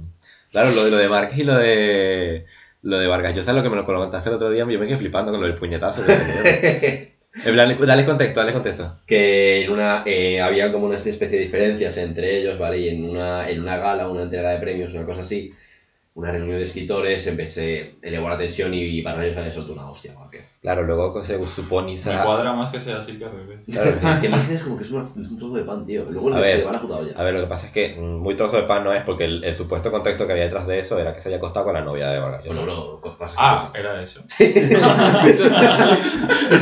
Claro, 0.52 0.72
lo 0.72 0.86
de, 0.86 0.92
lo 0.92 0.98
de 0.98 1.10
Márquez 1.10 1.40
y 1.40 1.44
lo 1.44 1.58
de 1.58 2.46
lo 2.82 2.98
de 2.98 3.08
Vargas 3.08 3.36
Llosa, 3.36 3.54
lo 3.54 3.62
que 3.62 3.70
me 3.70 3.76
lo 3.76 3.86
contaste 3.86 4.30
el 4.30 4.36
otro 4.36 4.50
día, 4.50 4.66
yo 4.70 4.80
me 4.80 4.88
quedé 4.88 4.98
flipando 4.98 5.32
con 5.32 5.42
lo 5.42 5.48
del 5.48 5.56
puñetazo. 5.56 6.06
que 6.06 7.09
dale 7.44 8.06
contexto, 8.06 8.40
dale 8.40 8.54
contexto. 8.54 9.00
que 9.06 9.64
en 9.64 9.72
una 9.72 10.04
eh, 10.06 10.42
había 10.42 10.72
como 10.72 10.86
una 10.86 10.98
especie 10.98 11.38
de 11.38 11.40
diferencias 11.40 11.98
entre 11.98 12.38
ellos, 12.38 12.58
¿vale? 12.58 12.80
Y 12.80 12.90
en 12.90 13.10
una, 13.10 13.50
en 13.50 13.62
una 13.62 13.78
gala, 13.78 14.08
una 14.08 14.24
entrega 14.24 14.52
de 14.52 14.60
premios, 14.60 14.94
una 14.94 15.06
cosa 15.06 15.22
así, 15.22 15.52
una 16.20 16.32
reunión 16.32 16.58
de 16.58 16.64
escritores, 16.64 17.26
empecé, 17.28 17.96
elevó 18.02 18.30
la 18.30 18.38
tensión 18.38 18.74
y 18.74 19.02
para 19.02 19.24
ellos 19.26 19.38
había 19.38 19.52
soltado 19.52 19.74
una 19.80 19.90
hostia, 19.90 20.14
Márquez. 20.14 20.46
Claro, 20.62 20.84
luego 20.84 21.22
se 21.24 21.42
suponiza... 21.44 22.18
Me 22.20 22.24
cuadra 22.26 22.54
más 22.54 22.70
que 22.70 22.80
sea 22.80 23.00
así 23.00 23.14
que. 23.18 23.26
Claro, 23.72 23.90
es 24.14 24.20
que 24.20 24.28
es 24.54 24.64
como 24.64 24.78
que 24.78 24.84
es, 24.84 24.92
una- 24.92 25.08
es 25.22 25.32
un 25.32 25.38
trozo 25.40 25.54
de 25.56 25.64
pan, 25.64 25.86
tío. 25.86 26.06
Luego 26.10 26.34
A 26.34 26.40
le- 26.40 26.46
se 26.46 26.52
ver, 26.52 26.60
le 26.60 26.66
van 26.66 26.76
a 26.76 26.80
puta 26.82 26.98
olla. 26.98 27.14
A 27.16 27.24
ver, 27.24 27.34
lo 27.34 27.40
que 27.40 27.48
pasa 27.48 27.68
es 27.68 27.72
que 27.72 27.96
mm, 27.98 28.18
muy 28.20 28.36
trozo 28.36 28.58
de 28.58 28.64
pan 28.64 28.84
no 28.84 28.94
es 28.94 29.02
porque 29.04 29.24
el, 29.24 29.42
el 29.46 29.56
supuesto 29.56 29.90
contexto 29.92 30.26
que 30.28 30.34
había 30.34 30.44
detrás 30.44 30.68
de 30.68 30.80
eso 30.80 31.00
era 31.00 31.14
que 31.14 31.22
se 31.22 31.30
había 31.30 31.38
acostado 31.38 31.66
con 31.68 31.74
la 31.76 31.82
novia 31.82 32.10
de 32.10 32.20
Vargas. 32.20 32.44
Bueno, 32.46 32.66
no, 32.66 33.00
pasa 33.18 33.36
Ah, 33.38 33.72
era 33.74 34.04
eso. 34.04 34.22
es, 34.40 34.56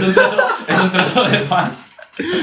un 0.03 0.13
trozo, 0.13 0.37
es 0.67 0.79
un 0.79 0.91
trozo 0.91 1.23
de 1.23 1.37
pan. 1.39 1.71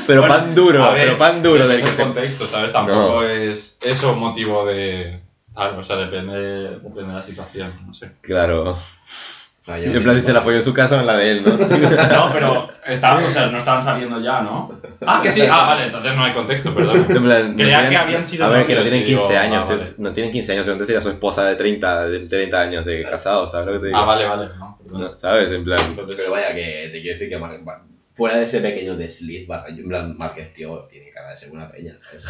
Pero 0.06 0.20
Bueno, 0.20 0.34
pan 0.36 0.54
duro, 0.54 0.92
ver, 0.92 1.06
pero 1.06 1.18
pan 1.18 1.42
duro 1.42 1.66
del 1.66 1.80
que 1.82 1.88
se... 1.88 2.02
contexto, 2.02 2.46
¿sabes? 2.46 2.70
Tampoco 2.72 3.24
es 3.24 3.76
eso 3.82 4.14
motivo 4.14 4.64
de... 4.66 5.20
Tal, 5.54 5.78
o 5.78 5.82
sea, 5.82 5.96
depende, 5.96 6.68
depende 6.80 7.02
de 7.06 7.12
la 7.12 7.22
situación, 7.22 7.70
no 7.86 7.94
sé. 7.94 8.10
Claro. 8.22 8.70
O 8.70 8.74
sea, 9.66 9.78
ya 9.78 9.86
Y 9.86 9.90
no 9.92 9.96
en 9.98 10.02
plan, 10.02 10.20
se 10.20 10.32
la 10.32 10.40
apoyó 10.40 10.56
en 10.56 10.62
su 10.62 10.74
casa, 10.74 10.96
no 10.96 11.02
en 11.02 11.06
la 11.06 11.16
de 11.16 11.30
él, 11.30 11.42
¿no? 11.44 11.56
No, 11.56 12.30
pero 12.32 12.68
estaban, 12.86 13.24
o 13.24 13.30
sea, 13.30 13.46
no 13.46 13.56
estaban 13.56 13.80
saliendo 13.82 14.20
ya, 14.20 14.42
¿no? 14.42 14.78
Ah, 15.06 15.20
que 15.22 15.30
sí. 15.30 15.42
Ah, 15.48 15.64
vale, 15.66 15.84
entonces 15.84 16.14
no 16.14 16.24
hay 16.24 16.32
contexto, 16.32 16.74
perdón. 16.74 17.06
En 17.08 17.22
plan, 17.22 17.54
Creía 17.56 17.82
no 17.82 17.88
que 17.88 17.96
habían 17.96 18.24
sido 18.24 18.44
A 18.44 18.48
ver, 18.50 18.66
que 18.66 18.74
no 18.74 18.82
tienen 18.82 19.00
y 19.02 19.04
digo, 19.04 19.20
15 19.20 19.36
ah, 19.38 19.42
años, 19.42 19.68
vale. 19.68 19.82
es- 19.82 19.98
no 19.98 20.12
tienen 20.12 20.32
15 20.32 20.52
años, 20.52 20.68
antes 20.68 20.86
sería 20.86 21.00
su 21.00 21.08
esposa 21.10 21.46
de 21.46 21.56
30, 21.56 22.06
de 22.08 22.20
30 22.26 22.60
años 22.60 22.84
de 22.84 23.02
casado, 23.04 23.46
¿sabes 23.46 23.66
lo 23.68 23.72
que 23.74 23.78
te 23.78 23.86
digo? 23.86 23.98
Ah, 23.98 24.04
vale, 24.04 24.26
vale. 24.26 24.48
No. 24.58 24.78
No, 24.98 25.16
¿Sabes? 25.16 25.50
En 25.50 25.64
plan... 25.64 25.80
Entonces, 25.88 26.16
Pero 26.16 26.32
vaya, 26.32 26.54
que 26.54 26.90
te 26.92 27.00
quiero 27.00 27.18
decir 27.18 27.28
que 27.30 27.38
fuera 28.14 28.38
de 28.38 28.44
ese 28.44 28.60
pequeño 28.60 28.96
desliz, 28.96 29.48
en 29.68 29.88
plan, 29.88 30.16
Márquez, 30.16 30.52
tío, 30.52 30.86
tiene 30.90 31.10
cara 31.10 31.30
de 31.30 31.36
ser 31.36 31.50
una 31.50 31.70
peña, 31.70 31.98
¿sabes? 32.02 32.24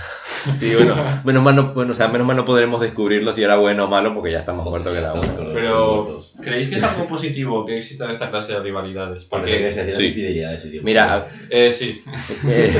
Sí, 0.59 0.75
bueno, 0.75 0.97
menos 1.25 1.42
mal 1.42 1.57
no, 1.57 1.75
bueno, 1.75 1.92
o 1.92 1.94
sea, 1.94 2.09
menos 2.09 2.27
mal 2.27 2.37
no 2.37 2.44
podremos 2.44 2.81
descubrirlo 2.81 3.33
si 3.33 3.42
era 3.42 3.57
bueno 3.57 3.85
o 3.85 3.88
malo 3.88 4.14
porque 4.14 4.31
ya 4.31 4.40
estamos 4.40 4.64
muertos 4.64 4.94
que 4.94 5.01
la 5.01 5.14
los 5.14 5.27
Pero. 5.55 6.20
¿creéis 6.42 6.68
que 6.68 6.77
es 6.77 6.83
algo 6.83 7.07
positivo 7.07 7.64
que 7.64 7.77
exista 7.77 8.11
esta 8.11 8.31
clase 8.31 8.55
de 8.55 8.61
rivalidades? 8.61 9.25
Porque 9.25 9.70
se 9.73 9.92
sí. 9.92 10.07
infidelidades, 10.07 10.70
tío. 10.70 10.83
Mira, 10.83 11.27
eh, 11.51 11.70
sí, 11.70 12.03
eh, 12.49 12.75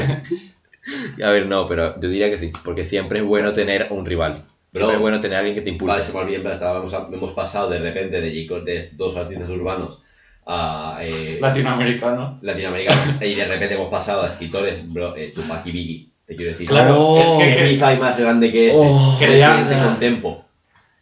a 1.23 1.31
ver, 1.31 1.47
no, 1.47 1.69
pero 1.69 1.99
yo 2.01 2.09
diría 2.09 2.31
que 2.31 2.39
sí, 2.39 2.53
porque 2.65 2.85
siempre 2.85 3.21
es 3.21 3.25
bueno 3.25 3.53
tener 3.53 3.89
un 3.91 4.07
rival. 4.07 4.43
Siempre 4.73 4.95
es 4.95 5.01
bueno 5.01 5.21
tener 5.21 5.37
a 5.37 5.39
alguien 5.39 5.55
que 5.55 5.63
te 5.63 5.71
Vale, 5.71 5.75
impulse. 5.75 6.03
se 6.03 6.13
me 6.13 6.19
olvidó, 6.25 6.43
pero 6.43 6.85
hemos 7.13 7.33
pasado 7.33 7.71
de 7.71 7.79
repente 7.79 8.21
de, 8.21 8.31
de 8.31 8.91
dos 8.97 9.17
artistas 9.17 9.49
urbanos 9.51 10.04
a 10.47 10.99
eh, 11.03 11.39
latinoamericano. 11.41 12.39
latinoamericanos 12.43 13.23
y 13.23 13.35
de 13.35 13.45
repente 13.47 13.75
hemos 13.75 13.89
pasado 13.91 14.23
a 14.23 14.29
escritores, 14.29 14.91
bro, 14.93 15.17
eh, 15.17 15.33
Tupac 15.35 15.65
y 15.67 15.73
Biggie, 15.73 16.09
te 16.27 16.37
quiero 16.37 16.51
decir. 16.53 16.69
Claro, 16.69 16.97
Oh, 16.99 17.21
es 17.21 17.31
que, 17.49 17.57
¿Qué 17.57 17.63
beef 17.63 17.83
hay 17.83 17.99
más 17.99 18.19
grande 18.19 18.53
que 18.53 18.71
ese? 18.71 18.79
Oh, 18.83 19.17
que 19.19 19.27
crean- 19.27 19.57
Residente 19.65 19.85
con 19.87 19.97
Tempo. 19.99 20.41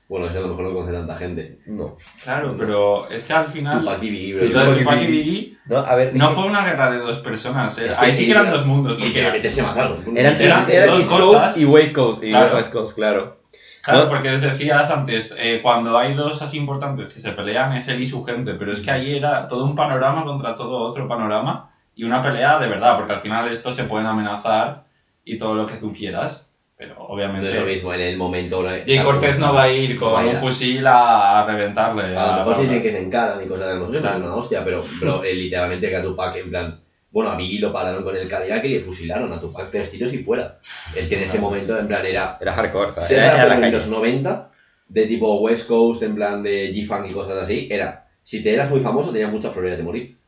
Bueno, 0.08 0.28
ese 0.28 0.38
a 0.38 0.42
lo 0.42 0.48
mejor 0.48 0.64
no 0.64 0.70
lo 0.70 0.76
conoce 0.76 0.92
tanta 0.92 1.16
gente. 1.16 1.58
No. 1.66 1.96
Claro, 2.22 2.54
pero 2.58 3.08
es 3.10 3.24
que 3.24 3.32
al 3.32 3.46
final, 3.46 3.80
Tupac 3.80 4.02
y 4.02 4.10
Biggie, 4.10 4.34
bro. 4.34 4.42
de 4.44 4.78
Tupac 4.78 4.96
y 5.02 5.06
Biggie. 5.06 5.22
Biggie 5.22 5.58
No, 5.66 5.76
a 5.78 5.94
ver, 5.94 6.14
no 6.14 6.28
fue 6.28 6.44
una 6.44 6.64
guerra 6.66 6.90
de 6.90 6.98
dos 6.98 7.18
personas. 7.20 7.78
eh. 7.78 7.90
Ahí 7.98 8.12
sí 8.12 8.26
que 8.26 8.32
eran 8.32 8.50
dos 8.50 8.66
mundos. 8.66 8.94
Porque, 8.96 9.08
literalmente 9.08 9.48
se 9.48 9.62
mataron. 9.62 9.96
eran, 10.16 10.40
eran 10.40 10.70
eran 10.70 10.88
dos 10.90 10.98
East. 11.00 11.10
Coast 11.10 11.56
y 11.58 11.64
West 11.64 11.92
Coast, 11.94 12.22
y 12.24 12.28
Claro. 12.28 12.56
West 12.56 12.72
Coast, 12.72 12.94
claro. 12.94 13.41
Claro, 13.82 14.04
¿No? 14.04 14.08
porque 14.08 14.30
decías 14.38 14.90
antes, 14.90 15.34
eh, 15.36 15.58
cuando 15.60 15.98
hay 15.98 16.14
dos 16.14 16.40
así 16.40 16.56
importantes 16.56 17.08
que 17.08 17.18
se 17.18 17.32
pelean 17.32 17.72
es 17.72 17.88
él 17.88 18.00
y 18.00 18.06
su 18.06 18.22
gente, 18.22 18.54
pero 18.54 18.72
es 18.72 18.80
que 18.80 18.92
ahí 18.92 19.16
era 19.16 19.48
todo 19.48 19.64
un 19.64 19.74
panorama 19.74 20.24
contra 20.24 20.54
todo 20.54 20.88
otro 20.88 21.08
panorama 21.08 21.68
y 21.96 22.04
una 22.04 22.22
pelea 22.22 22.58
de 22.58 22.68
verdad, 22.68 22.94
porque 22.96 23.12
al 23.12 23.18
final 23.18 23.50
estos 23.50 23.74
se 23.74 23.84
pueden 23.84 24.06
amenazar 24.06 24.82
y 25.24 25.36
todo 25.36 25.56
lo 25.56 25.66
que 25.66 25.76
tú 25.76 25.92
quieras, 25.92 26.48
pero 26.76 26.94
No 26.94 27.00
obviamente 27.06 27.48
es 27.48 27.54
lo 27.56 27.66
mismo 27.66 27.92
en 27.92 28.00
el 28.02 28.16
momento. 28.16 28.62
Jay 28.62 28.98
Cortés 29.02 29.40
no 29.40 29.52
va 29.52 29.62
a 29.62 29.68
ir 29.68 29.96
con 29.96 30.12
Vaya. 30.12 30.30
un 30.30 30.36
fusil 30.36 30.86
a, 30.86 31.42
reventarle. 31.44 32.16
A 32.16 32.38
lo 32.38 32.44
mejor 32.44 32.64
sí 32.64 32.80
que 32.80 32.92
se 32.92 33.00
encaran 33.00 33.42
y 33.42 33.46
cosas 33.46 33.68
de 33.72 33.78
no 33.80 33.90
sé, 33.90 33.98
Claro. 33.98 34.18
una 34.20 34.34
hostia, 34.34 34.62
pero, 34.62 34.80
bro, 35.00 35.24
eh, 35.24 35.34
literalmente 35.34 35.88
que 35.88 35.96
a 35.96 36.02
Tupac, 36.02 36.36
en 36.36 36.48
plan, 36.50 36.76
bueno, 37.12 37.30
a 37.30 37.36
Biggie 37.36 37.60
lo 37.60 37.72
pararon 37.72 38.02
con 38.02 38.16
el 38.16 38.28
Cadillac 38.28 38.64
y 38.64 38.68
le 38.68 38.80
fusilaron 38.80 39.32
a 39.32 39.40
Tupac 39.40 39.70
tres 39.70 39.90
tiros 39.90 40.12
y 40.14 40.18
fuera. 40.18 40.58
Es 40.96 41.08
que 41.08 41.16
en 41.16 41.24
ese 41.24 41.38
momento, 41.38 41.78
en 41.78 41.86
plan, 41.86 42.04
era 42.04 42.38
Era 42.40 42.52
hardcore, 42.54 42.94
¿sabes? 42.94 43.10
Era, 43.10 43.44
era 43.44 43.58
la 43.58 43.66
en 43.66 43.72
los 43.72 43.86
90, 43.86 44.50
de 44.88 45.06
tipo 45.06 45.40
West 45.40 45.68
Coast, 45.68 46.02
en 46.02 46.14
plan 46.14 46.42
de 46.42 46.72
G-Funk 46.74 47.10
y 47.10 47.12
cosas 47.12 47.36
así, 47.36 47.68
era, 47.70 48.08
si 48.22 48.42
te 48.42 48.54
eras 48.54 48.70
muy 48.70 48.80
famoso 48.80 49.12
tenías 49.12 49.30
muchas 49.30 49.52
probabilidades 49.52 49.80
de 49.80 49.84
morir. 49.84 50.18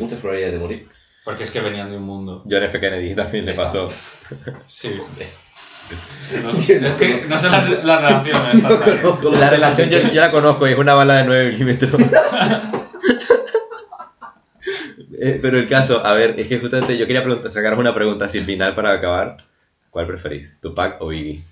Muchas 0.00 0.18
probabilidades 0.18 0.54
de 0.54 0.60
morir. 0.60 0.88
Porque 1.24 1.44
es 1.44 1.50
que 1.50 1.60
venían 1.60 1.90
de 1.90 1.96
un 1.96 2.02
mundo. 2.04 2.44
John 2.48 2.62
F. 2.62 2.78
Kennedy 2.78 3.14
también 3.14 3.46
le 3.46 3.52
Está. 3.52 3.64
pasó. 3.64 3.88
Sí. 4.66 4.90
No, 6.42 6.50
es 6.50 6.96
que 6.96 7.24
no 7.28 7.38
sé 7.38 7.50
las, 7.50 7.84
las 7.84 8.00
relaciones. 8.00 8.54
exactamente. 8.54 9.38
La 9.38 9.50
relación 9.50 9.90
yo, 9.90 9.98
yo 10.00 10.20
la 10.20 10.30
conozco 10.30 10.66
y 10.66 10.72
es 10.72 10.78
una 10.78 10.94
bala 10.94 11.16
de 11.16 11.24
9 11.24 11.50
milímetros. 11.52 11.92
Eh, 15.26 15.38
Pero 15.40 15.58
el 15.58 15.66
caso, 15.66 16.04
a 16.04 16.12
ver, 16.12 16.38
es 16.38 16.48
que 16.48 16.58
justamente 16.58 16.98
yo 16.98 17.06
quería 17.06 17.24
preguntar, 17.24 17.50
sacaros 17.50 17.78
una 17.78 17.94
pregunta 17.94 18.26
así 18.26 18.40
final 18.42 18.74
para 18.74 18.92
acabar. 18.92 19.36
¿Cuál 19.88 20.06
preferís? 20.06 20.60
¿Tupac 20.60 21.00
o 21.00 21.08
Biggie? 21.08 21.42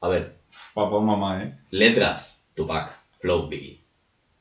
A 0.00 0.08
ver, 0.08 0.36
Papá 0.72 0.96
o 0.96 1.00
mamá, 1.02 1.42
¿eh? 1.44 1.58
letras, 1.70 2.42
Tupac, 2.54 2.90
flow, 3.20 3.48
Biggie. 3.48 3.84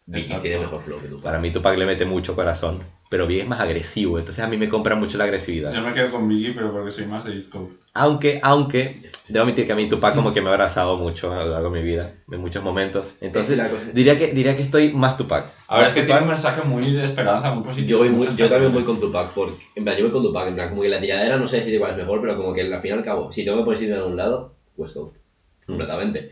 Biggie 0.06 0.22
Exacto. 0.26 0.42
tiene 0.44 0.60
mejor 0.60 0.82
flow 0.84 1.02
que 1.02 1.08
Tupac. 1.10 1.24
Para 1.26 1.40
mí 1.40 1.52
Tupac 1.52 1.78
le 1.78 1.86
mete 1.86 2.06
mucho 2.06 2.34
corazón, 2.34 2.80
pero 3.10 3.26
Biggie 3.26 3.42
es 3.44 3.50
más 3.50 3.60
agresivo, 3.60 4.20
entonces 4.20 4.44
a 4.44 4.48
mí 4.48 4.56
me 4.56 4.70
compra 4.70 4.96
mucho 4.96 5.18
la 5.18 5.24
agresividad. 5.24 5.74
Yo 5.74 5.82
me 5.82 5.92
quedo 5.94 6.12
con 6.12 6.28
Biggie, 6.28 6.54
pero 6.54 6.72
porque 6.72 6.92
soy 6.92 7.06
más 7.08 7.26
de 7.26 7.34
East 7.34 7.52
Coast. 7.52 7.74
Aunque, 7.96 8.40
aunque, 8.44 9.02
debo 9.28 9.44
admitir 9.44 9.66
que 9.66 9.74
a 9.74 9.76
mí 9.76 9.90
Tupac 9.90 10.14
como 10.14 10.32
que 10.32 10.42
me 10.42 10.50
ha 10.50 10.52
abrazado 10.52 10.96
mucho 10.96 11.34
a 11.34 11.44
lo 11.44 11.50
largo 11.52 11.72
de 11.72 11.82
mi 11.82 11.86
vida, 11.86 12.14
en 12.32 12.40
muchos 12.40 12.64
momentos. 12.64 13.18
Entonces, 13.20 13.60
diría 13.94 14.18
que, 14.18 14.28
diría 14.32 14.56
que 14.56 14.62
estoy 14.62 14.94
más 14.94 15.18
Tupac. 15.18 15.52
A 15.68 15.78
ver, 15.80 15.88
es 15.88 15.94
que 15.94 16.02
Tupac. 16.02 16.06
tiene 16.18 16.22
un 16.22 16.28
mensaje 16.28 16.62
muy 16.62 16.92
de 16.94 17.04
esperanza, 17.06 17.52
muy 17.52 17.64
positivo. 17.64 17.90
Yo, 17.90 17.98
voy 17.98 18.10
muy- 18.10 18.36
yo 18.36 18.48
también 18.48 18.72
voy 18.72 18.84
con 18.84 19.00
Tupac, 19.00 19.30
porque, 19.34 19.54
en 19.76 19.84
plan, 19.84 19.98
yo 19.98 20.04
voy 20.04 20.12
con 20.12 20.22
Tupac, 20.24 20.48
en 20.48 20.54
plan, 20.56 20.70
como 20.70 20.84
que 20.84 20.90
la 20.90 21.00
tiradera 21.02 21.38
no 21.38 21.48
sé 21.48 21.58
decir 21.62 21.80
cuál 21.80 21.92
es 21.92 21.98
mejor, 21.98 22.22
pero 22.22 22.38
como 22.38 22.54
que 22.54 22.62
al 22.62 22.82
fin 22.82 22.92
y 22.92 22.94
al 22.94 23.04
cabo, 23.04 23.32
si 23.32 23.44
tengo 23.44 23.58
que 23.58 23.64
poner 23.64 23.80
sitio 23.80 23.96
en 23.96 24.02
algún 24.02 24.18
lado, 24.18 24.54
West 24.78 24.94
Coast, 24.96 25.18
completamente. 25.66 26.32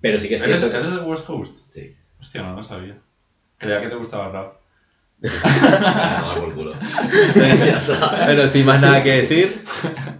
Pero 0.00 0.18
sí 0.18 0.28
que 0.28 0.36
es 0.36 0.42
¿Eres, 0.42 0.60
cierto 0.60 0.78
¿Eres 0.78 0.90
que... 0.90 0.96
de 1.00 1.02
West 1.04 1.26
Coast? 1.26 1.58
Sí, 1.68 1.94
Hostia, 2.18 2.42
no 2.42 2.56
lo 2.56 2.62
sabía. 2.62 2.96
Creía 3.58 3.80
que 3.82 3.88
te 3.88 3.94
gustaba 3.96 4.26
el 4.28 4.32
rap. 4.32 4.54
no, 5.22 6.40
por 6.40 6.54
culo. 6.54 6.72
ya 7.34 7.76
está. 7.76 8.24
Bueno, 8.26 8.48
sin 8.48 8.66
más 8.66 8.80
nada 8.80 9.02
que 9.02 9.22
decir, 9.22 9.64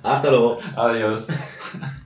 Hasta 0.03 0.31
luego. 0.31 0.59
Adiós. 0.77 1.27